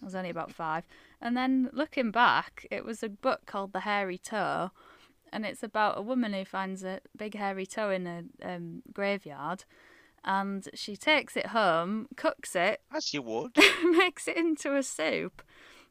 I 0.02 0.04
was 0.04 0.14
only 0.14 0.30
about 0.30 0.52
five. 0.52 0.84
And 1.20 1.36
then 1.36 1.70
looking 1.72 2.10
back, 2.10 2.66
it 2.70 2.84
was 2.84 3.02
a 3.02 3.08
book 3.08 3.46
called 3.46 3.72
The 3.72 3.80
Hairy 3.80 4.18
Toe, 4.18 4.70
and 5.32 5.46
it's 5.46 5.62
about 5.62 5.98
a 5.98 6.02
woman 6.02 6.32
who 6.32 6.44
finds 6.44 6.84
a 6.84 7.00
big 7.16 7.34
hairy 7.34 7.64
toe 7.64 7.90
in 7.90 8.06
a 8.06 8.24
um, 8.42 8.82
graveyard, 8.92 9.64
and 10.24 10.68
she 10.74 10.96
takes 10.96 11.36
it 11.36 11.46
home, 11.46 12.08
cooks 12.16 12.56
it, 12.56 12.80
As 12.92 13.12
you 13.12 13.22
would. 13.22 13.56
makes 13.84 14.26
it 14.28 14.36
into 14.36 14.76
a 14.76 14.82
soup, 14.82 15.42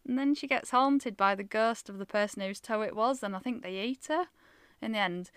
and 0.08 0.18
then 0.18 0.36
she 0.36 0.48
gets 0.48 0.72
haunted 0.72 1.16
by 1.16 1.36
the 1.36 1.44
ghost 1.44 1.90
of 1.90 1.98
the 1.98 2.06
person 2.06 2.42
whose 2.42 2.60
toe 2.60 2.82
it 2.82 2.96
was, 2.96 3.24
and 3.24 3.36
I 3.36 3.40
think 3.40 3.62
they 3.64 3.80
eat 3.80 4.06
her 4.10 4.26
in 4.82 4.94
the 4.94 5.00
end. 5.00 5.32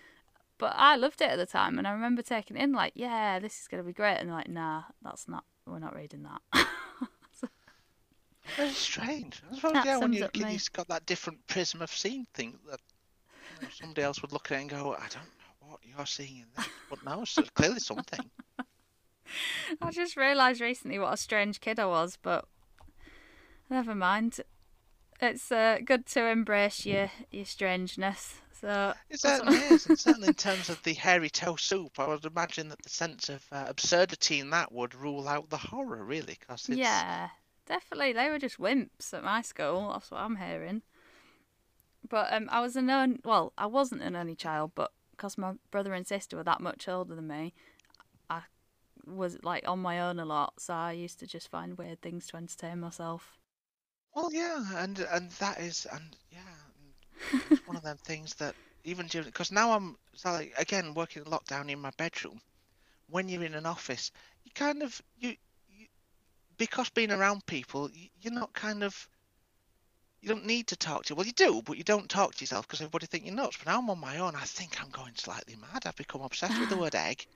But 0.58 0.72
I 0.76 0.96
loved 0.96 1.20
it 1.20 1.30
at 1.30 1.36
the 1.36 1.46
time, 1.46 1.78
and 1.78 1.86
I 1.86 1.92
remember 1.92 2.22
taking 2.22 2.56
it 2.56 2.62
in 2.62 2.72
like, 2.72 2.92
yeah, 2.94 3.38
this 3.38 3.60
is 3.60 3.68
gonna 3.68 3.82
be 3.82 3.92
great, 3.92 4.16
and 4.18 4.30
like, 4.30 4.48
nah, 4.48 4.84
that's 5.02 5.28
not. 5.28 5.44
We're 5.66 5.78
not 5.78 5.94
reading 5.96 6.22
that. 6.24 6.66
Very 8.56 8.70
strange. 8.70 9.42
I 9.50 9.54
suppose, 9.56 9.72
That 9.72 9.84
yeah, 9.84 9.96
when 9.98 10.12
you're 10.12 10.22
a 10.22 10.26
up 10.26 10.32
kid, 10.32 10.48
you've 10.50 10.72
got 10.72 10.88
that 10.88 11.04
different 11.04 11.44
prism 11.46 11.82
of 11.82 11.90
seeing 11.90 12.26
things 12.32 12.56
that 12.70 12.80
you 13.56 13.62
know, 13.62 13.68
somebody 13.72 14.02
else 14.02 14.22
would 14.22 14.32
look 14.32 14.50
at 14.52 14.58
it 14.58 14.60
and 14.62 14.70
go, 14.70 14.94
I 14.94 15.08
don't 15.08 15.14
know 15.14 15.68
what 15.68 15.80
you're 15.82 16.06
seeing 16.06 16.38
in 16.38 16.46
this. 16.56 16.66
But 16.88 17.04
no, 17.04 17.22
it's 17.22 17.34
clearly 17.54 17.80
something. 17.80 18.30
I 19.82 19.90
just 19.90 20.16
realised 20.16 20.60
recently 20.60 20.98
what 20.98 21.12
a 21.12 21.16
strange 21.16 21.60
kid 21.60 21.78
I 21.78 21.86
was, 21.86 22.18
but 22.20 22.46
never 23.70 23.94
mind. 23.94 24.40
It's 25.20 25.50
uh, 25.50 25.78
good 25.84 26.06
to 26.06 26.26
embrace 26.26 26.84
your 26.84 27.10
your 27.30 27.44
strangeness. 27.44 28.40
So 28.60 28.94
It 29.10 29.20
certainly 29.20 29.58
is, 29.58 29.86
and 29.86 29.98
certainly 29.98 30.28
in 30.28 30.34
terms 30.34 30.68
of 30.70 30.82
the 30.82 30.94
hairy 30.94 31.28
toe 31.28 31.56
soup, 31.56 31.98
I 31.98 32.08
would 32.08 32.24
imagine 32.24 32.68
that 32.70 32.82
the 32.82 32.88
sense 32.88 33.28
of 33.28 33.44
uh, 33.52 33.66
absurdity 33.68 34.40
in 34.40 34.50
that 34.50 34.72
would 34.72 34.94
rule 34.94 35.28
out 35.28 35.50
the 35.50 35.58
horror, 35.58 36.02
really, 36.04 36.38
because 36.40 36.68
yeah, 36.68 37.28
definitely 37.66 38.12
they 38.12 38.30
were 38.30 38.38
just 38.38 38.58
wimps 38.58 39.12
at 39.12 39.24
my 39.24 39.42
school. 39.42 39.90
That's 39.92 40.10
what 40.10 40.20
I'm 40.20 40.36
hearing. 40.36 40.82
But 42.08 42.32
um, 42.32 42.48
I 42.50 42.60
was 42.60 42.76
an 42.76 42.88
only, 42.88 43.20
well, 43.24 43.52
I 43.58 43.66
wasn't 43.66 44.02
an 44.02 44.16
only 44.16 44.36
child, 44.36 44.72
but 44.74 44.92
because 45.10 45.36
my 45.36 45.54
brother 45.70 45.92
and 45.92 46.06
sister 46.06 46.36
were 46.36 46.44
that 46.44 46.60
much 46.60 46.88
older 46.88 47.14
than 47.14 47.26
me, 47.26 47.52
was 49.06 49.38
like 49.42 49.66
on 49.68 49.78
my 49.78 50.00
own 50.00 50.18
a 50.18 50.24
lot. 50.24 50.54
So 50.58 50.74
I 50.74 50.92
used 50.92 51.20
to 51.20 51.26
just 51.26 51.48
find 51.48 51.78
weird 51.78 52.00
things 52.02 52.26
to 52.28 52.36
entertain 52.36 52.80
myself. 52.80 53.38
Well, 54.14 54.30
yeah, 54.32 54.82
and 54.82 54.98
and 54.98 55.30
that 55.32 55.60
is, 55.60 55.86
and 55.92 56.16
yeah, 56.30 57.32
and 57.32 57.42
it's 57.50 57.66
one 57.66 57.76
of 57.76 57.82
them 57.82 57.98
things 57.98 58.34
that 58.36 58.54
even 58.84 59.06
during, 59.08 59.26
because 59.26 59.52
now 59.52 59.72
I'm 59.72 59.96
so 60.14 60.32
like, 60.32 60.54
again 60.58 60.94
working 60.94 61.22
in 61.22 61.30
lockdown 61.30 61.70
in 61.70 61.80
my 61.80 61.90
bedroom. 61.96 62.40
When 63.08 63.28
you're 63.28 63.44
in 63.44 63.54
an 63.54 63.66
office, 63.66 64.10
you 64.44 64.50
kind 64.54 64.82
of 64.82 65.00
you, 65.18 65.36
you 65.68 65.86
because 66.56 66.88
being 66.90 67.12
around 67.12 67.46
people, 67.46 67.90
you, 67.92 68.08
you're 68.20 68.32
not 68.32 68.52
kind 68.52 68.82
of 68.82 69.08
you 70.20 70.28
don't 70.28 70.46
need 70.46 70.66
to 70.68 70.76
talk 70.76 71.04
to. 71.04 71.14
Well, 71.14 71.26
you 71.26 71.32
do, 71.32 71.62
but 71.64 71.76
you 71.76 71.84
don't 71.84 72.08
talk 72.08 72.34
to 72.34 72.42
yourself 72.42 72.66
because 72.66 72.80
everybody 72.80 73.06
think 73.06 73.26
you're 73.26 73.34
nuts. 73.34 73.58
But 73.58 73.70
now 73.70 73.78
I'm 73.78 73.90
on 73.90 74.00
my 74.00 74.18
own. 74.18 74.34
I 74.34 74.42
think 74.42 74.80
I'm 74.82 74.90
going 74.90 75.12
slightly 75.14 75.56
mad. 75.56 75.84
I've 75.86 75.94
become 75.94 76.22
obsessed 76.22 76.58
with 76.58 76.68
the 76.68 76.76
word 76.82 76.94
egg. 76.94 77.26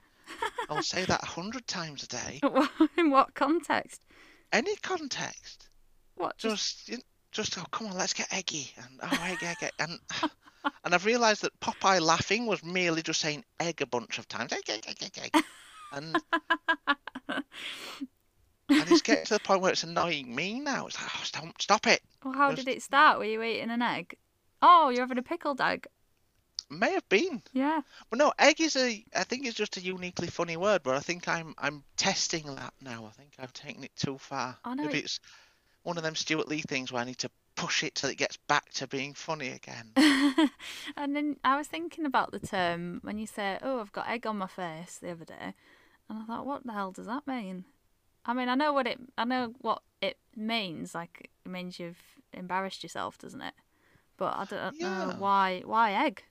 I'll 0.69 0.83
say 0.83 1.05
that 1.05 1.23
a 1.23 1.25
hundred 1.25 1.67
times 1.67 2.03
a 2.03 2.07
day. 2.07 2.41
In 2.97 3.11
what 3.11 3.33
context? 3.33 4.05
Any 4.51 4.75
context. 4.77 5.69
What? 6.15 6.37
Just 6.37 6.87
just 6.87 7.03
just 7.31 7.57
oh 7.57 7.63
come 7.71 7.87
on 7.87 7.97
let's 7.97 8.13
get 8.13 8.31
eggy 8.33 8.71
and 8.77 8.99
oh 9.01 9.23
egg 9.23 9.43
egg, 9.43 9.57
egg. 9.61 9.71
and 9.79 9.99
and 10.83 10.93
I've 10.93 11.05
realised 11.05 11.41
that 11.43 11.57
Popeye 11.59 12.01
laughing 12.01 12.45
was 12.45 12.63
merely 12.63 13.01
just 13.01 13.21
saying 13.21 13.43
egg 13.59 13.81
a 13.81 13.85
bunch 13.85 14.19
of 14.19 14.27
times 14.27 14.51
egg 14.53 14.69
egg 14.69 14.83
egg 14.87 14.97
egg, 15.01 15.31
egg. 15.33 15.43
and 15.93 16.17
and 17.29 17.43
it's 18.69 19.01
getting 19.01 19.25
to 19.25 19.33
the 19.35 19.39
point 19.39 19.61
where 19.61 19.71
it's 19.71 19.83
annoying 19.83 20.33
me 20.35 20.59
now 20.59 20.87
it's 20.87 21.01
like 21.01 21.09
oh 21.15 21.21
stop 21.23 21.61
stop 21.61 21.87
it 21.87 22.01
Well, 22.23 22.33
how 22.33 22.51
Just- 22.51 22.65
did 22.65 22.75
it 22.75 22.83
start? 22.83 23.17
Were 23.19 23.25
you 23.25 23.41
eating 23.41 23.71
an 23.71 23.81
egg? 23.81 24.17
Oh, 24.61 24.89
you're 24.89 25.01
having 25.01 25.17
a 25.17 25.23
pickled 25.23 25.59
egg. 25.59 25.87
May 26.71 26.93
have 26.93 27.07
been 27.09 27.43
Yeah. 27.53 27.81
but 28.09 28.17
no 28.17 28.31
egg 28.39 28.61
is 28.61 28.75
a 28.75 29.03
I 29.15 29.23
think 29.23 29.45
it's 29.45 29.57
just 29.57 29.77
a 29.77 29.81
uniquely 29.81 30.27
funny 30.27 30.57
word 30.57 30.81
but 30.83 30.95
I 30.95 30.99
think 30.99 31.27
I'm 31.27 31.53
I'm 31.57 31.83
testing 31.97 32.55
that 32.55 32.73
now 32.81 33.05
I 33.05 33.11
think 33.11 33.33
I've 33.37 33.53
taken 33.53 33.83
it 33.83 33.95
too 33.95 34.17
far 34.17 34.57
I 34.63 34.73
know 34.73 34.83
maybe 34.83 34.99
it- 34.99 35.05
it's 35.05 35.19
one 35.83 35.97
of 35.97 36.03
them 36.03 36.15
Stewart 36.15 36.47
Lee 36.47 36.61
things 36.61 36.91
where 36.91 37.01
I 37.01 37.05
need 37.05 37.17
to 37.19 37.29
push 37.55 37.83
it 37.83 37.95
till 37.95 38.09
it 38.09 38.17
gets 38.17 38.37
back 38.37 38.69
to 38.73 38.87
being 38.87 39.13
funny 39.13 39.49
again 39.49 39.91
and 40.97 41.15
then 41.15 41.37
I 41.43 41.57
was 41.57 41.67
thinking 41.67 42.05
about 42.05 42.31
the 42.31 42.39
term 42.39 42.99
when 43.03 43.17
you 43.17 43.27
say, 43.27 43.59
"Oh, 43.61 43.81
I've 43.81 43.91
got 43.91 44.07
egg 44.09 44.25
on 44.25 44.37
my 44.37 44.47
face" 44.47 44.97
the 44.97 45.11
other 45.11 45.25
day, 45.25 45.53
and 46.09 46.19
I 46.19 46.25
thought, 46.25 46.45
"What 46.45 46.65
the 46.65 46.73
hell 46.73 46.91
does 46.91 47.05
that 47.07 47.27
mean?" 47.27 47.65
I 48.25 48.33
mean, 48.33 48.49
I 48.49 48.55
know 48.55 48.71
what 48.73 48.87
it, 48.87 48.99
I 49.17 49.25
know 49.25 49.53
what 49.59 49.81
it 50.01 50.17
means. 50.35 50.93
Like, 50.95 51.29
it 51.45 51.49
means 51.49 51.79
you've 51.79 52.01
embarrassed 52.33 52.83
yourself, 52.83 53.17
doesn't 53.17 53.41
it? 53.41 53.53
But 54.17 54.35
I 54.37 54.45
don't 54.45 54.79
know 54.79 55.15
why. 55.19 55.61
Why 55.65 55.93
egg? 55.93 56.23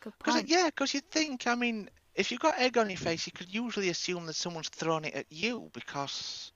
Good 0.00 0.12
Because 0.18 0.44
yeah, 0.44 0.66
because 0.66 0.94
you'd 0.94 1.10
think, 1.10 1.46
I 1.46 1.54
mean, 1.54 1.90
if 2.14 2.30
you've 2.30 2.40
got 2.40 2.58
egg 2.58 2.78
on 2.78 2.90
your 2.90 2.98
face, 2.98 3.26
you 3.26 3.32
could 3.32 3.52
usually 3.52 3.88
assume 3.88 4.26
that 4.26 4.34
someone's 4.34 4.68
thrown 4.68 5.04
it 5.04 5.14
at 5.14 5.26
you 5.30 5.70
because 5.72 6.52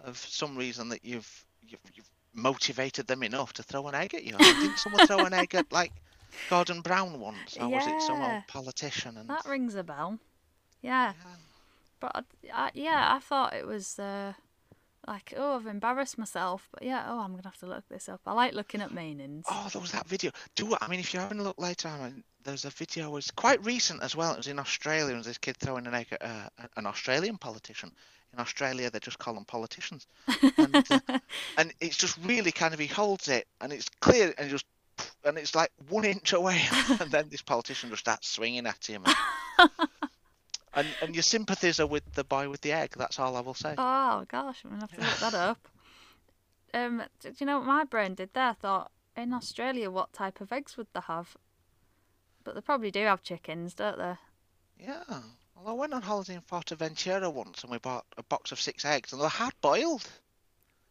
of 0.00 0.16
some 0.16 0.56
reason 0.56 0.88
that 0.88 1.04
you've 1.04 1.44
you've, 1.66 1.80
you've 1.94 2.10
motivated 2.34 3.06
them 3.06 3.22
enough 3.22 3.52
to 3.54 3.62
throw 3.62 3.86
an 3.88 3.94
egg 3.94 4.14
at 4.14 4.24
you. 4.24 4.36
Didn't 4.36 4.78
someone 4.78 5.06
throw 5.06 5.24
an 5.24 5.34
egg 5.34 5.54
at 5.54 5.70
like 5.72 5.92
Gordon 6.50 6.80
Brown 6.80 7.20
once, 7.20 7.56
or 7.58 7.68
was 7.68 7.86
it 7.86 8.02
some 8.02 8.20
old 8.20 8.46
politician? 8.48 9.16
And 9.16 9.28
That 9.28 9.46
rings 9.46 9.74
a 9.74 9.82
bell. 9.82 10.18
Yeah. 10.80 11.12
yeah. 11.12 11.30
But 12.00 12.12
I, 12.14 12.22
I, 12.52 12.70
yeah, 12.74 13.14
I 13.14 13.20
thought 13.20 13.54
it 13.54 13.66
was 13.66 13.98
uh, 13.98 14.32
like, 15.06 15.34
oh, 15.36 15.56
I've 15.56 15.66
embarrassed 15.66 16.18
myself. 16.18 16.68
But 16.72 16.82
yeah, 16.82 17.04
oh, 17.08 17.20
I'm 17.20 17.30
gonna 17.30 17.42
have 17.44 17.58
to 17.58 17.66
look 17.66 17.88
this 17.88 18.08
up. 18.08 18.20
I 18.26 18.32
like 18.32 18.54
looking 18.54 18.80
at 18.80 18.92
meanings. 18.92 19.44
Oh, 19.50 19.68
there 19.72 19.82
was 19.82 19.92
that 19.92 20.08
video. 20.08 20.30
Do 20.54 20.76
I 20.80 20.88
mean 20.88 21.00
if 21.00 21.12
you're 21.12 21.22
having 21.22 21.40
a 21.40 21.42
look 21.42 21.60
later 21.60 21.88
on, 21.88 22.22
there's 22.44 22.64
a 22.64 22.70
video. 22.70 23.08
It 23.08 23.12
was 23.12 23.30
quite 23.30 23.64
recent 23.64 24.02
as 24.02 24.16
well. 24.16 24.32
It 24.32 24.38
was 24.38 24.48
in 24.48 24.58
Australia. 24.58 25.14
It 25.14 25.18
was 25.18 25.26
this 25.26 25.38
kid 25.38 25.56
throwing 25.56 25.86
an 25.86 25.94
egg 25.94 26.08
at 26.12 26.22
uh, 26.22 26.66
an 26.76 26.86
Australian 26.86 27.38
politician. 27.38 27.92
In 28.32 28.40
Australia, 28.40 28.90
they 28.90 28.98
just 28.98 29.18
call 29.18 29.34
them 29.34 29.44
politicians. 29.44 30.06
And, 30.56 30.86
uh, 30.90 31.00
and 31.58 31.72
it's 31.80 31.98
just 31.98 32.16
really 32.24 32.50
kind 32.50 32.72
of 32.72 32.80
he 32.80 32.86
holds 32.86 33.28
it 33.28 33.46
and 33.60 33.72
it's 33.72 33.90
clear 34.00 34.32
and 34.38 34.48
just 34.48 34.64
and 35.24 35.36
it's 35.36 35.54
like 35.54 35.70
one 35.88 36.04
inch 36.04 36.32
away 36.32 36.60
and 37.00 37.10
then 37.10 37.28
this 37.28 37.42
politician 37.42 37.90
just 37.90 38.00
starts 38.00 38.28
swinging 38.28 38.66
at 38.66 38.84
him. 38.84 39.04
And, 39.58 39.70
and 40.74 40.86
and 41.00 41.14
your 41.14 41.22
sympathies 41.22 41.80
are 41.80 41.86
with 41.86 42.04
the 42.14 42.24
boy 42.24 42.48
with 42.48 42.60
the 42.60 42.72
egg. 42.72 42.94
That's 42.96 43.18
all 43.18 43.36
I 43.36 43.40
will 43.40 43.54
say. 43.54 43.74
Oh 43.78 44.24
gosh, 44.28 44.62
I'm 44.64 44.70
gonna 44.70 44.82
have 44.82 44.92
to 44.92 45.00
look 45.00 45.32
that 45.32 45.34
up. 45.34 45.68
Um, 46.74 47.02
do 47.20 47.32
you 47.36 47.44
know 47.44 47.58
what 47.58 47.66
my 47.66 47.84
brain 47.84 48.14
did 48.14 48.32
there? 48.32 48.48
I 48.48 48.52
thought 48.54 48.90
in 49.14 49.34
Australia, 49.34 49.90
what 49.90 50.12
type 50.14 50.40
of 50.40 50.52
eggs 50.52 50.78
would 50.78 50.86
they 50.94 51.00
have? 51.06 51.36
But 52.44 52.54
they 52.54 52.62
probably 52.62 52.90
do 52.90 53.04
have 53.04 53.22
chickens, 53.22 53.74
don't 53.74 53.98
they? 53.98 54.14
Yeah. 54.78 55.02
Well, 55.54 55.68
I 55.68 55.72
went 55.72 55.92
on 55.92 56.02
holiday 56.02 56.34
in 56.34 56.40
Fuerteventura 56.40 57.32
once 57.32 57.62
and 57.62 57.70
we 57.70 57.78
bought 57.78 58.06
a 58.16 58.22
box 58.22 58.52
of 58.52 58.60
six 58.60 58.84
eggs 58.84 59.12
and 59.12 59.20
they're 59.20 59.28
hard 59.28 59.54
boiled. 59.60 60.08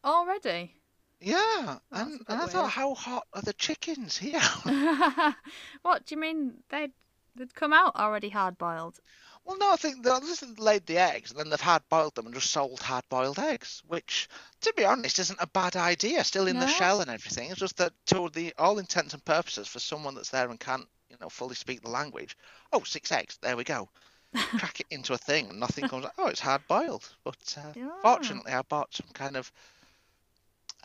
Already. 0.04 0.72
Yeah, 1.20 1.78
That's 1.90 2.02
and, 2.08 2.20
and 2.26 2.42
I 2.42 2.46
thought, 2.46 2.70
how 2.70 2.94
hot 2.94 3.26
are 3.32 3.42
the 3.42 3.52
chickens 3.52 4.16
here? 4.16 4.40
what 5.82 6.04
do 6.06 6.14
you 6.14 6.20
mean 6.20 6.54
they'd 6.68 6.92
they'd 7.36 7.54
come 7.54 7.72
out 7.72 7.94
already 7.96 8.28
hard 8.28 8.58
boiled? 8.58 8.98
Well, 9.44 9.58
no, 9.58 9.72
I 9.72 9.76
think 9.76 10.02
they 10.02 10.10
just 10.20 10.58
laid 10.58 10.86
the 10.86 10.98
eggs 10.98 11.30
and 11.30 11.38
then 11.40 11.50
they've 11.50 11.60
hard 11.60 11.82
boiled 11.88 12.14
them 12.14 12.26
and 12.26 12.34
just 12.34 12.50
sold 12.50 12.80
hard 12.80 13.04
boiled 13.08 13.38
eggs, 13.38 13.82
which, 13.86 14.28
to 14.62 14.72
be 14.76 14.84
honest, 14.84 15.18
isn't 15.18 15.40
a 15.40 15.46
bad 15.48 15.76
idea. 15.76 16.24
Still 16.24 16.46
in 16.46 16.58
the 16.58 16.66
shell 16.66 17.00
and 17.00 17.10
everything. 17.10 17.50
It's 17.50 17.60
just 17.60 17.76
that, 17.78 17.92
to 18.06 18.28
the 18.30 18.54
all 18.58 18.78
intents 18.78 19.14
and 19.14 19.24
purposes, 19.24 19.68
for 19.68 19.78
someone 19.80 20.14
that's 20.14 20.30
there 20.30 20.48
and 20.50 20.60
can't, 20.60 20.86
you 21.10 21.16
know, 21.20 21.28
fully 21.28 21.54
speak 21.56 21.82
the 21.82 21.90
language, 21.90 22.36
oh, 22.72 22.82
six 22.84 23.10
eggs, 23.12 23.38
there 23.42 23.56
we 23.56 23.64
go. 23.64 23.88
crack 24.54 24.80
it 24.80 24.86
into 24.90 25.14
a 25.14 25.18
thing 25.18 25.48
and 25.50 25.60
nothing 25.60 25.86
comes 25.86 26.04
out. 26.04 26.12
Oh, 26.18 26.26
it's 26.28 26.40
hard 26.40 26.66
boiled. 26.68 27.08
But 27.24 27.56
uh, 27.58 27.74
Yeah. 27.74 27.88
fortunately, 28.00 28.52
I 28.52 28.62
bought 28.62 28.94
some 28.94 29.08
kind 29.14 29.36
of 29.36 29.50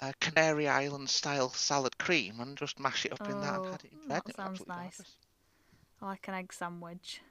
uh, 0.01 0.11
Canary 0.19 0.67
Island 0.67 1.09
style 1.09 1.49
salad 1.51 1.97
cream 1.97 2.39
and 2.39 2.57
just 2.57 2.79
mash 2.79 3.05
it 3.05 3.13
up 3.13 3.29
in 3.29 3.39
that 3.41 3.55
and 3.55 3.65
Oh, 3.65 3.71
had 3.71 3.83
it 3.83 3.93
in 3.93 3.99
that 4.07 4.23
it 4.27 4.35
was 4.35 4.35
sounds 4.35 4.67
nice. 4.67 5.17
I 6.01 6.07
like 6.07 6.27
an 6.27 6.33
egg 6.35 6.53
sandwich. 6.53 7.21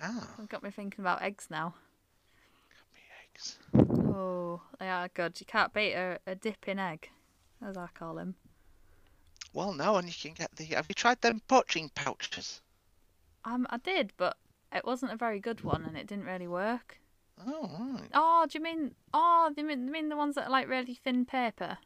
Yeah, 0.00 0.24
It 0.42 0.48
got 0.48 0.62
me 0.62 0.70
thinking 0.70 1.00
about 1.02 1.22
eggs 1.22 1.48
now. 1.50 1.74
me 2.94 3.00
eggs. 3.24 3.58
Oh, 3.74 4.60
they 4.78 4.88
are 4.88 5.08
good. 5.08 5.38
You 5.40 5.46
can't 5.46 5.72
beat 5.72 5.94
a, 5.94 6.18
a 6.26 6.34
dipping 6.34 6.78
egg, 6.78 7.10
as 7.66 7.76
I 7.76 7.88
call 7.94 8.14
them. 8.14 8.34
Well, 9.52 9.72
no, 9.72 9.96
and 9.96 10.06
you 10.08 10.14
can 10.14 10.34
get 10.34 10.54
the. 10.56 10.64
Have 10.66 10.86
you 10.88 10.94
tried 10.94 11.20
them 11.22 11.40
poaching 11.48 11.90
pouches? 11.94 12.60
Um, 13.44 13.66
I 13.70 13.78
did, 13.78 14.12
but 14.16 14.36
it 14.72 14.84
wasn't 14.84 15.12
a 15.12 15.16
very 15.16 15.40
good 15.40 15.62
one, 15.62 15.84
and 15.84 15.96
it 15.96 16.06
didn't 16.06 16.26
really 16.26 16.48
work. 16.48 16.98
Oh, 17.46 17.70
right. 17.78 18.08
Oh, 18.12 18.46
do 18.48 18.58
you 18.58 18.62
mean? 18.62 18.94
Oh, 19.14 19.50
do 19.54 19.62
you 19.62 19.66
mean, 19.66 19.80
do 19.80 19.86
you 19.86 19.92
mean 19.92 20.08
the 20.08 20.16
ones 20.16 20.34
that 20.34 20.48
are 20.48 20.50
like 20.50 20.68
really 20.68 20.94
thin 20.94 21.24
paper? 21.24 21.78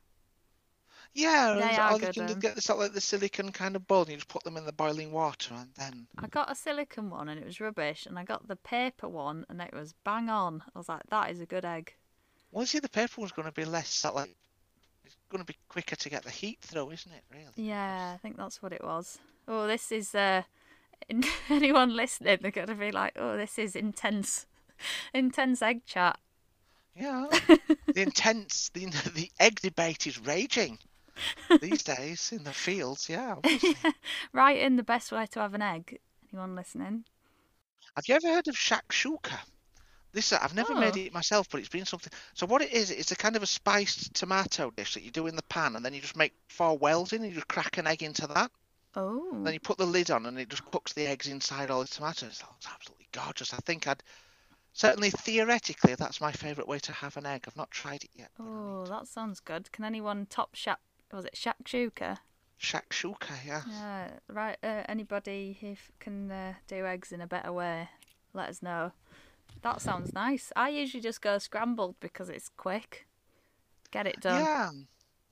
Yeah, 1.13 1.55
They 1.55 1.63
and- 1.63 1.79
are 1.79 1.91
or 1.91 1.95
you 1.95 2.01
good, 2.07 2.15
can 2.15 2.31
um. 2.31 2.39
get 2.41 2.55
the 2.55 2.61
sort 2.61 2.79
of 2.79 2.83
like 2.85 2.93
the 2.93 3.01
silicon 3.01 3.51
kind 3.53 3.75
of 3.75 3.87
bowl 3.87 4.03
and 4.03 4.11
you 4.11 4.17
just 4.17 4.29
put 4.29 4.45
them 4.45 4.57
in 4.57 4.65
the 4.65 4.73
boiling 4.73 5.11
water 5.13 5.55
and 5.55 5.71
then. 5.77 6.07
I 6.19 6.29
got 6.29 6.51
a 6.51 6.55
silicon 6.55 7.11
one, 7.11 7.29
and 7.29 7.41
it 7.41 7.45
was 7.45 7.61
rubbish, 7.61 8.07
and 8.07 8.19
I 8.19 8.25
got 8.25 8.47
the 8.47 8.57
paper 8.57 9.09
one, 9.09 9.45
and 9.49 9.61
it 9.61 9.73
was 9.75 9.95
bang 10.05 10.29
on. 10.29 10.63
I 10.75 10.79
was 10.79 10.89
like, 10.89 11.03
that 11.11 11.31
is 11.31 11.41
a 11.41 11.47
good 11.47 11.65
egg. 11.65 11.95
Well, 12.53 12.63
you 12.63 12.67
see, 12.67 12.79
the 12.79 12.89
paper 12.89 13.21
one's 13.21 13.33
going 13.33 13.49
to 13.49 13.53
be 13.55 13.65
less 13.65 14.05
of 14.05 14.15
like. 14.15 14.35
It's 15.05 15.17
going 15.31 15.43
to 15.43 15.47
be 15.53 15.57
quicker 15.69 15.97
to 15.97 16.11
get 16.11 16.23
the 16.23 16.31
heat 16.31 16.59
through, 16.61 16.91
isn't 16.91 17.13
it? 17.13 17.25
Really. 17.33 17.69
Yeah, 17.69 18.13
I 18.15 18.19
think 18.19 18.37
that's 18.37 18.63
what 18.63 18.73
it 18.73 18.85
was. 18.85 19.19
Oh, 19.49 19.67
this 19.67 19.91
is 19.91 20.15
uh, 20.15 20.43
anyone 21.51 21.95
listening, 21.97 22.39
they're 22.41 22.51
gonna 22.51 22.75
be 22.75 22.93
like, 22.93 23.15
oh, 23.17 23.37
this 23.37 23.59
is 23.59 23.75
intense, 23.75 24.47
intense 25.15 25.63
egg 25.63 25.85
chat. 25.87 26.19
Yeah. 26.95 27.27
the 27.49 28.03
intense, 28.03 28.71
the 28.75 28.87
the 29.15 29.31
egg 29.41 29.61
debate 29.61 30.07
is 30.07 30.21
raging 30.21 30.79
these 31.61 31.83
days 31.83 32.33
in 32.33 32.45
the 32.45 32.53
fields. 32.53 33.09
Yeah. 33.09 33.37
Right 34.33 34.59
in 34.59 34.77
the 34.77 34.83
best 34.83 35.13
way 35.13 35.27
to 35.27 35.41
have 35.41 35.55
an 35.55 35.63
egg. 35.63 35.99
Anyone 36.33 36.55
listening? 36.57 37.05
Have 37.97 38.05
you 38.09 38.15
ever 38.15 38.29
heard 38.29 38.49
of 38.49 38.55
shakshuka? 38.55 39.39
This 40.13 40.33
uh, 40.33 40.39
I've 40.43 40.55
never 40.55 40.75
made 40.75 40.97
Oh. 40.97 41.01
it 41.01 41.13
myself, 41.13 41.49
but 41.51 41.61
it's 41.61 41.69
been 41.69 41.85
something. 41.85 42.13
So 42.35 42.47
what 42.47 42.63
it 42.63 42.73
is, 42.73 42.91
it's 42.91 43.13
a 43.13 43.17
kind 43.17 43.37
of 43.37 43.43
a 43.43 43.47
spiced 43.47 44.15
tomato 44.15 44.71
dish 44.71 44.95
that 44.95 45.03
you 45.03 45.11
do 45.11 45.27
in 45.27 45.37
the 45.37 45.43
pan, 45.45 45.77
and 45.77 45.85
then 45.85 45.95
you 45.95 46.01
just 46.01 46.17
make 46.17 46.33
four 46.49 46.77
wells 46.79 47.13
in, 47.13 47.23
and 47.23 47.29
you 47.31 47.35
just 47.35 47.49
crack 47.49 47.79
an 47.79 47.87
egg 47.87 48.03
into 48.03 48.27
that. 48.29 48.51
Oh, 48.97 49.41
Then 49.45 49.53
you 49.55 49.61
put 49.61 49.79
the 49.79 49.87
lid 49.87 50.11
on, 50.11 50.27
and 50.27 50.37
it 50.39 50.49
just 50.49 50.69
cooks 50.73 50.93
the 50.93 51.07
eggs 51.07 51.29
inside 51.29 51.71
all 51.71 51.81
the 51.81 51.87
tomatoes. 51.87 52.43
It's 52.57 52.67
absolutely 52.67 53.07
gorgeous. 53.13 53.55
I 53.55 53.59
think 53.59 53.87
I'd 53.87 54.03
certainly 54.73 55.11
theoretically 55.11 55.95
that's 55.95 56.21
my 56.21 56.33
favourite 56.33 56.67
way 56.67 56.81
to 56.81 56.93
have 56.93 57.17
an 57.17 57.27
egg. 57.27 57.45
I've 57.47 57.57
not 57.57 57.71
tried 57.71 58.03
it 58.03 58.11
yet. 58.15 58.31
but 58.37 58.45
I 58.45 58.47
need 58.47 58.53
oh, 58.53 58.87
that 58.87 59.07
sounds 59.07 59.39
good. 59.39 59.71
Can 59.71 59.85
anyone 59.85 60.27
top 60.27 60.55
shak? 60.57 60.81
Was 61.13 61.25
it 61.25 61.35
shakshuka? 61.35 62.19
Shakshuka, 62.61 63.33
yeah. 63.47 63.63
Yeah, 63.69 64.11
right. 64.29 64.57
Uh, 64.63 64.85
anybody 64.89 65.59
who 65.61 65.77
can 65.99 66.31
uh, 66.31 66.55
do 66.69 66.85
eggs 66.87 67.11
in 67.11 67.21
a 67.21 67.27
better 67.27 67.53
way, 67.53 67.89
let 68.35 68.49
us 68.49 68.63
know. 68.63 68.93
That 69.63 69.81
sounds 69.81 70.13
nice. 70.13 70.53
I 70.57 70.69
usually 70.69 71.03
just 71.03 71.21
go 71.21 71.39
scrambled 71.39 71.97
because 72.01 72.29
it's 72.29 72.51
quick. 72.57 73.07
Get 73.91 74.07
it 74.07 74.21
done. 74.21 74.43
Yeah. 74.43 74.71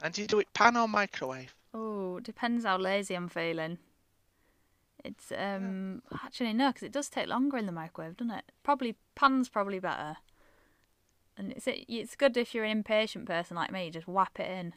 And 0.02 0.14
do 0.14 0.22
you 0.22 0.28
do 0.28 0.40
it 0.40 0.52
pan 0.52 0.76
or 0.76 0.88
microwave? 0.88 1.54
Oh, 1.74 2.20
depends 2.20 2.64
how 2.64 2.78
lazy 2.78 3.14
I'm 3.14 3.28
feeling. 3.28 3.78
It's 5.04 5.32
um 5.36 6.02
actually 6.24 6.52
no, 6.52 6.68
because 6.68 6.82
it 6.82 6.92
does 6.92 7.08
take 7.08 7.28
longer 7.28 7.56
in 7.56 7.66
the 7.66 7.72
microwave, 7.72 8.16
doesn't 8.16 8.34
it? 8.34 8.44
Probably 8.62 8.96
pan's 9.14 9.48
probably 9.48 9.78
better. 9.78 10.16
And 11.36 11.52
it's 11.52 11.66
it's 11.66 12.16
good 12.16 12.36
if 12.36 12.54
you're 12.54 12.64
an 12.64 12.70
impatient 12.70 13.26
person 13.26 13.56
like 13.56 13.70
me, 13.70 13.90
just 13.90 14.08
whap 14.08 14.40
it 14.40 14.50
in. 14.50 14.74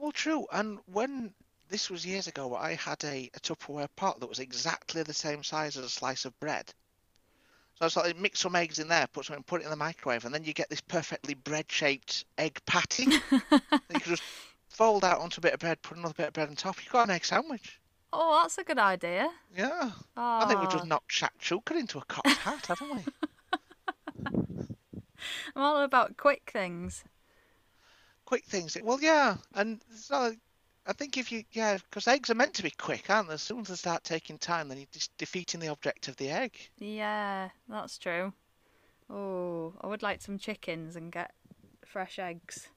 Well, 0.00 0.12
true. 0.12 0.46
And 0.50 0.78
when 0.86 1.34
this 1.68 1.90
was 1.90 2.06
years 2.06 2.26
ago, 2.26 2.56
I 2.56 2.74
had 2.74 3.04
a, 3.04 3.30
a 3.34 3.40
Tupperware 3.40 3.88
pot 3.96 4.18
that 4.20 4.28
was 4.28 4.38
exactly 4.38 5.02
the 5.02 5.12
same 5.12 5.44
size 5.44 5.76
as 5.76 5.84
a 5.84 5.90
slice 5.90 6.24
of 6.24 6.38
bread. 6.40 6.72
So 7.74 7.82
I 7.82 7.84
was 7.84 7.96
like, 7.96 8.18
mix 8.18 8.40
some 8.40 8.56
eggs 8.56 8.78
in 8.78 8.88
there, 8.88 9.06
put 9.08 9.26
some, 9.26 9.42
put 9.42 9.60
it 9.60 9.64
in 9.64 9.70
the 9.70 9.76
microwave, 9.76 10.24
and 10.24 10.34
then 10.34 10.44
you 10.44 10.54
get 10.54 10.70
this 10.70 10.80
perfectly 10.80 11.34
bread-shaped 11.34 12.24
egg 12.38 12.58
patty. 12.64 13.04
you 13.30 13.40
can 13.90 14.00
just 14.00 14.22
fold 14.70 15.04
out 15.04 15.20
onto 15.20 15.38
a 15.38 15.42
bit 15.42 15.52
of 15.52 15.60
bread, 15.60 15.82
put 15.82 15.98
another 15.98 16.14
bit 16.14 16.28
of 16.28 16.32
bread 16.32 16.48
on 16.48 16.56
top. 16.56 16.82
You've 16.82 16.92
got 16.92 17.08
an 17.08 17.14
egg 17.14 17.26
sandwich. 17.26 17.78
Oh, 18.10 18.40
that's 18.42 18.56
a 18.56 18.64
good 18.64 18.78
idea. 18.78 19.30
Yeah. 19.54 19.90
Oh, 20.16 20.40
I 20.40 20.46
think 20.46 20.60
we've 20.60 20.70
just 20.70 20.86
knocked 20.86 21.10
shakshuka 21.10 21.78
into 21.78 21.98
a 21.98 22.04
cock's 22.06 22.38
hat, 22.38 22.66
haven't 22.66 22.96
we? 22.96 23.04
I'm 25.54 25.62
all 25.62 25.82
about 25.82 26.16
quick 26.16 26.50
things. 26.50 27.04
Quick 28.30 28.44
things. 28.44 28.76
Well, 28.80 29.00
yeah. 29.02 29.38
And 29.56 29.82
so 29.92 30.32
I 30.86 30.92
think 30.92 31.18
if 31.18 31.32
you, 31.32 31.42
yeah, 31.50 31.78
because 31.78 32.06
eggs 32.06 32.30
are 32.30 32.36
meant 32.36 32.54
to 32.54 32.62
be 32.62 32.70
quick, 32.70 33.10
aren't 33.10 33.26
they? 33.26 33.34
As 33.34 33.42
soon 33.42 33.62
as 33.62 33.66
they 33.66 33.74
start 33.74 34.04
taking 34.04 34.38
time, 34.38 34.68
then 34.68 34.78
you're 34.78 34.86
just 34.92 35.10
defeating 35.18 35.58
the 35.58 35.66
object 35.66 36.06
of 36.06 36.14
the 36.16 36.30
egg. 36.30 36.52
Yeah, 36.78 37.48
that's 37.68 37.98
true. 37.98 38.32
Oh, 39.10 39.74
I 39.80 39.88
would 39.88 40.04
like 40.04 40.22
some 40.22 40.38
chickens 40.38 40.94
and 40.94 41.10
get 41.10 41.32
fresh 41.84 42.20
eggs. 42.20 42.68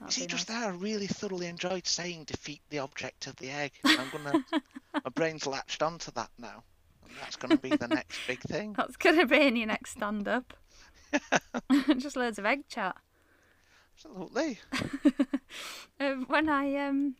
You 0.00 0.06
That'd 0.06 0.14
see, 0.14 0.20
be 0.22 0.26
just 0.26 0.48
nice. 0.48 0.58
there, 0.58 0.72
I 0.72 0.74
really 0.74 1.06
thoroughly 1.06 1.46
enjoyed 1.46 1.86
saying 1.86 2.24
defeat 2.24 2.62
the 2.68 2.80
object 2.80 3.28
of 3.28 3.36
the 3.36 3.50
egg. 3.50 3.70
I'm 3.84 4.10
gonna, 4.10 4.44
my 4.92 5.10
brain's 5.14 5.46
latched 5.46 5.84
onto 5.84 6.10
that 6.12 6.30
now, 6.36 6.64
and 7.04 7.14
that's 7.22 7.36
gonna 7.36 7.58
be 7.58 7.76
the 7.76 7.86
next 7.86 8.18
big 8.26 8.40
thing. 8.40 8.72
That's 8.76 8.96
gonna 8.96 9.26
be 9.26 9.46
in 9.46 9.54
your 9.54 9.68
next 9.68 9.92
stand 9.92 10.26
up. 10.26 10.52
just 11.98 12.16
loads 12.16 12.40
of 12.40 12.44
egg 12.44 12.68
chat. 12.68 12.96
Absolutely. 13.98 14.58
Um, 16.00 16.26
when 16.28 16.48
I 16.48 16.76
um 16.76 17.16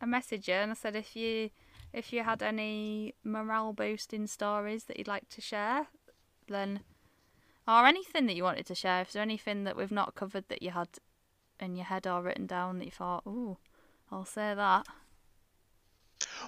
I 0.00 0.04
messaged 0.04 0.46
you 0.46 0.54
and 0.54 0.70
I 0.70 0.74
said 0.74 0.94
if 0.94 1.16
you 1.16 1.50
if 1.92 2.12
you 2.12 2.22
had 2.22 2.40
any 2.40 3.14
morale 3.24 3.72
boosting 3.72 4.28
stories 4.28 4.84
that 4.84 4.96
you'd 4.96 5.08
like 5.08 5.28
to 5.30 5.40
share, 5.40 5.88
then 6.46 6.80
or 7.66 7.84
anything 7.84 8.26
that 8.26 8.36
you 8.36 8.44
wanted 8.44 8.66
to 8.66 8.76
share. 8.76 9.00
If 9.00 9.12
there's 9.12 9.22
anything 9.22 9.64
that 9.64 9.76
we've 9.76 9.90
not 9.90 10.14
covered 10.14 10.44
that 10.48 10.62
you 10.62 10.70
had 10.70 10.88
in 11.58 11.74
your 11.74 11.86
head 11.86 12.06
or 12.06 12.22
written 12.22 12.46
down 12.46 12.78
that 12.78 12.84
you 12.84 12.92
thought, 12.92 13.24
ooh, 13.26 13.56
I'll 14.12 14.24
say 14.24 14.54
that. 14.54 14.86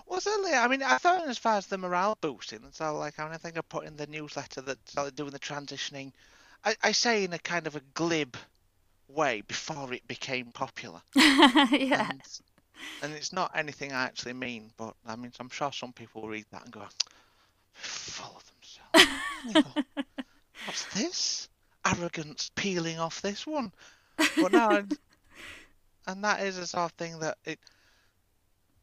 Well, 0.06 0.20
certainly. 0.20 0.52
I 0.52 0.68
mean, 0.68 0.84
I 0.84 0.98
thought 0.98 1.26
as 1.26 1.38
far 1.38 1.56
as 1.56 1.66
the 1.66 1.78
morale 1.78 2.16
boosting, 2.20 2.62
and 2.62 2.74
so 2.74 2.96
like 2.96 3.18
I, 3.18 3.24
mean, 3.24 3.32
I 3.32 3.38
think 3.38 3.58
I 3.58 3.62
put 3.62 3.86
in 3.86 3.96
the 3.96 4.06
newsletter 4.06 4.60
that 4.60 4.88
started 4.88 5.16
doing 5.16 5.30
the 5.30 5.40
transitioning. 5.40 6.12
I, 6.64 6.76
I 6.84 6.92
say 6.92 7.24
in 7.24 7.32
a 7.32 7.38
kind 7.38 7.66
of 7.66 7.74
a 7.74 7.82
glib 7.94 8.36
way 9.08 9.42
before 9.42 9.92
it 9.92 10.06
became 10.06 10.46
popular. 10.46 11.00
yeah. 11.14 12.08
And, 12.10 12.22
and 13.02 13.12
it's 13.14 13.32
not 13.32 13.50
anything 13.54 13.92
I 13.92 14.04
actually 14.04 14.34
mean, 14.34 14.70
but 14.76 14.94
I 15.06 15.16
mean, 15.16 15.32
I'm 15.40 15.48
sure 15.48 15.72
some 15.72 15.92
people 15.92 16.28
read 16.28 16.46
that 16.52 16.64
and 16.64 16.72
go, 16.72 16.82
full 17.72 18.36
of 18.36 18.44
themselves. 18.44 19.64
Go, 19.74 20.02
What's 20.66 20.84
this? 20.94 21.48
Arrogance 21.86 22.50
peeling 22.56 22.98
off 22.98 23.22
this 23.22 23.46
one. 23.46 23.72
But 24.16 24.52
no, 24.52 24.70
and, 24.70 24.98
and 26.06 26.24
that 26.24 26.40
is 26.42 26.58
a 26.58 26.66
sort 26.66 26.90
of 26.90 26.92
thing 26.92 27.20
that 27.20 27.38
it, 27.44 27.58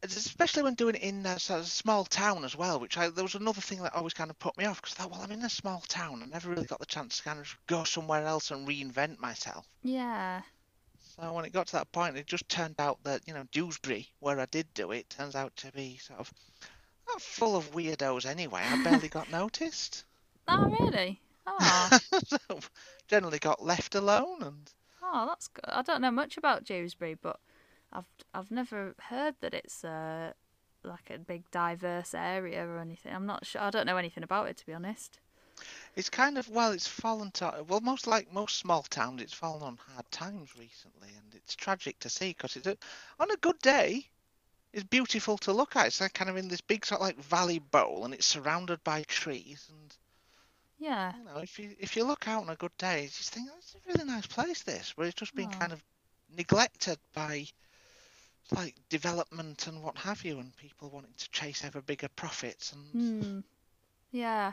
especially 0.02 0.62
when 0.62 0.74
doing 0.74 0.94
it 0.94 1.02
in 1.02 1.24
a 1.26 1.38
sort 1.38 1.60
of 1.60 1.66
small 1.66 2.04
town 2.04 2.44
as 2.44 2.56
well, 2.56 2.78
which 2.78 2.96
I, 2.96 3.08
there 3.08 3.24
was 3.24 3.34
another 3.34 3.60
thing 3.60 3.82
that 3.82 3.94
always 3.94 4.14
kind 4.14 4.30
of 4.30 4.38
put 4.38 4.56
me 4.56 4.64
off 4.64 4.80
because 4.80 4.94
I 4.94 5.02
thought, 5.02 5.12
well, 5.12 5.22
I'm 5.22 5.32
in 5.32 5.42
a 5.42 5.50
small 5.50 5.82
town. 5.88 6.22
I 6.22 6.26
never 6.26 6.50
really 6.50 6.66
got 6.66 6.80
the 6.80 6.86
chance 6.86 7.18
to 7.18 7.22
kind 7.22 7.38
of 7.38 7.56
go 7.66 7.84
somewhere 7.84 8.24
else 8.24 8.50
and 8.50 8.68
reinvent 8.68 9.18
myself. 9.18 9.66
Yeah. 9.82 10.42
So 11.16 11.32
when 11.32 11.44
it 11.44 11.52
got 11.52 11.68
to 11.68 11.72
that 11.74 11.92
point, 11.92 12.16
it 12.16 12.26
just 12.26 12.48
turned 12.48 12.74
out 12.78 13.02
that 13.04 13.22
you 13.26 13.32
know 13.32 13.44
Dewsbury, 13.50 14.08
where 14.20 14.38
I 14.38 14.46
did 14.46 14.72
do 14.74 14.92
it, 14.92 15.08
turns 15.08 15.34
out 15.34 15.56
to 15.56 15.72
be 15.72 15.96
sort 15.98 16.20
of 16.20 16.32
full 17.18 17.56
of 17.56 17.72
weirdos 17.72 18.26
anyway. 18.26 18.62
I 18.64 18.82
barely 18.84 19.08
got 19.08 19.30
noticed. 19.32 20.04
Oh 20.48 20.68
really? 20.68 21.20
Oh, 21.46 21.98
so 22.26 22.60
generally 23.08 23.38
got 23.38 23.64
left 23.64 23.94
alone, 23.94 24.42
and 24.42 24.70
oh, 25.02 25.26
that's 25.26 25.48
good. 25.48 25.64
I 25.68 25.82
don't 25.82 26.02
know 26.02 26.10
much 26.10 26.36
about 26.36 26.64
Dewsbury, 26.64 27.14
but 27.14 27.38
I've 27.92 28.06
I've 28.34 28.50
never 28.50 28.94
heard 29.10 29.36
that 29.40 29.54
it's 29.54 29.84
uh 29.84 30.32
like 30.84 31.10
a 31.10 31.18
big 31.18 31.50
diverse 31.50 32.14
area 32.14 32.66
or 32.66 32.78
anything. 32.78 33.12
I'm 33.14 33.26
not 33.26 33.46
sure. 33.46 33.60
I 33.62 33.70
don't 33.70 33.86
know 33.86 33.96
anything 33.96 34.22
about 34.22 34.48
it 34.48 34.56
to 34.58 34.66
be 34.66 34.74
honest. 34.74 35.20
it's 35.96 36.08
kind 36.10 36.38
of 36.38 36.48
well, 36.48 36.70
it's 36.70 36.86
fallen 36.86 37.30
to 37.32 37.64
well, 37.66 37.80
most 37.80 38.06
like 38.06 38.32
most 38.32 38.56
small 38.58 38.82
towns, 38.82 39.20
it's 39.20 39.32
fallen 39.34 39.62
on 39.62 39.76
hard 39.78 40.08
times 40.12 40.56
recently, 40.56 41.08
and 41.16 41.34
it's 41.34 41.56
tragic 41.56 41.98
to 41.98 42.08
see 42.08 42.28
because 42.30 42.56
it's 42.56 42.66
a, 42.68 42.76
on 43.18 43.30
a 43.32 43.36
good 43.38 43.58
day. 43.60 44.08
It's 44.72 44.84
beautiful 44.84 45.38
to 45.38 45.52
look 45.52 45.76
at. 45.76 45.86
It's 45.88 46.00
like 46.00 46.14
kind 46.14 46.30
of 46.30 46.36
in 46.36 46.48
this 46.48 46.60
big 46.62 46.86
sort 46.86 47.00
of 47.00 47.06
like 47.06 47.18
valley 47.18 47.58
bowl, 47.60 48.04
and 48.04 48.14
it's 48.14 48.26
surrounded 48.26 48.84
by 48.84 49.02
trees. 49.04 49.66
And 49.70 49.96
Yeah. 50.78 51.12
you 51.18 51.24
know, 51.24 51.38
if 51.38 51.58
you 51.58 51.74
if 51.78 51.96
you 51.96 52.04
look 52.04 52.28
out 52.28 52.42
on 52.42 52.50
a 52.50 52.56
good 52.56 52.76
day, 52.78 53.02
you 53.02 53.08
just 53.08 53.30
think 53.30 53.48
oh, 53.50 53.56
it's 53.58 53.74
a 53.74 53.78
really 53.88 54.04
nice 54.04 54.26
place. 54.26 54.62
This, 54.62 54.96
where 54.96 55.06
it's 55.06 55.16
just 55.16 55.34
been 55.34 55.48
Oh. 55.48 55.50
kind 55.50 55.72
of 55.72 55.82
neglected 56.36 56.98
by 57.14 57.46
like 58.52 58.74
development 58.88 59.66
and 59.66 59.82
what 59.82 59.96
have 59.98 60.24
you, 60.24 60.38
and 60.38 60.56
people 60.56 60.90
wanting 60.90 61.14
to 61.16 61.30
chase 61.30 61.64
ever 61.64 61.80
bigger 61.80 62.08
profits. 62.08 62.72
And 62.72 63.24
Hmm. 63.24 63.38
Yeah. 64.12 64.52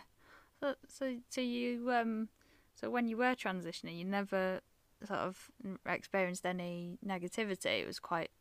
So, 0.60 0.76
so, 0.88 1.16
so 1.30 1.41
you 1.41 1.91
um, 1.91 2.30
so 2.76 2.89
when 2.89 3.08
you 3.08 3.18
were 3.18 3.36
transitioning, 3.36 3.98
you 3.98 4.06
never 4.06 4.62
sort 5.06 5.20
of 5.20 5.52
experienced 5.86 6.46
any 6.46 6.98
negativity. 7.06 7.82
It 7.82 7.88
was 7.88 8.00
quite 8.00 8.32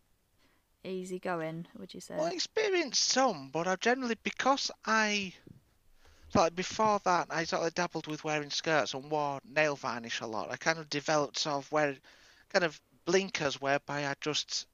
easy 0.85 1.19
going, 1.19 1.67
would 1.79 1.95
you 1.95 2.01
say? 2.01 2.17
Well, 2.17 2.27
I 2.27 2.31
experienced 2.31 3.05
some, 3.05 3.51
but 3.53 3.67
I 3.67 3.77
generally 3.77 4.17
because 4.23 4.71
I 4.85 5.33
like 6.35 6.57
before 6.57 6.99
that 7.05 7.27
I 7.31 7.45
sort 7.45 7.67
of 7.67 7.75
dabbled 7.75 8.07
with 8.07 8.25
wearing 8.25 8.51
skirts 8.51 8.95
and 8.95 9.11
wore 9.11 9.41
nail 9.45 9.77
varnish 9.77 10.21
a 10.21 10.27
lot. 10.27 10.51
I 10.51 10.57
kind 10.57 10.79
of 10.79 10.89
developed 10.89 11.39
sort 11.39 11.57
of 11.57 11.73
wear 11.73 11.97
kind 12.53 12.65
of 12.65 12.81
blinkers 13.05 13.61
whereby 13.61 14.07
I 14.07 14.15
just 14.21 14.67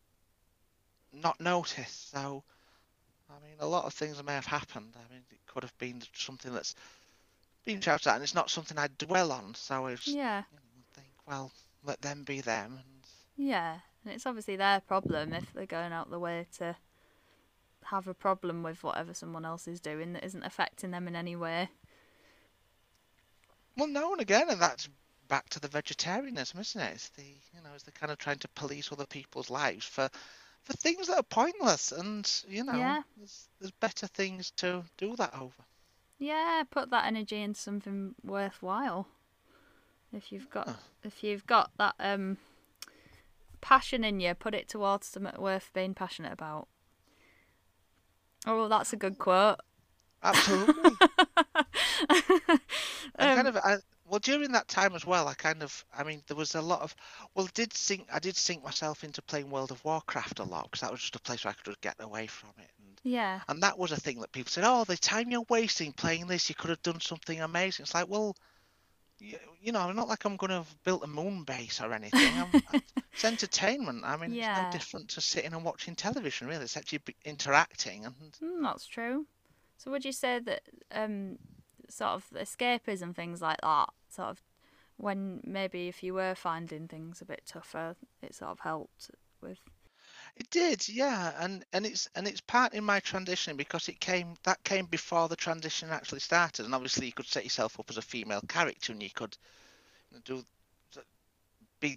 not 1.12 1.40
notice. 1.40 2.10
So 2.12 2.42
I 3.30 3.46
mean, 3.46 3.56
a 3.60 3.66
lot 3.66 3.84
of 3.84 3.92
things 3.92 4.22
may 4.22 4.34
have 4.34 4.46
happened. 4.46 4.94
I 4.96 5.12
mean, 5.12 5.22
it 5.30 5.38
could 5.46 5.62
have 5.62 5.76
been 5.78 6.02
something 6.14 6.52
that's 6.52 6.74
been 7.64 7.80
shouted 7.80 8.08
at, 8.08 8.14
and 8.14 8.22
it's 8.22 8.34
not 8.34 8.50
something 8.50 8.78
I 8.78 8.88
dwell 8.98 9.32
on. 9.32 9.54
So 9.54 9.86
I 9.86 9.94
just 9.94 10.08
yeah, 10.08 10.42
you 10.50 10.56
know, 10.56 10.84
think, 10.94 11.08
well, 11.26 11.52
let 11.84 12.00
them 12.00 12.24
be 12.24 12.40
them. 12.40 12.78
And 12.78 13.02
yeah, 13.36 13.78
and 14.04 14.14
it's 14.14 14.26
obviously 14.26 14.56
their 14.56 14.80
problem 14.80 15.32
if 15.32 15.52
they're 15.52 15.66
going 15.66 15.92
out 15.92 16.10
the 16.10 16.18
way 16.18 16.46
to 16.58 16.76
have 17.84 18.08
a 18.08 18.14
problem 18.14 18.62
with 18.62 18.82
whatever 18.82 19.14
someone 19.14 19.44
else 19.44 19.68
is 19.68 19.80
doing 19.80 20.12
that 20.12 20.24
isn't 20.24 20.42
affecting 20.44 20.90
them 20.90 21.08
in 21.08 21.16
any 21.16 21.36
way. 21.36 21.68
well, 23.76 23.86
no, 23.86 24.12
and 24.12 24.20
again, 24.20 24.48
and 24.48 24.60
that's 24.60 24.88
back 25.28 25.48
to 25.50 25.60
the 25.60 25.68
vegetarianism, 25.68 26.60
isn't 26.60 26.80
it? 26.80 26.92
It's 26.94 27.08
the 27.10 27.22
you 27.22 27.62
know, 27.62 27.70
it's 27.74 27.84
the 27.84 27.92
kind 27.92 28.10
of 28.10 28.18
trying 28.18 28.38
to 28.38 28.48
police 28.48 28.90
other 28.90 29.06
people's 29.06 29.50
lives 29.50 29.84
for 29.84 30.08
for 30.64 30.72
things 30.74 31.06
that 31.08 31.18
are 31.18 31.22
pointless, 31.22 31.92
and 31.92 32.30
you 32.48 32.64
know, 32.64 32.78
Yeah. 32.78 33.02
there's, 33.16 33.48
there's 33.60 33.72
better 33.72 34.06
things 34.06 34.50
to 34.58 34.84
do 34.96 35.16
that 35.16 35.34
over. 35.34 35.64
Yeah, 36.18 36.64
put 36.68 36.90
that 36.90 37.06
energy 37.06 37.40
into 37.40 37.60
something 37.60 38.14
worthwhile. 38.24 39.06
If 40.12 40.32
you've 40.32 40.50
got 40.50 40.68
Yeah. 40.68 40.74
if 41.04 41.22
you've 41.22 41.46
got 41.46 41.70
that 41.78 41.94
um 42.00 42.38
passion 43.60 44.04
in 44.04 44.20
you, 44.20 44.34
put 44.34 44.54
it 44.54 44.68
towards 44.68 45.06
something 45.06 45.40
worth 45.40 45.70
being 45.72 45.94
passionate 45.94 46.32
about. 46.32 46.68
Oh, 48.46 48.68
that's 48.68 48.92
a 48.92 48.96
good 48.96 49.18
quote. 49.18 49.58
Absolutely. 50.22 50.98
I 53.18 53.26
Um, 53.26 53.34
kind 53.34 53.48
of, 53.48 53.56
I, 53.56 53.76
well, 54.08 54.20
during 54.20 54.52
that 54.52 54.68
time 54.68 54.94
as 54.94 55.04
well, 55.06 55.28
I 55.28 55.34
kind 55.34 55.62
of, 55.62 55.84
I 55.96 56.04
mean, 56.04 56.22
there 56.26 56.36
was 56.36 56.54
a 56.54 56.62
lot 56.62 56.82
of, 56.82 56.94
well, 57.34 57.48
did 57.54 57.72
sink, 57.74 58.08
I 58.12 58.18
did 58.18 58.36
sink 58.36 58.62
myself 58.64 59.04
into 59.04 59.22
playing 59.22 59.50
World 59.50 59.70
of 59.70 59.84
Warcraft 59.84 60.38
a 60.40 60.44
lot 60.44 60.64
because 60.64 60.80
that 60.80 60.90
was 60.90 61.00
just 61.00 61.16
a 61.16 61.20
place 61.20 61.44
where 61.44 61.52
I 61.52 61.62
could 61.62 61.80
get 61.80 61.96
away 62.00 62.26
from 62.26 62.50
it. 62.58 62.70
And, 62.78 63.00
Yeah. 63.02 63.40
and 63.48 63.62
that 63.62 63.78
was 63.78 63.92
a 63.92 63.96
thing 64.00 64.20
that 64.20 64.32
people 64.32 64.50
said, 64.50 64.64
oh, 64.66 64.84
the 64.84 64.96
time 64.96 65.30
you're 65.30 65.44
wasting 65.48 65.92
playing 65.92 66.26
this, 66.26 66.48
you 66.48 66.54
could 66.54 66.70
have 66.70 66.82
done 66.82 67.00
something 67.00 67.40
amazing. 67.40 67.84
It's 67.84 67.94
like, 67.94 68.08
well, 68.08 68.36
you, 69.18 69.38
you 69.60 69.72
know, 69.72 69.80
I'm 69.80 69.96
not 69.96 70.08
like 70.08 70.24
I'm 70.24 70.36
going 70.36 70.50
to 70.50 70.56
have 70.58 70.82
built 70.84 71.04
a 71.04 71.08
moon 71.08 71.44
base 71.44 71.80
or 71.80 71.92
anything. 71.92 72.38
I'm, 72.38 72.58
it's 73.14 73.24
entertainment. 73.24 74.04
I 74.04 74.16
mean, 74.16 74.32
it's 74.32 74.50
no 74.54 74.64
different 74.64 75.08
to 75.10 75.20
sitting 75.20 75.52
and 75.54 75.64
watching 75.64 75.96
television, 75.96 76.48
really. 76.48 76.64
It's 76.64 76.76
actually 76.76 77.00
interacting. 77.24 78.06
And 78.06 78.38
Mm, 78.42 78.62
that's 78.62 78.86
true. 78.86 79.26
So 79.78 79.90
would 79.90 80.04
you 80.04 80.12
say 80.12 80.38
that 80.40 80.62
um 80.92 81.38
sort 81.88 82.12
of 82.12 82.30
escapism 82.34 83.02
and 83.02 83.16
things 83.16 83.42
like 83.42 83.60
that, 83.62 83.90
sort 84.08 84.28
of 84.30 84.42
when 84.96 85.40
maybe 85.44 85.88
if 85.88 86.02
you 86.02 86.14
were 86.14 86.34
finding 86.34 86.88
things 86.88 87.20
a 87.20 87.24
bit 87.26 87.42
tougher, 87.46 87.96
it 88.22 88.34
sort 88.34 88.52
of 88.52 88.60
helped 88.60 89.10
with 89.42 89.58
It 90.36 90.48
did, 90.48 90.88
yeah, 90.88 91.34
and 91.38 91.66
and 91.70 91.84
it's 91.84 92.08
and 92.14 92.26
it's 92.26 92.40
part 92.40 92.72
in 92.72 92.82
my 92.82 92.98
transition 93.00 93.58
because 93.58 93.90
it 93.90 94.00
came 94.00 94.36
that 94.44 94.64
came 94.64 94.86
before 94.86 95.28
the 95.28 95.36
transition 95.36 95.90
actually 95.90 96.20
started, 96.20 96.64
and 96.64 96.74
obviously 96.74 97.04
you 97.04 97.12
could 97.12 97.26
set 97.26 97.44
yourself 97.44 97.78
up 97.78 97.90
as 97.90 97.98
a 97.98 98.02
female 98.02 98.40
character, 98.48 98.92
and 98.92 99.02
you 99.02 99.10
could 99.10 99.36
do 100.24 100.44
be 101.80 101.96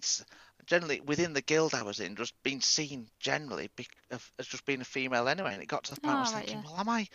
generally 0.66 1.00
within 1.00 1.32
the 1.32 1.42
guild 1.42 1.74
I 1.74 1.82
was 1.82 2.00
in, 2.00 2.16
just 2.16 2.34
being 2.42 2.60
seen 2.60 3.08
generally 3.20 3.70
be, 3.76 3.86
of, 4.10 4.32
as 4.38 4.46
just 4.46 4.64
being 4.64 4.80
a 4.80 4.84
female 4.84 5.28
anyway, 5.28 5.52
and 5.54 5.62
it 5.62 5.66
got 5.66 5.84
to 5.84 5.94
the 5.94 6.00
point 6.00 6.18
I 6.18 6.20
Oh, 6.20 6.20
was 6.20 6.32
right, 6.32 6.46
thinking, 6.46 6.62
yeah. 6.62 6.62
well, 6.62 6.76
am 6.78 6.88
I 6.88 7.08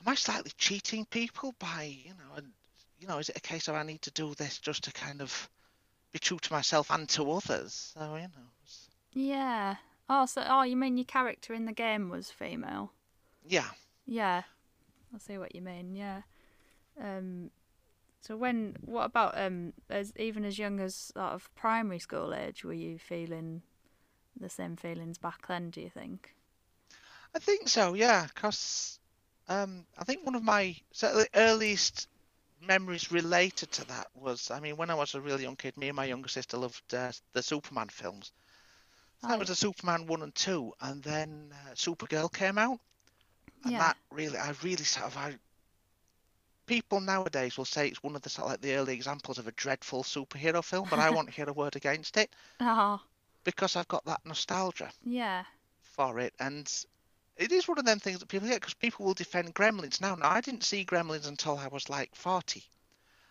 am 0.00 0.08
I 0.08 0.14
slightly 0.16 0.52
cheating 0.58 1.06
people 1.06 1.54
by 1.58 1.84
you 1.84 2.14
know, 2.14 2.34
and 2.36 2.52
you 2.98 3.06
know, 3.08 3.18
is 3.18 3.28
it 3.30 3.36
a 3.36 3.40
case 3.40 3.68
of 3.68 3.74
I 3.74 3.82
need 3.82 4.02
to 4.02 4.10
do 4.10 4.34
this 4.34 4.58
just 4.58 4.84
to 4.84 4.92
kind 4.92 5.22
of 5.22 5.48
be 6.12 6.18
true 6.20 6.38
to 6.38 6.52
myself 6.52 6.90
and 6.90 7.08
to 7.10 7.30
others? 7.32 7.92
So 7.94 8.16
you 8.16 8.22
know, 8.22 8.50
Yeah. 9.12 9.76
Oh, 10.08 10.26
so 10.26 10.44
oh, 10.46 10.62
you 10.62 10.76
mean 10.76 10.96
your 10.96 11.04
character 11.04 11.54
in 11.54 11.64
the 11.64 11.72
game 11.72 12.08
was 12.08 12.30
female? 12.30 12.92
yeah. 13.44 13.70
Yeah. 14.06 14.42
I 15.14 15.18
see 15.18 15.38
what 15.38 15.54
you 15.54 15.62
mean. 15.62 15.94
Yeah. 15.96 16.22
Um. 17.00 17.50
So 18.22 18.36
when 18.36 18.76
what 18.84 19.06
about 19.06 19.38
um 19.38 19.74
as 19.90 20.12
even 20.16 20.44
as 20.44 20.58
young 20.58 20.80
as 20.80 20.94
sort 20.96 21.32
of 21.34 21.54
primary 21.54 21.98
school 22.00 22.34
age 22.34 22.64
were 22.64 22.72
you 22.74 22.98
feeling 22.98 23.62
the 24.38 24.50
same 24.50 24.76
feelings 24.76 25.18
back 25.18 25.48
then? 25.48 25.70
Do 25.70 25.80
you 25.80 25.90
think? 25.90 26.34
I 27.34 27.40
think 27.40 27.68
so, 27.68 27.94
yeah, 27.94 28.28
because 28.32 28.99
um, 29.50 29.86
I 29.98 30.04
think 30.04 30.26
one 30.26 30.36
of 30.36 30.44
my 30.44 30.76
certainly 30.92 31.28
earliest 31.34 32.08
memories 32.62 33.12
related 33.12 33.72
to 33.72 33.84
that 33.86 34.08
was, 34.14 34.50
I 34.50 34.60
mean, 34.60 34.76
when 34.76 34.90
I 34.90 34.94
was 34.94 35.14
a 35.14 35.20
really 35.22 35.44
young 35.44 35.56
kid, 35.56 35.76
me 35.78 35.88
and 35.88 35.96
my 35.96 36.06
younger 36.06 36.28
sister 36.28 36.58
loved 36.58 36.94
uh, 36.94 37.12
the 37.34 37.42
Superman 37.42 37.88
films. 37.90 38.32
So 39.20 39.28
Oh, 39.28 39.32
that 39.32 39.38
was 39.38 39.48
the 39.48 39.56
Superman 39.56 40.06
1 40.06 40.22
and 40.22 40.34
2, 40.34 40.74
and 40.80 41.02
then 41.02 41.54
uh, 41.66 41.70
Supergirl 41.74 42.32
came 42.32 42.58
out, 42.58 42.80
and 43.64 43.78
Yeah. 43.78 43.80
that 43.80 43.96
really, 44.10 44.38
I 44.38 44.54
really 44.62 44.84
sort 44.84 45.06
of, 45.06 45.16
I, 45.18 45.36
people 46.66 47.00
nowadays 47.00 47.58
will 47.58 47.66
say 47.66 47.88
it's 47.88 48.02
one 48.02 48.16
of 48.16 48.22
the 48.22 48.30
sort 48.30 48.46
of 48.46 48.50
like 48.52 48.60
the 48.62 48.74
early 48.74 48.94
examples 48.94 49.38
of 49.38 49.46
a 49.46 49.52
dreadful 49.52 50.02
superhero 50.02 50.64
film, 50.64 50.88
but 50.88 50.98
I 51.00 51.10
won't 51.10 51.30
hear 51.30 51.48
a 51.48 51.52
word 51.52 51.76
against 51.76 52.16
it 52.16 52.34
Oh, 52.60 53.00
because 53.44 53.76
I've 53.76 53.88
got 53.88 54.04
that 54.06 54.24
nostalgia 54.24 54.92
yeah. 55.04 55.44
for 55.82 56.18
it, 56.20 56.34
and 56.40 56.70
it 57.40 57.52
is 57.52 57.66
one 57.66 57.78
of 57.78 57.86
them 57.86 57.98
things 57.98 58.20
that 58.20 58.28
people 58.28 58.48
get 58.48 58.60
because 58.60 58.74
people 58.74 59.06
will 59.06 59.14
defend 59.14 59.54
Gremlins 59.54 60.00
now. 60.00 60.14
Now, 60.14 60.30
I 60.30 60.40
didn't 60.42 60.64
see 60.64 60.84
Gremlins 60.84 61.26
until 61.26 61.58
I 61.58 61.68
was 61.68 61.88
like 61.88 62.14
40, 62.14 62.62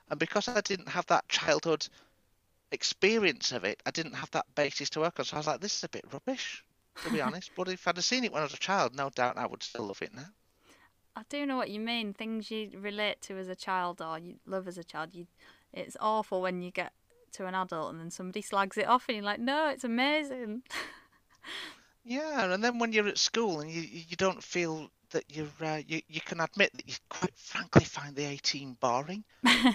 and 0.09 0.19
because 0.19 0.49
I 0.49 0.61
didn't 0.61 0.89
have 0.89 1.05
that 1.07 1.29
childhood 1.29 1.87
experience 2.71 3.51
of 3.51 3.63
it, 3.65 3.81
I 3.85 3.91
didn't 3.91 4.15
have 4.15 4.31
that 4.31 4.53
basis 4.55 4.89
to 4.91 4.99
work 5.01 5.19
on. 5.19 5.25
So 5.25 5.35
I 5.37 5.39
was 5.39 5.47
like, 5.47 5.61
this 5.61 5.77
is 5.77 5.83
a 5.83 5.89
bit 5.89 6.05
rubbish, 6.11 6.63
to 7.03 7.11
be 7.11 7.21
honest. 7.21 7.51
But 7.55 7.69
if 7.69 7.87
I'd 7.87 7.97
have 7.97 8.05
seen 8.05 8.23
it 8.23 8.33
when 8.33 8.41
I 8.41 8.45
was 8.45 8.53
a 8.53 8.57
child, 8.57 8.95
no 8.95 9.09
doubt 9.09 9.37
I 9.37 9.45
would 9.45 9.63
still 9.63 9.87
love 9.87 10.01
it 10.01 10.13
now. 10.13 10.29
I 11.15 11.23
do 11.29 11.45
know 11.45 11.57
what 11.57 11.69
you 11.69 11.79
mean. 11.79 12.13
Things 12.13 12.49
you 12.49 12.71
relate 12.79 13.21
to 13.23 13.37
as 13.37 13.47
a 13.47 13.55
child 13.55 14.01
or 14.01 14.17
you 14.17 14.35
love 14.45 14.67
as 14.67 14.77
a 14.77 14.83
child, 14.83 15.13
you 15.13 15.27
it's 15.73 15.97
awful 15.99 16.41
when 16.41 16.61
you 16.61 16.71
get 16.71 16.93
to 17.33 17.45
an 17.45 17.53
adult 17.53 17.91
and 17.91 17.99
then 17.99 18.09
somebody 18.09 18.41
slags 18.41 18.77
it 18.77 18.87
off 18.87 19.05
and 19.07 19.17
you're 19.17 19.25
like, 19.25 19.39
no, 19.39 19.69
it's 19.69 19.83
amazing. 19.83 20.63
Yeah, 22.03 22.51
and 22.51 22.63
then 22.63 22.77
when 22.79 22.91
you're 22.91 23.07
at 23.07 23.17
school 23.17 23.61
and 23.61 23.71
you 23.71 23.81
you 23.81 24.15
don't 24.17 24.43
feel 24.43 24.91
that 25.11 25.23
you're 25.29 25.47
uh, 25.61 25.81
you 25.87 26.01
you 26.07 26.21
can 26.21 26.41
admit 26.41 26.73
that 26.73 26.87
you 26.87 26.95
quite 27.09 27.35
frankly 27.37 27.85
find 27.85 28.15
the 28.15 28.25
18 28.25 28.73
boring, 28.73 29.23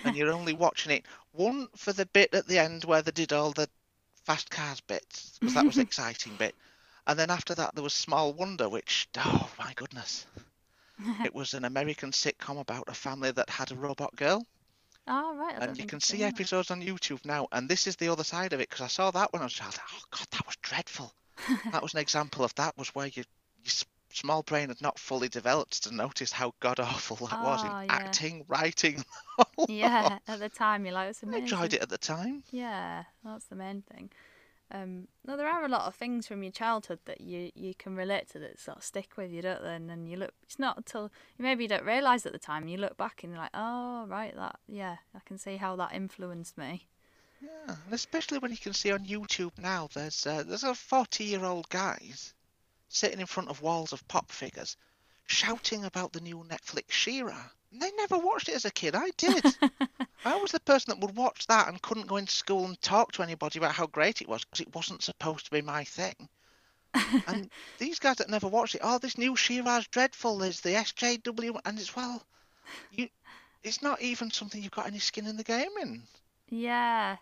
and 0.05 0.15
you're 0.17 0.33
only 0.33 0.53
watching 0.53 0.93
it 0.93 1.07
one 1.33 1.69
for 1.77 1.93
the 1.93 2.07
bit 2.07 2.35
at 2.35 2.47
the 2.47 2.59
end 2.59 2.85
where 2.85 3.03
they 3.03 3.11
did 3.11 3.33
all 3.33 3.53
the 3.53 3.69
fast 4.25 4.51
cars 4.51 4.81
bits 4.81 5.39
because 5.39 5.55
that 5.55 5.67
was 5.67 5.77
the 5.77 5.83
exciting 5.89 6.37
bit, 6.37 6.55
and 7.07 7.19
then 7.19 7.31
after 7.31 7.55
that 7.55 7.75
there 7.75 7.85
was 7.85 7.95
Small 7.95 8.33
Wonder, 8.35 8.69
which 8.69 9.09
oh 9.17 9.51
my 9.59 9.73
goodness, 9.75 10.27
it 11.23 11.35
was 11.35 11.55
an 11.55 11.65
American 11.65 12.11
sitcom 12.13 12.61
about 12.61 12.89
a 12.89 12.95
family 12.95 13.31
that 13.33 13.51
had 13.51 13.73
a 13.73 13.77
robot 13.77 14.15
girl, 14.17 14.47
oh, 15.07 15.37
right. 15.37 15.57
And 15.59 15.77
you 15.79 15.85
can 15.85 16.01
see 16.01 16.23
episodes 16.23 16.71
on 16.71 16.83
YouTube 16.83 17.25
now, 17.25 17.49
and 17.53 17.69
this 17.69 17.87
is 17.87 17.97
the 17.97 18.09
other 18.09 18.25
side 18.25 18.53
of 18.53 18.61
it 18.61 18.69
because 18.69 18.83
I 18.85 18.89
saw 18.89 19.11
that 19.13 19.33
when 19.33 19.43
I 19.43 19.47
was 19.47 19.55
a 19.55 19.57
child. 19.57 19.79
Oh 19.93 20.03
God, 20.11 20.27
that 20.31 20.47
was 20.47 20.57
dreadful. 20.57 21.15
That 21.73 21.83
was 21.83 21.95
an 21.95 22.01
example 22.01 22.45
of 22.45 22.55
that 22.57 22.77
was 22.77 22.95
where 22.95 23.07
your 23.09 23.25
your 23.65 23.73
small 24.11 24.43
brain 24.43 24.69
had 24.69 24.81
not 24.81 24.99
fully 24.99 25.29
developed 25.29 25.83
to 25.85 25.95
notice 25.95 26.33
how 26.33 26.55
god 26.61 26.79
awful 26.81 27.27
that 27.27 27.41
was 27.41 27.65
in 27.65 27.75
Oh, 27.75 27.81
yeah. 27.81 28.17
acting, 28.17 28.45
writing. 28.49 29.05
Yeah, 29.67 30.19
at 30.29 30.41
the 30.41 30.49
time 30.49 30.85
you're 30.85 30.95
like, 30.95 31.11
it's 31.11 31.23
I 31.27 31.37
amazing. 31.37 31.39
enjoyed 31.39 31.75
it 31.75 31.83
at 31.83 31.91
the 31.91 31.99
time. 31.99 32.45
Yeah, 32.51 33.05
that's 33.25 33.47
the 33.47 33.57
main 33.57 33.83
thing. 33.83 34.11
Um, 34.73 35.09
no, 35.27 35.37
there 35.37 35.49
are 35.49 35.65
a 35.65 35.69
lot 35.69 35.83
of 35.87 35.95
things 35.97 36.27
from 36.27 36.43
your 36.43 36.53
childhood 36.53 37.01
that 37.07 37.21
you, 37.21 37.51
you 37.55 37.75
can 37.75 37.97
relate 37.97 38.31
to 38.31 38.39
that 38.41 38.61
sort 38.61 38.79
of 38.79 38.85
stick 38.85 39.13
with 39.17 39.33
you, 39.33 39.43
don't 39.43 39.63
they? 39.63 39.75
And 39.75 39.91
then 39.91 40.07
you 40.07 40.17
look, 40.17 40.35
it's 40.43 40.59
not 40.59 40.79
until 40.79 41.13
maybe 41.39 41.65
you 41.65 41.69
don't 41.69 41.85
realise 41.85 42.27
at 42.27 42.33
the 42.33 42.39
time, 42.39 42.69
you 42.69 42.79
look 42.79 42.97
back 42.97 43.23
and 43.25 43.33
you're 43.33 43.43
like, 43.43 43.53
oh, 43.55 44.07
right, 44.09 44.35
that, 44.37 44.59
yeah, 44.69 44.99
I 45.15 45.21
can 45.27 45.39
see 45.39 45.57
how 45.57 45.77
that 45.77 45.95
influenced 45.95 46.59
me. 46.59 46.89
Yeah, 47.45 47.77
and 47.85 47.93
especially 47.93 48.39
when 48.39 48.53
you 48.53 48.57
can 48.57 48.73
see 48.73 48.91
on 48.91 49.05
YouTube 49.05 49.59
now, 49.59 49.89
there's 49.93 50.27
uh, 50.27 50.45
there's 50.45 50.65
a 50.65 50.75
40 50.75 51.25
year 51.25 51.45
old 51.45 51.69
guys 51.69 52.33
sitting 52.89 53.21
in 53.21 53.27
front 53.27 53.51
of 53.51 53.61
walls 53.61 53.93
of 53.93 54.07
pop 54.09 54.33
figures, 54.33 54.79
shouting 55.27 55.85
about 55.85 56.13
the 56.13 56.21
new 56.21 56.43
Netflix 56.45 56.93
She-Ra. 56.93 57.51
And 57.71 57.83
they 57.83 57.91
never 57.93 58.17
watched 58.17 58.49
it 58.49 58.55
as 58.55 58.65
a 58.65 58.71
kid. 58.71 58.95
I 58.95 59.11
did. 59.19 59.45
I 60.25 60.37
was 60.37 60.53
the 60.53 60.61
person 60.61 60.93
that 60.93 61.01
would 61.01 61.17
watch 61.17 61.47
that 61.49 61.69
and 61.69 61.83
couldn't 61.83 62.07
go 62.07 62.17
into 62.17 62.33
school 62.33 62.65
and 62.65 62.81
talk 62.81 63.13
to 63.13 63.23
anybody 63.23 63.59
about 63.59 63.75
how 63.75 63.89
great 63.89 64.23
it 64.23 64.29
was 64.29 64.45
because 64.45 64.61
it 64.61 64.75
wasn't 64.75 65.03
supposed 65.03 65.45
to 65.45 65.51
be 65.51 65.61
my 65.61 65.85
thing. 65.85 66.29
and 67.27 67.51
these 67.79 67.99
guys 67.99 68.17
that 68.17 68.31
never 68.31 68.49
watched 68.49 68.77
it, 68.77 68.81
oh, 68.85 68.99
this 68.99 69.19
new 69.19 69.37
She-Ra's 69.37 69.89
dreadful. 69.89 70.39
There's 70.39 70.61
the 70.61 70.71
SJW, 70.71 71.61
and 71.67 71.79
it's 71.79 71.95
well, 71.95 72.25
you. 72.91 73.09
it's 73.63 73.83
not 73.83 74.01
even 74.01 74.31
something 74.31 74.63
you've 74.63 74.71
got 74.71 74.87
any 74.87 75.01
skin 75.01 75.27
in 75.27 75.37
the 75.37 75.45
game 75.45 75.73
in. 75.83 76.05
Yeah. 76.49 77.17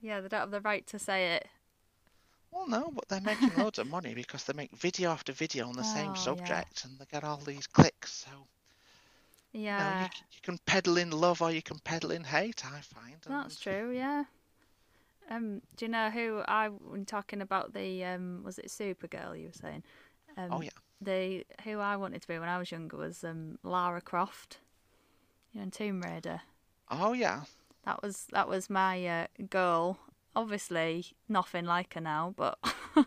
Yeah, 0.00 0.20
they 0.20 0.28
don't 0.28 0.40
have 0.40 0.50
the 0.50 0.60
right 0.60 0.86
to 0.88 0.98
say 0.98 1.34
it. 1.34 1.48
Well, 2.50 2.66
no, 2.66 2.90
but 2.90 3.08
they're 3.08 3.20
making 3.20 3.54
loads 3.56 3.78
of 3.78 3.86
money 3.86 4.14
because 4.14 4.44
they 4.44 4.52
make 4.52 4.72
video 4.76 5.10
after 5.12 5.32
video 5.32 5.68
on 5.68 5.76
the 5.76 5.82
Oh, 5.82 5.84
same 5.84 6.16
yeah. 6.28 6.56
subject 6.56 6.84
and 6.84 6.98
they 6.98 7.04
get 7.06 7.22
all 7.24 7.38
these 7.38 7.66
clicks. 7.68 8.12
So 8.12 8.48
you, 9.76 9.84
know, 9.84 9.90
Yeah. 9.90 9.98
you, 9.98 10.08
you 10.32 10.40
can 10.42 10.58
peddle 10.66 10.96
in 10.96 11.10
love 11.10 11.40
or 11.42 11.50
you 11.50 11.62
can 11.62 11.78
peddle 11.80 12.10
in 12.10 12.24
hate, 12.24 12.64
I 12.64 12.80
find. 12.80 13.26
That's 13.26 13.58
true, 13.58 13.90
yeah. 13.90 14.24
Um, 15.30 15.60
do 15.76 15.86
you 15.86 15.90
know 15.90 16.10
who 16.10 16.42
I 16.46 16.68
when 16.68 17.04
talking 17.04 17.40
about 17.42 17.72
the 17.74 18.04
um 18.04 18.42
was 18.44 18.58
it 18.58 18.66
Supergirl 18.68 19.38
you 19.38 19.46
were 19.48 19.52
saying? 19.52 19.82
Um, 20.36 20.52
Oh, 20.52 20.60
yeah. 20.62 20.70
The 21.00 21.44
who 21.64 21.78
I 21.80 21.96
wanted 21.96 22.22
to 22.22 22.28
be 22.28 22.38
when 22.38 22.48
I 22.48 22.58
was 22.58 22.70
younger 22.70 22.96
was 22.96 23.24
um 23.24 23.58
Lara 23.62 24.00
Croft. 24.00 24.60
You 25.52 25.60
know, 25.60 25.64
in 25.64 25.70
Tomb 25.70 26.02
Raider. 26.02 26.42
Oh, 26.90 27.12
yeah. 27.12 27.44
That 27.86 28.02
was 28.02 28.26
that 28.32 28.48
was 28.48 28.68
my 28.68 29.06
uh, 29.06 29.26
goal. 29.48 29.98
Obviously, 30.34 31.06
nothing 31.28 31.64
like 31.64 31.94
her 31.94 32.00
now, 32.00 32.34
but 32.36 32.58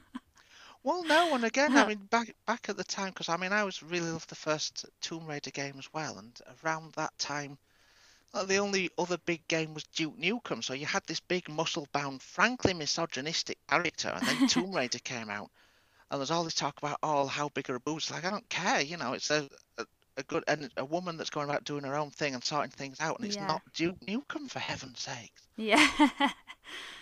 Well, 0.82 1.04
no, 1.04 1.36
and 1.36 1.44
again, 1.44 1.76
I 1.76 1.86
mean, 1.88 1.98
back 2.10 2.34
back 2.46 2.70
at 2.70 2.78
the 2.78 2.84
time, 2.84 3.10
because 3.10 3.30
I 3.30 3.38
mean, 3.38 3.52
I 3.52 3.64
was 3.64 3.84
really 3.84 4.10
loved 4.10 4.30
the 4.30 4.36
first 4.36 4.86
Tomb 5.02 5.26
Raider 5.28 5.52
game 5.52 5.76
as 5.78 5.92
well, 5.94 6.18
and 6.18 6.40
around 6.64 6.94
that 6.94 7.18
time, 7.20 7.58
uh, 8.34 8.46
the 8.46 8.58
only 8.58 8.90
other 8.98 9.18
big 9.18 9.46
game 9.48 9.74
was 9.74 9.84
Duke 9.84 10.18
Nukem, 10.18 10.64
so 10.64 10.74
you 10.74 10.86
had 10.86 11.06
this 11.06 11.20
big 11.20 11.50
muscle-bound, 11.50 12.22
frankly 12.22 12.74
misogynistic 12.74 13.58
character, 13.68 14.10
and 14.10 14.26
then 14.26 14.48
Tomb 14.48 14.72
Raider 14.72 15.00
came 15.00 15.30
out, 15.30 15.52
and 16.10 16.20
there's 16.20 16.32
all 16.32 16.46
this 16.46 16.56
talk 16.56 16.78
about, 16.78 17.00
oh, 17.04 17.28
how 17.28 17.50
big 17.50 17.70
are 17.70 17.74
her 17.74 17.80
boobs? 17.80 18.10
Like, 18.10 18.24
I 18.24 18.30
don't 18.32 18.50
care, 18.50 18.82
you 18.82 18.96
know, 18.98 19.14
it's 19.14 19.32
a, 19.32 19.50
a, 19.78 19.86
a 20.20 20.24
good 20.24 20.44
and 20.48 20.72
a 20.78 20.86
woman 20.86 21.18
that's 21.18 21.32
going 21.32 21.50
about 21.50 21.64
doing 21.66 21.86
her 21.86 21.96
own 21.96 22.12
thing 22.12 22.36
and 22.36 22.44
sorting 22.44 22.72
things 22.72 23.00
out, 23.02 23.18
and 23.18 23.26
it's 23.26 23.40
Yeah. 23.40 23.42
not 23.42 23.64
Duke 23.74 24.00
Nukem 24.02 24.50
for 24.52 24.60
heaven's 24.60 25.02
sake. 25.02 25.34
yeah, 25.58 25.88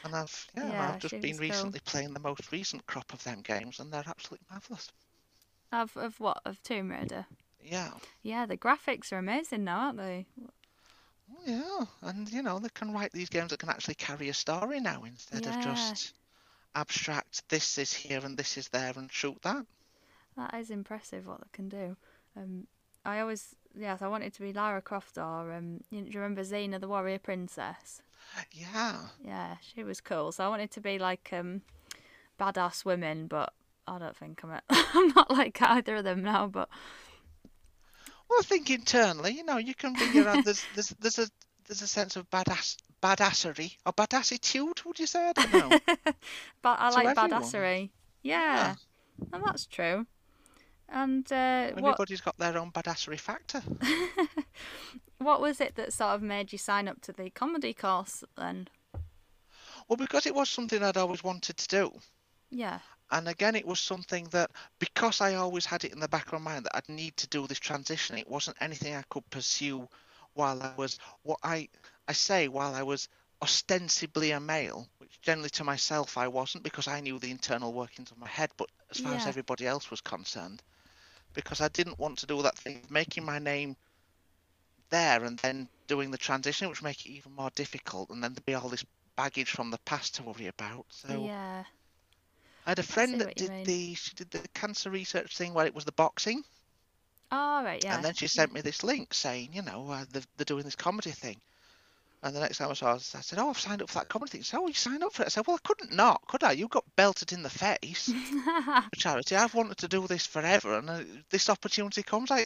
And 0.03 0.15
I've 0.15 0.47
yeah, 0.55 0.74
Yeah, 0.74 0.89
I've 0.89 0.97
just 0.97 1.20
been 1.20 1.38
was 1.38 1.39
cool. 1.39 1.76
recently 1.76 1.80
playing 1.82 2.15
the 2.15 2.20
most 2.20 2.51
recent 2.51 2.88
crop 2.88 3.13
of 3.13 3.24
them 3.24 3.41
games, 3.43 3.80
and 3.80 3.93
they're 3.93 4.03
absolutely 4.07 4.47
marvelous. 4.49 4.91
of 5.72 5.95
of 5.97 6.20
what 6.20 6.41
of 6.45 6.61
Tomb 6.63 6.91
Raider. 6.91 7.26
Yeah. 7.59 7.91
Yeah, 8.24 8.45
the 8.45 8.57
graphics 8.57 9.11
are 9.11 9.18
amazing 9.18 9.63
now, 9.63 9.80
aren't 9.80 9.97
they? 9.97 10.28
Yeah, 11.45 11.86
and 12.01 12.30
you 12.30 12.41
know 12.43 12.59
they 12.59 12.68
can 12.70 12.91
write 12.91 13.13
these 13.13 13.30
games 13.30 13.51
that 13.51 13.59
can 13.59 13.70
actually 13.70 13.95
carry 13.95 14.28
a 14.30 14.34
story 14.34 14.82
now 14.82 15.03
instead 15.05 15.47
of 15.47 15.57
just 15.57 16.13
abstract. 16.76 17.47
This 17.49 17.78
is 17.78 17.93
here 17.93 18.26
and 18.26 18.38
this 18.38 18.57
is 18.57 18.70
there 18.70 18.93
and 18.97 19.11
shoot 19.11 19.41
that. 19.43 19.65
That 20.38 20.53
is 20.53 20.70
impressive 20.70 21.26
what 21.28 21.41
they 21.41 21.47
can 21.51 21.68
do. 21.70 21.97
Um, 22.36 22.68
I 23.08 23.22
always, 23.22 23.55
yes, 23.74 24.01
I 24.01 24.08
wanted 24.10 24.34
to 24.34 24.41
be 24.41 24.51
Lara 24.51 24.82
Croft 24.82 25.18
or, 25.18 25.53
um, 25.53 25.80
you, 25.89 26.01
do 26.01 26.12
you 26.12 26.20
remember 26.20 26.43
Xena 26.43 26.80
the 26.80 26.89
Warrior 26.89 27.20
Princess? 27.20 28.01
Yeah, 28.51 28.97
Yeah, 29.24 29.55
she 29.62 29.84
was 29.86 30.01
cool. 30.01 30.34
So 30.34 30.43
I 30.43 30.49
wanted 30.49 30.72
to 30.72 30.82
be 30.82 30.99
like 30.99 31.30
um, 31.32 31.62
badass 32.38 32.84
women, 32.84 33.28
but 33.28 33.53
I 33.88 33.97
don't 33.97 34.16
think 34.16 34.43
I'm. 34.43 34.51
A, 34.51 34.62
I'm 34.70 35.08
not 35.16 35.32
like 35.32 35.62
either 35.62 35.95
of 35.95 36.03
them 36.03 36.24
now. 36.24 36.47
But 36.47 36.68
well, 38.30 38.39
I 38.39 38.43
think 38.43 38.70
internally, 38.70 39.32
you 39.32 39.45
know, 39.45 39.58
you 39.58 39.74
can 39.74 39.93
be 39.93 40.05
your 40.14 40.28
own. 40.28 40.43
There's 40.43 40.66
there's 40.76 40.89
there's 40.99 41.20
a 41.20 41.30
there's 41.68 41.82
a 41.82 41.88
sense 41.88 42.18
of 42.18 42.30
badass 42.30 42.76
badassery 43.01 43.78
or 43.86 43.93
badassitude. 43.93 44.84
Would 44.86 44.99
you 44.99 45.08
say? 45.08 45.30
I 45.30 45.34
don't 45.34 45.53
know. 45.53 45.80
but 46.62 46.80
I 46.80 46.89
like 46.89 47.18
badassery. 47.18 47.89
Yeah, 48.24 48.76
and 49.32 49.43
that's 49.45 49.66
true. 49.66 50.05
And 50.90 51.32
uh, 51.32 51.72
what 51.78 52.00
Everybody's 52.00 52.22
got 52.22 52.38
their 52.38 52.58
own 52.58 52.72
badassery 52.72 53.20
factor. 53.20 53.62
what 55.20 55.42
was 55.42 55.60
it 55.62 55.76
that 55.76 55.94
sort 55.94 56.16
of 56.16 56.22
made 56.22 56.52
you 56.52 56.58
sign 56.58 56.88
up 56.88 57.02
to 57.02 57.14
the 57.14 57.30
comedy 57.30 57.74
course 57.74 58.24
then? 58.38 58.70
Well, 59.88 59.98
because 59.98 60.26
it 60.26 60.34
was 60.36 60.50
something 60.50 60.82
I'd 60.82 60.96
always 60.98 61.24
wanted 61.24 61.58
to 61.58 61.68
do. 61.68 62.00
Yeah, 62.50 62.80
And 63.12 63.28
again, 63.28 63.56
it 63.56 63.66
was 63.68 63.80
something 63.80 64.26
that 64.30 64.52
because 64.80 65.22
I 65.22 65.36
always 65.36 65.66
had 65.66 65.84
it 65.84 65.92
in 65.94 66.00
the 66.00 66.08
back 66.08 66.28
of 66.28 66.42
my 66.42 66.52
mind 66.54 66.66
that 66.66 66.76
I'd 66.78 66.90
need 66.90 67.18
to 67.18 67.28
do 67.28 67.48
this 67.48 67.60
transition, 67.60 68.18
it 68.18 68.28
wasn't 68.30 68.58
anything 68.62 68.96
I 68.96 69.04
could 69.10 69.30
pursue 69.30 69.90
while 70.34 70.62
I 70.64 70.74
was 70.78 71.00
what 71.24 71.40
I 71.44 71.70
I 72.08 72.14
say 72.14 72.48
while 72.48 72.76
I 72.76 72.84
was 72.84 73.10
ostensibly 73.42 74.32
a 74.32 74.40
male, 74.40 74.88
which 75.00 75.22
generally 75.22 75.50
to 75.52 75.64
myself 75.64 76.18
I 76.18 76.28
wasn't 76.30 76.64
because 76.64 76.88
I 76.88 77.02
knew 77.02 77.20
the 77.20 77.32
internal 77.32 77.74
workings 77.74 78.12
of 78.12 78.18
my 78.18 78.28
head, 78.30 78.52
but 78.58 78.70
as 78.90 79.00
far 79.00 79.16
as 79.16 79.26
everybody 79.26 79.68
else 79.68 79.92
was 79.92 80.02
concerned, 80.02 80.64
because 81.34 81.61
I 81.61 81.67
didn't 81.69 81.99
want 81.99 82.19
to 82.19 82.25
do 82.25 82.36
all 82.36 82.43
that 82.43 82.57
thing 82.57 82.82
making 82.89 83.25
my 83.25 83.39
name 83.39 83.75
there 84.89 85.23
and 85.23 85.38
then 85.39 85.67
doing 85.88 86.11
the 86.11 86.17
transition, 86.17 86.69
which 86.69 86.82
make 86.82 87.05
it 87.05 87.09
even 87.09 87.34
more 87.34 87.49
difficult, 87.55 88.09
and 88.09 88.23
then 88.23 88.34
there'd 88.34 88.45
be 88.45 88.53
all 88.53 88.69
this 88.69 88.86
baggage 89.15 89.51
from 89.51 89.71
the 89.71 89.80
past 89.80 90.15
to 90.15 90.23
worry 90.23 90.47
about. 90.47 90.86
So 90.89 91.25
yeah, 91.25 91.63
I 92.65 92.71
had 92.71 92.80
a 92.80 92.84
friend 92.84 93.19
that 93.21 93.36
did 93.36 93.49
mean. 93.49 93.63
the 93.65 93.93
she 93.95 94.13
did 94.15 94.32
the 94.32 94.47
cancer 94.53 94.89
research 94.89 95.38
thing 95.38 95.53
where 95.53 95.65
it 95.65 95.75
was 95.75 95.86
the 95.86 95.91
boxing, 95.91 96.43
all 97.32 97.63
right, 97.63 97.84
yeah. 97.84 97.95
and 97.95 98.05
then 98.05 98.13
she 98.13 98.28
sent 98.28 98.53
me 98.53 98.61
this 98.61 98.84
link 98.84 99.13
saying, 99.13 99.49
you 99.53 99.61
know, 99.61 99.89
uh, 99.89 100.05
they're, 100.11 100.21
they're 100.38 100.45
doing 100.45 100.63
this 100.63 100.75
comedy 100.75 101.11
thing. 101.11 101.38
And 102.24 102.36
the 102.36 102.39
next 102.39 102.57
time 102.57 102.70
I 102.70 102.74
saw 102.74 102.88
her, 102.88 102.95
I 102.95 103.22
said, 103.22 103.39
"Oh, 103.39 103.49
I've 103.49 103.59
signed 103.59 103.82
up 103.82 103.89
for 103.89 103.99
that 103.99 104.09
comedy 104.09 104.32
thing." 104.32 104.43
So, 104.43 104.63
oh, 104.63 104.68
you 104.68 104.74
signed 104.74 105.03
up 105.03 105.13
for 105.13 105.24
it? 105.24 105.28
I 105.28 105.30
said, 105.30 105.45
"Well, 105.47 105.57
I 105.57 105.68
couldn't 105.68 105.93
not, 105.93 106.26
could 106.28 106.43
I? 106.43 106.53
You 106.53 106.68
got 106.68 106.84
belted 106.95 107.32
in 107.32 107.43
the 107.43 107.49
face 107.49 108.07
for 108.89 108.95
charity. 108.95 109.36
I've 109.36 109.53
wanted 109.53 109.78
to 109.78 109.88
do 109.88 110.05
this 110.07 110.26
forever, 110.26 110.78
and 110.78 110.89
uh, 110.89 111.03
this 111.30 111.49
opportunity 111.49 112.03
comes. 112.03 112.32
I, 112.32 112.45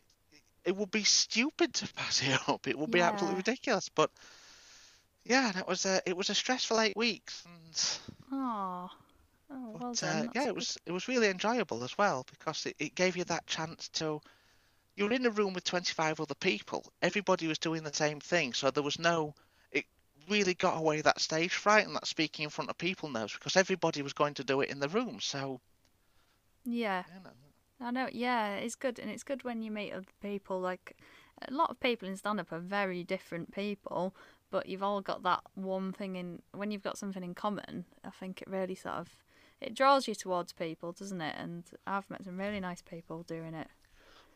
it 0.66 0.76
would 0.76 0.92
be 0.92 1.04
stupid 1.04 1.74
to 1.76 1.94
pass 1.94 2.22
it 2.22 2.38
up. 2.50 2.68
It 2.68 2.78
would 2.78 2.92
be 2.92 3.02
absolutely 3.02 3.38
ridiculous." 3.38 3.90
But 3.90 4.12
yeah, 5.24 5.50
and 5.50 5.58
it 5.58 5.68
was 5.68 5.86
a 5.86 6.02
it 6.06 6.18
was 6.18 6.30
a 6.30 6.36
stressful 6.36 6.80
eight 6.80 6.98
weeks, 6.98 7.44
and 7.46 8.00
Oh, 8.32 8.90
oh, 9.52 9.70
well 9.72 9.92
But, 9.92 10.02
done. 10.02 10.28
uh, 10.28 10.32
yeah, 10.34 10.44
it 10.44 10.46
good. 10.48 10.56
was 10.56 10.78
it 10.86 10.92
was 10.92 11.08
really 11.08 11.28
enjoyable 11.30 11.84
as 11.84 11.98
well 11.98 12.26
because 12.30 12.66
it, 12.66 12.76
it 12.80 12.96
gave 12.96 13.16
you 13.16 13.24
that 13.26 13.48
chance 13.48 13.88
to. 13.90 14.22
You 14.96 15.06
were 15.06 15.14
in 15.14 15.26
a 15.26 15.30
room 15.30 15.54
with 15.54 15.64
25 15.64 16.20
other 16.20 16.36
people. 16.36 16.86
Everybody 17.02 17.48
was 17.48 17.58
doing 17.60 17.84
the 17.84 17.94
same 17.94 18.20
thing, 18.20 18.54
so 18.54 18.70
there 18.72 18.84
was 18.84 19.00
no. 19.00 19.34
Really 20.30 20.54
got 20.54 20.78
away 20.78 21.02
that 21.02 21.20
stage 21.20 21.54
fright 21.54 21.86
and 21.86 21.96
that 21.96 22.08
speaking 22.08 22.44
in 22.44 22.50
front 22.50 22.70
of 22.70 22.78
people 22.78 23.10
nerves 23.10 23.34
because 23.34 23.58
everybody 23.58 24.02
was 24.02 24.14
going 24.14 24.34
to 24.36 24.44
do 24.44 24.62
it 24.62 24.70
in 24.70 24.80
the 24.80 24.90
room. 24.90 25.20
So 25.20 25.60
Yeah, 26.66 27.04
you 27.08 27.24
know, 27.24 27.88
I 27.88 27.92
know. 27.92 28.08
Yeah, 28.12 28.56
it's 28.56 28.76
good, 28.76 29.00
and 29.00 29.10
it's 29.10 29.24
good 29.24 29.44
when 29.44 29.62
you 29.62 29.72
meet 29.72 29.92
other 29.92 30.06
people. 30.22 30.60
Like 30.60 30.96
a 31.48 31.54
lot 31.54 31.70
of 31.72 31.80
people 31.80 32.08
in 32.08 32.16
stand-up 32.16 32.52
are 32.52 32.60
very 32.60 33.04
different 33.04 33.52
people, 33.54 34.16
but 34.52 34.68
you've 34.68 34.84
all 34.84 35.02
got 35.02 35.24
that 35.24 35.42
one 35.56 35.92
thing 35.92 36.16
in. 36.16 36.42
When 36.54 36.72
you've 36.72 36.84
got 36.84 36.98
something 36.98 37.24
in 37.24 37.34
common, 37.34 37.86
I 38.04 38.12
think 38.12 38.42
it 38.42 38.48
really 38.48 38.76
sort 38.76 38.96
of 38.96 39.10
it 39.60 39.76
draws 39.76 40.08
you 40.08 40.16
towards 40.16 40.54
people, 40.54 40.92
doesn't 40.92 41.22
it? 41.22 41.36
And 41.38 41.64
I've 41.88 42.10
met 42.10 42.24
some 42.24 42.38
really 42.38 42.60
nice 42.60 42.82
people 42.82 43.24
doing 43.24 43.54
it. 43.54 43.68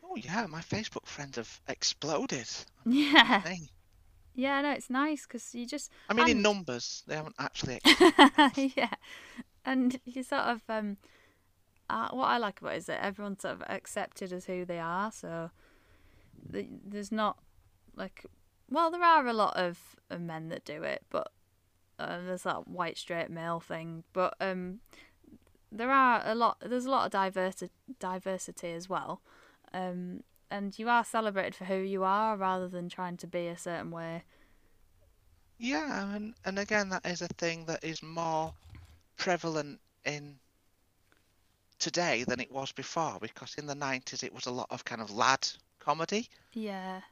oh 0.04 0.16
yeah, 0.16 0.46
my 0.46 0.60
Facebook 0.60 1.06
friends 1.06 1.36
have 1.36 1.60
exploded. 1.68 2.48
Yeah, 2.88 3.42
yeah. 4.36 4.60
No, 4.60 4.70
it's 4.70 4.90
nice 4.90 5.26
because 5.26 5.54
you 5.54 5.66
just 5.66 5.90
I 6.08 6.14
mean, 6.14 6.28
in 6.28 6.42
numbers, 6.42 7.02
they 7.06 7.16
haven't 7.16 7.36
actually. 7.38 7.80
yeah, 8.76 8.94
and 9.64 9.98
you 10.04 10.22
sort 10.22 10.42
of 10.42 10.62
um, 10.68 10.98
uh, 11.88 12.08
what 12.10 12.26
I 12.26 12.38
like 12.38 12.60
about 12.60 12.74
it 12.74 12.78
is 12.78 12.86
that 12.86 13.04
everyone's 13.04 13.42
sort 13.42 13.54
of 13.54 13.62
accepted 13.68 14.32
as 14.32 14.46
who 14.46 14.64
they 14.64 14.78
are. 14.78 15.12
So 15.12 15.50
the, 16.48 16.66
there's 16.84 17.12
not 17.12 17.38
like, 17.94 18.24
well, 18.70 18.90
there 18.90 19.02
are 19.02 19.26
a 19.26 19.32
lot 19.32 19.56
of 19.56 19.78
uh, 20.10 20.18
men 20.18 20.48
that 20.48 20.64
do 20.64 20.82
it, 20.82 21.02
but 21.10 21.30
uh, 21.98 22.18
there's 22.26 22.42
that 22.42 22.68
white 22.68 22.98
straight 22.98 23.30
male 23.30 23.60
thing. 23.60 24.04
But 24.12 24.34
um, 24.40 24.80
there 25.70 25.90
are 25.90 26.22
a 26.24 26.34
lot. 26.34 26.58
There's 26.60 26.86
a 26.86 26.90
lot 26.90 27.06
of 27.06 27.12
diversity 27.12 27.72
diversity 27.98 28.72
as 28.72 28.88
well. 28.88 29.20
Um, 29.72 30.22
and 30.50 30.78
you 30.78 30.88
are 30.88 31.04
celebrated 31.04 31.54
for 31.54 31.64
who 31.64 31.76
you 31.76 32.04
are 32.04 32.36
rather 32.36 32.68
than 32.68 32.88
trying 32.88 33.16
to 33.18 33.26
be 33.26 33.46
a 33.48 33.56
certain 33.56 33.90
way. 33.90 34.24
Yeah, 35.58 36.14
and 36.14 36.34
and 36.44 36.58
again, 36.58 36.88
that 36.90 37.06
is 37.06 37.22
a 37.22 37.28
thing 37.28 37.66
that 37.66 37.84
is 37.84 38.02
more 38.02 38.54
prevalent 39.16 39.80
in 40.04 40.38
today 41.78 42.24
than 42.24 42.40
it 42.40 42.50
was 42.52 42.72
before 42.72 43.18
because 43.20 43.54
in 43.56 43.66
the 43.66 43.74
90s 43.74 44.22
it 44.22 44.32
was 44.34 44.46
a 44.46 44.50
lot 44.50 44.66
of 44.70 44.84
kind 44.84 45.00
of 45.00 45.10
lad 45.10 45.48
comedy. 45.78 46.28
Yeah, 46.52 47.02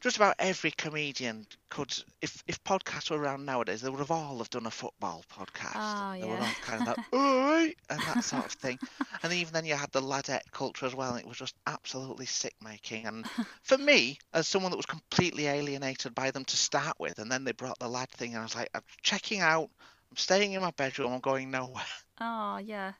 Just 0.00 0.16
about 0.16 0.34
every 0.38 0.70
comedian 0.70 1.46
could, 1.70 1.94
if 2.20 2.42
if 2.46 2.62
podcasts 2.62 3.10
were 3.10 3.18
around 3.18 3.46
nowadays, 3.46 3.80
they 3.80 3.88
would 3.88 4.00
have 4.00 4.10
all 4.10 4.36
have 4.38 4.50
done 4.50 4.66
a 4.66 4.70
football 4.70 5.24
podcast. 5.32 5.76
Oh, 5.76 6.20
they 6.20 6.26
were 6.28 6.36
all 6.36 6.54
kind 6.62 6.82
of 6.82 6.86
like, 6.88 7.76
and 7.90 8.00
that 8.00 8.22
sort 8.22 8.44
of 8.44 8.52
thing. 8.52 8.78
And 9.22 9.32
even 9.32 9.54
then 9.54 9.64
you 9.64 9.74
had 9.74 9.90
the 9.92 10.02
ladette 10.02 10.50
culture 10.50 10.84
as 10.84 10.94
well, 10.94 11.12
and 11.12 11.20
it 11.20 11.26
was 11.26 11.38
just 11.38 11.54
absolutely 11.66 12.26
sick 12.26 12.54
making. 12.62 13.06
And 13.06 13.26
for 13.62 13.78
me, 13.78 14.18
as 14.34 14.46
someone 14.46 14.70
that 14.72 14.76
was 14.76 14.84
completely 14.86 15.46
alienated 15.46 16.14
by 16.14 16.30
them 16.30 16.44
to 16.44 16.56
start 16.56 16.96
with, 16.98 17.18
and 17.18 17.32
then 17.32 17.44
they 17.44 17.52
brought 17.52 17.78
the 17.78 17.88
lad 17.88 18.10
thing, 18.10 18.32
and 18.34 18.40
I 18.40 18.42
was 18.44 18.54
like, 18.54 18.68
I'm 18.74 18.82
checking 19.02 19.40
out. 19.40 19.70
I'm 20.10 20.16
staying 20.18 20.52
in 20.52 20.60
my 20.60 20.70
bedroom. 20.72 21.12
I'm 21.14 21.20
going 21.20 21.50
nowhere. 21.50 21.82
oh 22.20 22.58
yeah, 22.58 22.92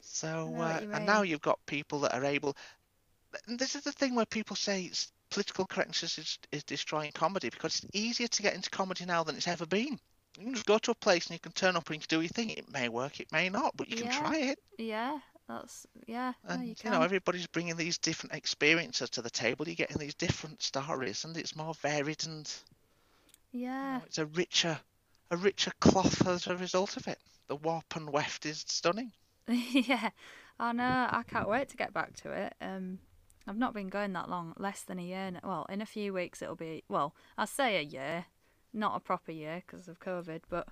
So, 0.00 0.54
uh, 0.60 0.80
and 0.92 1.04
now 1.06 1.22
you've 1.22 1.40
got 1.42 1.58
people 1.66 1.98
that 2.00 2.14
are 2.14 2.24
able. 2.24 2.56
And 3.48 3.58
this 3.58 3.74
is 3.74 3.82
the 3.82 3.92
thing 3.92 4.14
where 4.14 4.26
people 4.26 4.56
say, 4.56 4.90
political 5.34 5.66
correctness 5.66 6.18
is, 6.18 6.38
is 6.52 6.64
destroying 6.64 7.12
comedy 7.12 7.50
because 7.50 7.76
it's 7.84 7.94
easier 7.94 8.28
to 8.28 8.42
get 8.42 8.54
into 8.54 8.70
comedy 8.70 9.04
now 9.06 9.24
than 9.24 9.36
it's 9.36 9.48
ever 9.48 9.66
been. 9.66 9.98
You 10.38 10.44
can 10.46 10.54
just 10.54 10.66
go 10.66 10.78
to 10.78 10.92
a 10.92 10.96
place 10.96 11.26
and 11.26 11.34
you 11.34 11.40
can 11.40 11.52
turn 11.52 11.76
up 11.76 11.88
and 11.88 11.96
you 11.96 12.00
can 12.06 12.18
do 12.18 12.22
your 12.22 12.28
thing. 12.30 12.50
It 12.50 12.70
may 12.70 12.88
work, 12.88 13.20
it 13.20 13.32
may 13.32 13.50
not, 13.50 13.76
but 13.76 13.88
you 13.88 13.96
can 13.96 14.08
Yeah. 14.08 14.20
try 14.20 14.38
it. 14.38 14.58
Yeah, 14.78 15.20
that's 15.48 15.86
yeah. 16.06 16.34
no, 16.48 16.60
And 16.60 16.62
you 16.62 16.76
you, 16.82 16.90
can. 16.90 17.00
know, 17.00 17.02
everybody's 17.02 17.46
bringing 17.46 17.76
these 17.76 17.98
different 17.98 18.34
experiences 18.34 19.10
to 19.10 19.22
the 19.22 19.30
table. 19.30 19.66
You're 19.68 19.74
getting 19.76 19.98
these 19.98 20.14
different 20.14 20.62
stories, 20.62 21.24
and 21.24 21.36
it's 21.36 21.56
more 21.56 21.74
varied 21.74 22.26
and 22.26 22.50
you 23.80 23.88
yeah, 23.88 24.00
know, 24.00 24.02
it's 24.04 24.18
a 24.18 24.26
richer, 24.26 24.80
a 25.30 25.36
richer 25.36 25.72
cloth 25.80 26.26
as 26.26 26.46
a 26.48 26.56
result 26.56 26.96
of 26.96 27.06
it. 27.08 27.20
The 27.48 27.56
warp 27.56 27.96
and 27.96 28.10
weft 28.10 28.46
is 28.46 28.64
stunning. 28.66 29.12
yeah. 29.48 30.10
I 30.58 30.72
know. 30.72 31.08
I 31.10 31.22
can't 31.26 31.48
wait 31.48 31.68
to 31.70 31.76
get 31.76 31.92
back 31.92 32.14
to 32.16 32.30
it. 32.32 32.54
Um, 32.60 32.98
I've 33.46 33.56
not 33.56 33.74
been 33.74 33.88
going 33.88 34.12
that 34.14 34.28
long, 34.30 34.54
less 34.58 34.82
than 34.82 34.98
a 34.98 35.02
year. 35.02 35.32
Well, 35.42 35.66
in 35.68 35.80
a 35.82 35.86
few 35.86 36.12
weeks 36.12 36.42
it'll 36.42 36.56
be. 36.56 36.84
Well, 36.88 37.14
I'll 37.38 37.46
say 37.46 37.76
a 37.76 37.82
year, 37.82 38.26
not 38.72 38.96
a 38.96 39.00
proper 39.00 39.32
year 39.32 39.62
because 39.66 39.88
of 39.88 40.00
COVID. 40.00 40.42
But 40.48 40.68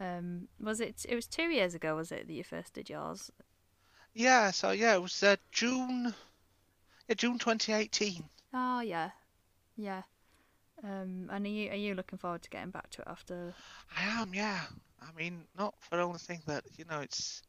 um, 0.00 0.48
was 0.60 0.80
it? 0.80 1.06
It 1.08 1.14
was 1.14 1.26
two 1.26 1.50
years 1.50 1.74
ago, 1.74 1.96
was 1.96 2.12
it 2.12 2.26
that 2.26 2.32
you 2.32 2.44
first 2.44 2.74
did 2.74 2.90
yours? 2.90 3.30
Yeah, 4.14 4.52
so 4.52 4.70
yeah, 4.70 4.94
it 4.94 5.02
was 5.02 5.20
uh, 5.20 5.34
June, 5.50 6.14
yeah, 7.08 7.14
June 7.16 7.38
2018. 7.38 8.30
Oh 8.54 8.80
yeah, 8.80 9.10
yeah. 9.76 10.02
Um, 10.84 11.28
and 11.30 11.46
are 11.46 11.48
you 11.50 11.70
are 11.70 11.76
you 11.76 11.94
looking 11.94 12.18
forward 12.18 12.42
to 12.42 12.50
getting 12.50 12.70
back 12.70 12.90
to 12.90 13.02
it 13.02 13.08
after? 13.08 13.56
I 13.96 14.02
am, 14.20 14.34
yeah. 14.34 14.66
I 15.00 15.12
mean, 15.12 15.46
not 15.56 15.74
for 15.80 15.96
the 15.96 16.02
only 16.02 16.18
thing 16.18 16.42
that 16.46 16.64
you 16.76 16.84
know, 16.86 17.00
it's 17.00 17.42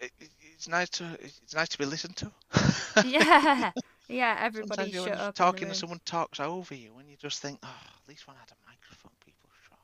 it, 0.00 0.12
it- 0.20 0.30
it's 0.56 0.68
nice 0.68 0.90
to 0.90 1.18
it's 1.20 1.54
nice 1.54 1.68
to 1.70 1.78
be 1.78 1.86
listened 1.86 2.16
to. 2.16 2.32
yeah, 3.04 3.72
yeah. 4.08 4.36
Everybody 4.40 4.90
Sometimes 4.90 4.92
you're 4.92 5.08
shut 5.08 5.18
up. 5.18 5.34
talking 5.34 5.68
and 5.68 5.76
someone 5.76 6.00
talks 6.04 6.40
over 6.40 6.74
you, 6.74 6.92
and 6.98 7.08
you 7.10 7.16
just 7.16 7.40
think, 7.40 7.60
oh, 7.62 7.68
at 7.68 8.08
least 8.08 8.26
one 8.28 8.36
had 8.36 8.50
a 8.50 8.56
microphone. 8.68 9.12
People 9.24 9.50
shut. 9.68 9.78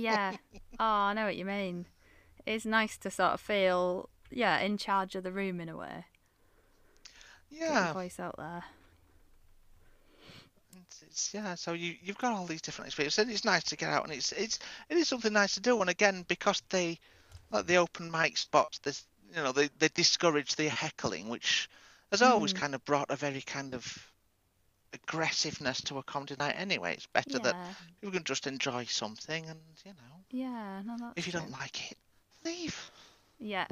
yeah. 0.00 0.36
Oh, 0.80 0.84
I 0.84 1.12
know 1.14 1.24
what 1.26 1.36
you 1.36 1.44
mean. 1.44 1.86
It's 2.46 2.64
nice 2.66 2.96
to 2.98 3.10
sort 3.10 3.32
of 3.32 3.40
feel, 3.40 4.08
yeah, 4.30 4.58
in 4.60 4.78
charge 4.78 5.14
of 5.14 5.22
the 5.24 5.32
room 5.32 5.60
in 5.60 5.68
a 5.68 5.76
way. 5.76 6.06
Yeah, 7.50 7.92
voice 7.92 8.18
out 8.20 8.36
there. 8.38 8.64
it's, 10.76 11.02
it's 11.02 11.34
yeah. 11.34 11.54
So 11.54 11.72
you 11.72 11.96
you've 12.02 12.18
got 12.18 12.32
all 12.32 12.46
these 12.46 12.62
different 12.62 12.88
experiences, 12.88 13.18
and 13.18 13.30
it's 13.30 13.44
nice 13.44 13.64
to 13.64 13.76
get 13.76 13.90
out, 13.90 14.04
and 14.04 14.12
it's 14.12 14.32
it's 14.32 14.58
it 14.88 14.96
is 14.96 15.08
something 15.08 15.32
nice 15.32 15.54
to 15.54 15.60
do. 15.60 15.80
And 15.80 15.90
again, 15.90 16.24
because 16.28 16.62
they 16.70 16.98
like 17.50 17.66
the 17.66 17.76
open 17.76 18.10
mic 18.10 18.36
spots, 18.38 18.78
there's 18.80 19.04
you 19.30 19.42
know 19.42 19.52
they 19.52 19.68
they 19.78 19.88
discourage 19.88 20.56
the 20.56 20.68
heckling, 20.68 21.28
which 21.28 21.68
has 22.10 22.22
always 22.22 22.52
Mm. 22.52 22.62
kind 22.62 22.74
of 22.74 22.84
brought 22.84 23.10
a 23.10 23.16
very 23.16 23.42
kind 23.42 23.74
of 23.74 24.12
aggressiveness 24.92 25.80
to 25.82 25.98
a 25.98 26.02
comedy 26.04 26.36
night. 26.38 26.54
Anyway, 26.56 26.94
it's 26.94 27.06
better 27.08 27.38
that 27.40 27.56
Yeah, 27.56 27.74
people 28.00 28.12
can 28.12 28.24
just 28.24 28.46
enjoy 28.46 28.84
something, 28.86 29.46
and 29.48 29.60
you 29.84 29.92
know, 29.94 30.24
yeah. 30.30 30.82
No, 30.84 30.96
that's 30.98 31.16
if 31.16 31.26
you 31.26 31.32
true. 31.32 31.40
don't 31.40 31.52
like 31.52 31.92
it, 31.92 31.98
leave. 32.44 32.90
Yeah, 33.38 33.66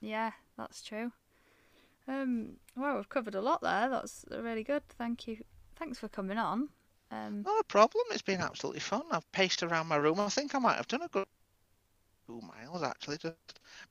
yeah, 0.00 0.32
that's 0.56 0.82
true. 0.82 1.12
Um, 2.08 2.56
well, 2.76 2.96
we've 2.96 3.08
covered 3.08 3.34
a 3.34 3.40
lot 3.42 3.62
there. 3.62 3.88
That's 3.90 4.24
really 4.30 4.64
good. 4.64 4.86
Thank 4.90 5.26
you. 5.28 5.38
Thanks 5.76 5.98
for 5.98 6.08
coming 6.08 6.38
on. 6.38 6.70
Um, 7.10 7.46
Not 7.46 7.60
a 7.60 7.64
problem. 7.64 8.04
It's 8.10 8.20
been 8.20 8.42
absolutely 8.42 8.80
fun. 8.80 9.04
I've 9.10 9.32
paced 9.32 9.62
around 9.62 9.86
my 9.86 9.96
room. 9.96 10.20
I 10.20 10.28
think 10.28 10.54
I 10.54 10.58
might 10.58 10.76
have 10.76 10.86
done 10.88 11.00
a 11.00 11.08
good 11.08 11.26
two 12.26 12.40
miles 12.40 12.82
actually. 12.82 13.18
Just, 13.18 13.36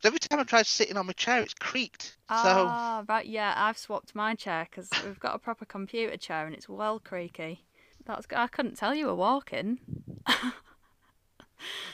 but 0.01 0.07
every 0.07 0.19
time 0.19 0.39
I 0.39 0.43
tried 0.43 0.65
sitting 0.67 0.97
on 0.97 1.05
my 1.05 1.13
chair, 1.13 1.41
it's 1.41 1.53
creaked. 1.53 2.17
So 2.29 2.67
ah, 2.67 3.03
right, 3.07 3.25
yeah. 3.25 3.53
I've 3.55 3.77
swapped 3.77 4.15
my 4.15 4.35
chair 4.35 4.67
because 4.69 4.89
we've 5.05 5.19
got 5.19 5.35
a 5.35 5.39
proper 5.39 5.65
computer 5.65 6.17
chair 6.17 6.45
and 6.45 6.55
it's 6.55 6.69
well 6.69 6.99
creaky. 6.99 7.65
That's. 8.05 8.27
I 8.35 8.47
couldn't 8.47 8.77
tell 8.77 8.93
you 8.93 9.07
were 9.07 9.15
walking. 9.15 9.79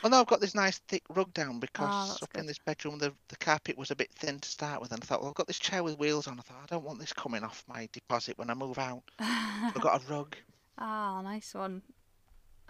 Well, 0.01 0.09
no, 0.09 0.19
I've 0.19 0.27
got 0.27 0.41
this 0.41 0.55
nice 0.55 0.79
thick 0.87 1.03
rug 1.09 1.33
down 1.33 1.59
because 1.59 2.09
that's 2.09 2.23
up 2.23 2.35
in 2.35 2.45
this 2.47 2.57
bedroom 2.57 2.97
the 2.97 3.13
the 3.29 3.37
carpet 3.37 3.77
was 3.77 3.91
a 3.91 3.95
bit 3.95 4.11
thin 4.11 4.39
to 4.39 4.49
start 4.49 4.81
with, 4.81 4.91
and 4.91 5.01
I 5.01 5.05
thought, 5.05 5.21
well, 5.21 5.29
I've 5.29 5.35
got 5.35 5.47
this 5.47 5.59
chair 5.59 5.83
with 5.83 5.99
wheels 5.99 6.27
on. 6.27 6.39
I 6.39 6.41
thought 6.41 6.63
I 6.63 6.65
don't 6.65 6.83
want 6.83 6.99
this 6.99 7.13
coming 7.13 7.43
off 7.43 7.63
my 7.67 7.87
deposit 7.93 8.37
when 8.37 8.49
I 8.49 8.53
move 8.55 8.77
out. 8.79 9.03
So 9.19 9.75
I've 9.75 9.81
got 9.81 10.01
a 10.03 10.13
rug. 10.13 10.35
Ah, 10.77 11.21
nice 11.21 11.53
one. 11.53 11.83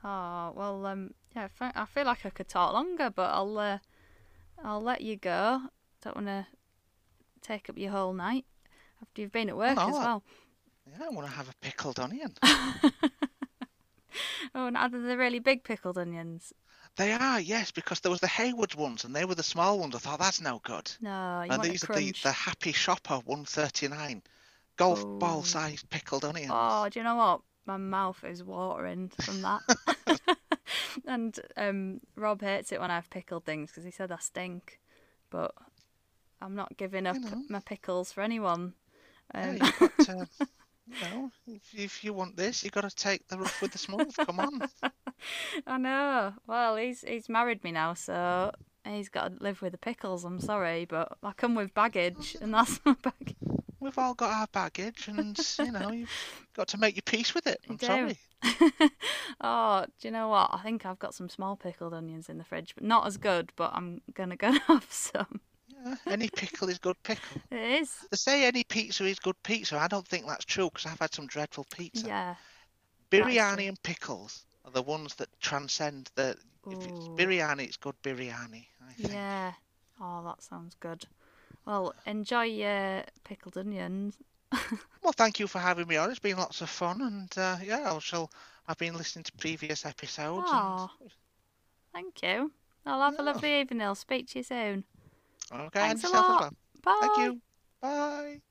Oh 0.03 0.51
well, 0.55 0.85
um, 0.85 1.13
yeah. 1.35 1.47
I 1.61 1.85
feel 1.85 2.05
like 2.05 2.25
I 2.25 2.29
could 2.31 2.47
talk 2.49 2.73
longer, 2.73 3.09
but 3.09 3.29
I'll, 3.31 3.57
uh, 3.57 3.77
I'll 4.63 4.81
let 4.81 5.01
you 5.01 5.15
go. 5.17 5.61
Don't 6.01 6.15
want 6.15 6.27
to 6.27 6.47
take 7.41 7.69
up 7.69 7.77
your 7.77 7.91
whole 7.91 8.13
night 8.13 8.45
after 9.01 9.21
you've 9.21 9.31
been 9.31 9.49
at 9.49 9.57
work 9.57 9.75
no, 9.77 9.89
as 9.89 9.95
I- 9.95 9.99
well. 9.99 10.23
Yeah, 10.89 11.05
I 11.05 11.09
want 11.09 11.27
to 11.27 11.33
have 11.33 11.47
a 11.49 11.53
pickled 11.61 11.99
onion. 11.99 12.33
Oh, 14.53 14.67
and 14.67 14.75
are 14.75 14.89
they 14.89 14.97
the 14.97 15.17
really 15.17 15.39
big 15.39 15.63
pickled 15.63 15.97
onions? 15.97 16.51
They 16.97 17.13
are, 17.13 17.39
yes, 17.39 17.71
because 17.71 18.01
there 18.01 18.11
was 18.11 18.19
the 18.19 18.27
Hayward 18.27 18.75
ones, 18.75 19.05
and 19.05 19.15
they 19.15 19.23
were 19.23 19.35
the 19.35 19.43
small 19.43 19.79
ones. 19.79 19.95
I 19.95 19.99
thought 19.99 20.19
that's 20.19 20.41
no 20.41 20.59
good. 20.63 20.91
No, 20.99 21.43
you 21.45 21.51
and 21.51 21.59
want 21.59 21.63
these 21.63 21.83
a 21.85 21.91
are 21.91 21.95
the, 21.95 22.13
the 22.23 22.31
Happy 22.33 22.73
Shopper 22.73 23.19
139 23.23 24.21
golf 24.75 25.03
Oh. 25.05 25.17
ball 25.17 25.43
sized 25.43 25.89
pickled 25.89 26.25
onions. 26.25 26.51
Oh, 26.53 26.89
do 26.89 26.99
you 26.99 27.05
know 27.05 27.15
what? 27.15 27.41
My 27.65 27.77
mouth 27.77 28.23
is 28.23 28.43
watering 28.43 29.11
from 29.21 29.41
that. 29.43 29.61
and 31.07 31.39
um, 31.57 32.01
Rob 32.15 32.41
hates 32.41 32.71
it 32.71 32.79
when 32.79 32.91
I 32.91 32.95
have 32.95 33.09
pickled 33.09 33.45
things 33.45 33.71
because 33.71 33.83
he 33.83 33.91
said 33.91 34.11
I 34.11 34.17
stink. 34.17 34.79
But 35.29 35.53
I'm 36.41 36.55
not 36.55 36.75
giving 36.77 37.07
up 37.07 37.17
know. 37.17 37.43
my 37.49 37.59
pickles 37.59 38.11
for 38.11 38.21
anyone. 38.21 38.73
Yeah, 39.33 39.51
Um, 39.51 39.57
you've 39.57 39.79
got 39.79 39.97
to, 39.99 40.27
you 40.87 41.01
know, 41.01 41.31
if, 41.47 41.79
if 41.79 42.03
you 42.03 42.13
want 42.13 42.35
this, 42.35 42.63
you've 42.63 42.73
got 42.73 42.89
to 42.89 42.95
take 42.95 43.27
the 43.27 43.37
rough 43.37 43.61
with 43.61 43.71
the 43.71 43.77
smooth. 43.77 44.15
Come 44.25 44.39
on. 44.39 44.61
I 45.67 45.77
know. 45.77 46.33
Well, 46.47 46.75
he's 46.75 47.01
he's 47.07 47.29
married 47.29 47.63
me 47.63 47.71
now, 47.71 47.93
so 47.93 48.51
he's 48.85 49.09
got 49.09 49.37
to 49.37 49.43
live 49.43 49.61
with 49.61 49.71
the 49.73 49.77
pickles. 49.77 50.25
I'm 50.25 50.39
sorry, 50.39 50.85
but 50.85 51.17
I 51.23 51.33
come 51.33 51.55
with 51.55 51.73
baggage, 51.73 52.35
and 52.41 52.53
that's 52.53 52.79
my 52.85 52.95
baggage. 53.01 53.35
We've 53.81 53.97
all 53.97 54.13
got 54.13 54.31
our 54.31 54.47
baggage, 54.53 55.07
and, 55.07 55.37
you 55.57 55.71
know, 55.71 55.91
you've 55.91 56.09
got 56.55 56.67
to 56.69 56.77
make 56.77 56.95
your 56.95 57.01
peace 57.01 57.33
with 57.33 57.47
it. 57.47 57.59
I'm 57.67 57.79
sorry. 57.79 58.15
oh, 59.41 59.85
do 59.99 60.07
you 60.07 60.11
know 60.11 60.29
what? 60.29 60.51
I 60.53 60.59
think 60.63 60.85
I've 60.85 60.99
got 60.99 61.15
some 61.15 61.29
small 61.29 61.55
pickled 61.55 61.93
onions 61.93 62.29
in 62.29 62.37
the 62.37 62.43
fridge, 62.43 62.75
but 62.75 62.83
not 62.83 63.07
as 63.07 63.17
good. 63.17 63.51
But 63.55 63.71
I'm 63.73 64.01
gonna 64.13 64.35
go 64.35 64.51
have 64.67 64.85
some. 64.89 65.41
Yeah, 65.67 65.95
any 66.07 66.29
pickle 66.29 66.69
is 66.69 66.77
good 66.77 67.01
pickle. 67.01 67.41
It 67.49 67.81
is. 67.81 67.91
They 68.11 68.17
say 68.17 68.45
any 68.45 68.63
pizza 68.63 69.03
is 69.05 69.17
good 69.17 69.41
pizza. 69.43 69.77
I 69.77 69.87
don't 69.87 70.07
think 70.07 70.27
that's 70.27 70.45
true 70.45 70.69
because 70.69 70.85
I've 70.85 70.99
had 70.99 71.13
some 71.13 71.25
dreadful 71.27 71.65
pizza. 71.75 72.07
Yeah. 72.07 72.35
biryani 73.09 73.67
and 73.67 73.81
pickles 73.81 74.45
are 74.63 74.71
the 74.71 74.83
ones 74.83 75.15
that 75.15 75.29
transcend 75.39 76.11
the. 76.15 76.37
If 76.67 76.85
it's 76.85 77.07
Ooh. 77.07 77.15
biryani, 77.17 77.63
it's 77.63 77.77
good 77.77 77.95
biryani. 78.03 78.67
I 78.87 78.93
think. 78.93 79.13
Yeah. 79.13 79.53
Oh, 79.99 80.23
that 80.25 80.43
sounds 80.43 80.75
good. 80.79 81.05
Well, 81.65 81.93
enjoy 82.05 82.43
your 82.43 83.03
pickled 83.23 83.57
onions. 83.57 84.15
Well, 85.03 85.13
thank 85.13 85.39
you 85.39 85.47
for 85.47 85.57
having 85.57 85.87
me 85.87 85.97
on. 85.97 86.11
It's 86.11 86.19
been 86.19 86.37
lots 86.37 86.61
of 86.61 86.69
fun, 86.69 87.01
and 87.01 87.35
uh, 87.35 87.57
yeah, 87.63 87.91
I 87.91 87.97
shall. 87.97 88.29
I've 88.67 88.77
been 88.77 88.95
listening 88.95 89.23
to 89.23 89.31
previous 89.31 89.83
episodes. 89.83 90.45
Aw. 90.47 90.87
Thank 91.91 92.21
you. 92.21 92.51
I'll 92.85 93.01
have 93.01 93.17
a 93.19 93.23
lovely 93.23 93.59
evening. 93.59 93.81
I'll 93.81 93.95
speak 93.95 94.27
to 94.29 94.39
you 94.39 94.43
soon. 94.43 94.83
And, 95.51 95.61
okay, 95.63 95.79
and 95.79 95.99
Thanks 95.99 96.03
a 96.03 96.09
lot. 96.15 96.41
well. 96.41 96.53
Bye. 96.83 96.99
Thank 97.01 97.17
you. 97.17 97.41
Bye. 97.81 98.41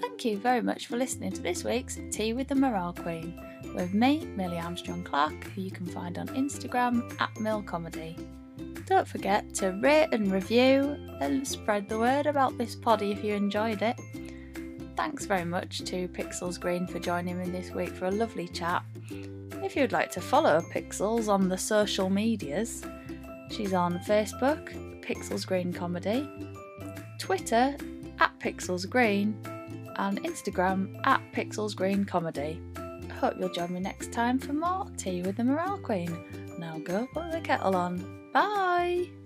Thank 0.00 0.24
you 0.24 0.38
very 0.38 0.60
much 0.60 0.88
for 0.88 0.96
listening 0.96 1.32
to 1.32 1.40
this 1.40 1.62
week's 1.62 1.98
Tea 2.10 2.32
with 2.32 2.48
the 2.48 2.56
Morale 2.56 2.94
Queen 2.94 3.40
with 3.74 3.94
me, 3.94 4.26
Millie 4.36 4.58
Armstrong 4.58 5.02
Clark, 5.02 5.44
who 5.50 5.62
you 5.62 5.70
can 5.70 5.86
find 5.86 6.18
on 6.18 6.28
Instagram 6.28 7.10
at 7.20 7.32
MillComedy. 7.34 8.41
Don't 8.86 9.08
forget 9.08 9.54
to 9.54 9.70
rate 9.82 10.08
and 10.12 10.32
review 10.32 10.96
and 11.20 11.46
spread 11.46 11.88
the 11.88 11.98
word 11.98 12.26
about 12.26 12.58
this 12.58 12.74
poddy 12.74 13.12
if 13.12 13.24
you 13.24 13.34
enjoyed 13.34 13.82
it. 13.82 13.98
Thanks 14.96 15.24
very 15.24 15.44
much 15.44 15.78
to 15.84 16.08
Pixels 16.08 16.60
Green 16.60 16.86
for 16.86 16.98
joining 16.98 17.38
me 17.38 17.48
this 17.48 17.70
week 17.70 17.90
for 17.90 18.06
a 18.06 18.10
lovely 18.10 18.48
chat. 18.48 18.84
If 19.62 19.76
you'd 19.76 19.92
like 19.92 20.10
to 20.12 20.20
follow 20.20 20.60
Pixels 20.60 21.28
on 21.28 21.48
the 21.48 21.56
social 21.56 22.10
medias, 22.10 22.84
she's 23.50 23.72
on 23.72 23.98
Facebook, 24.00 24.72
Pixels 25.02 25.46
Green 25.46 25.72
Comedy, 25.72 26.28
Twitter 27.18 27.76
at 28.20 28.38
Pixels 28.40 28.88
Green, 28.88 29.36
and 29.96 30.22
Instagram 30.22 31.00
at 31.06 31.20
Pixels 31.32 31.74
Green 31.74 32.04
Comedy. 32.04 32.60
Hope 33.18 33.34
you'll 33.38 33.48
join 33.48 33.72
me 33.72 33.80
next 33.80 34.12
time 34.12 34.38
for 34.38 34.52
more 34.52 34.86
Tea 34.96 35.22
with 35.22 35.36
the 35.36 35.44
Morale 35.44 35.78
Queen. 35.78 36.16
Now 36.58 36.78
go 36.78 37.06
put 37.14 37.30
the 37.30 37.40
kettle 37.40 37.76
on. 37.76 38.21
Bye! 38.32 39.21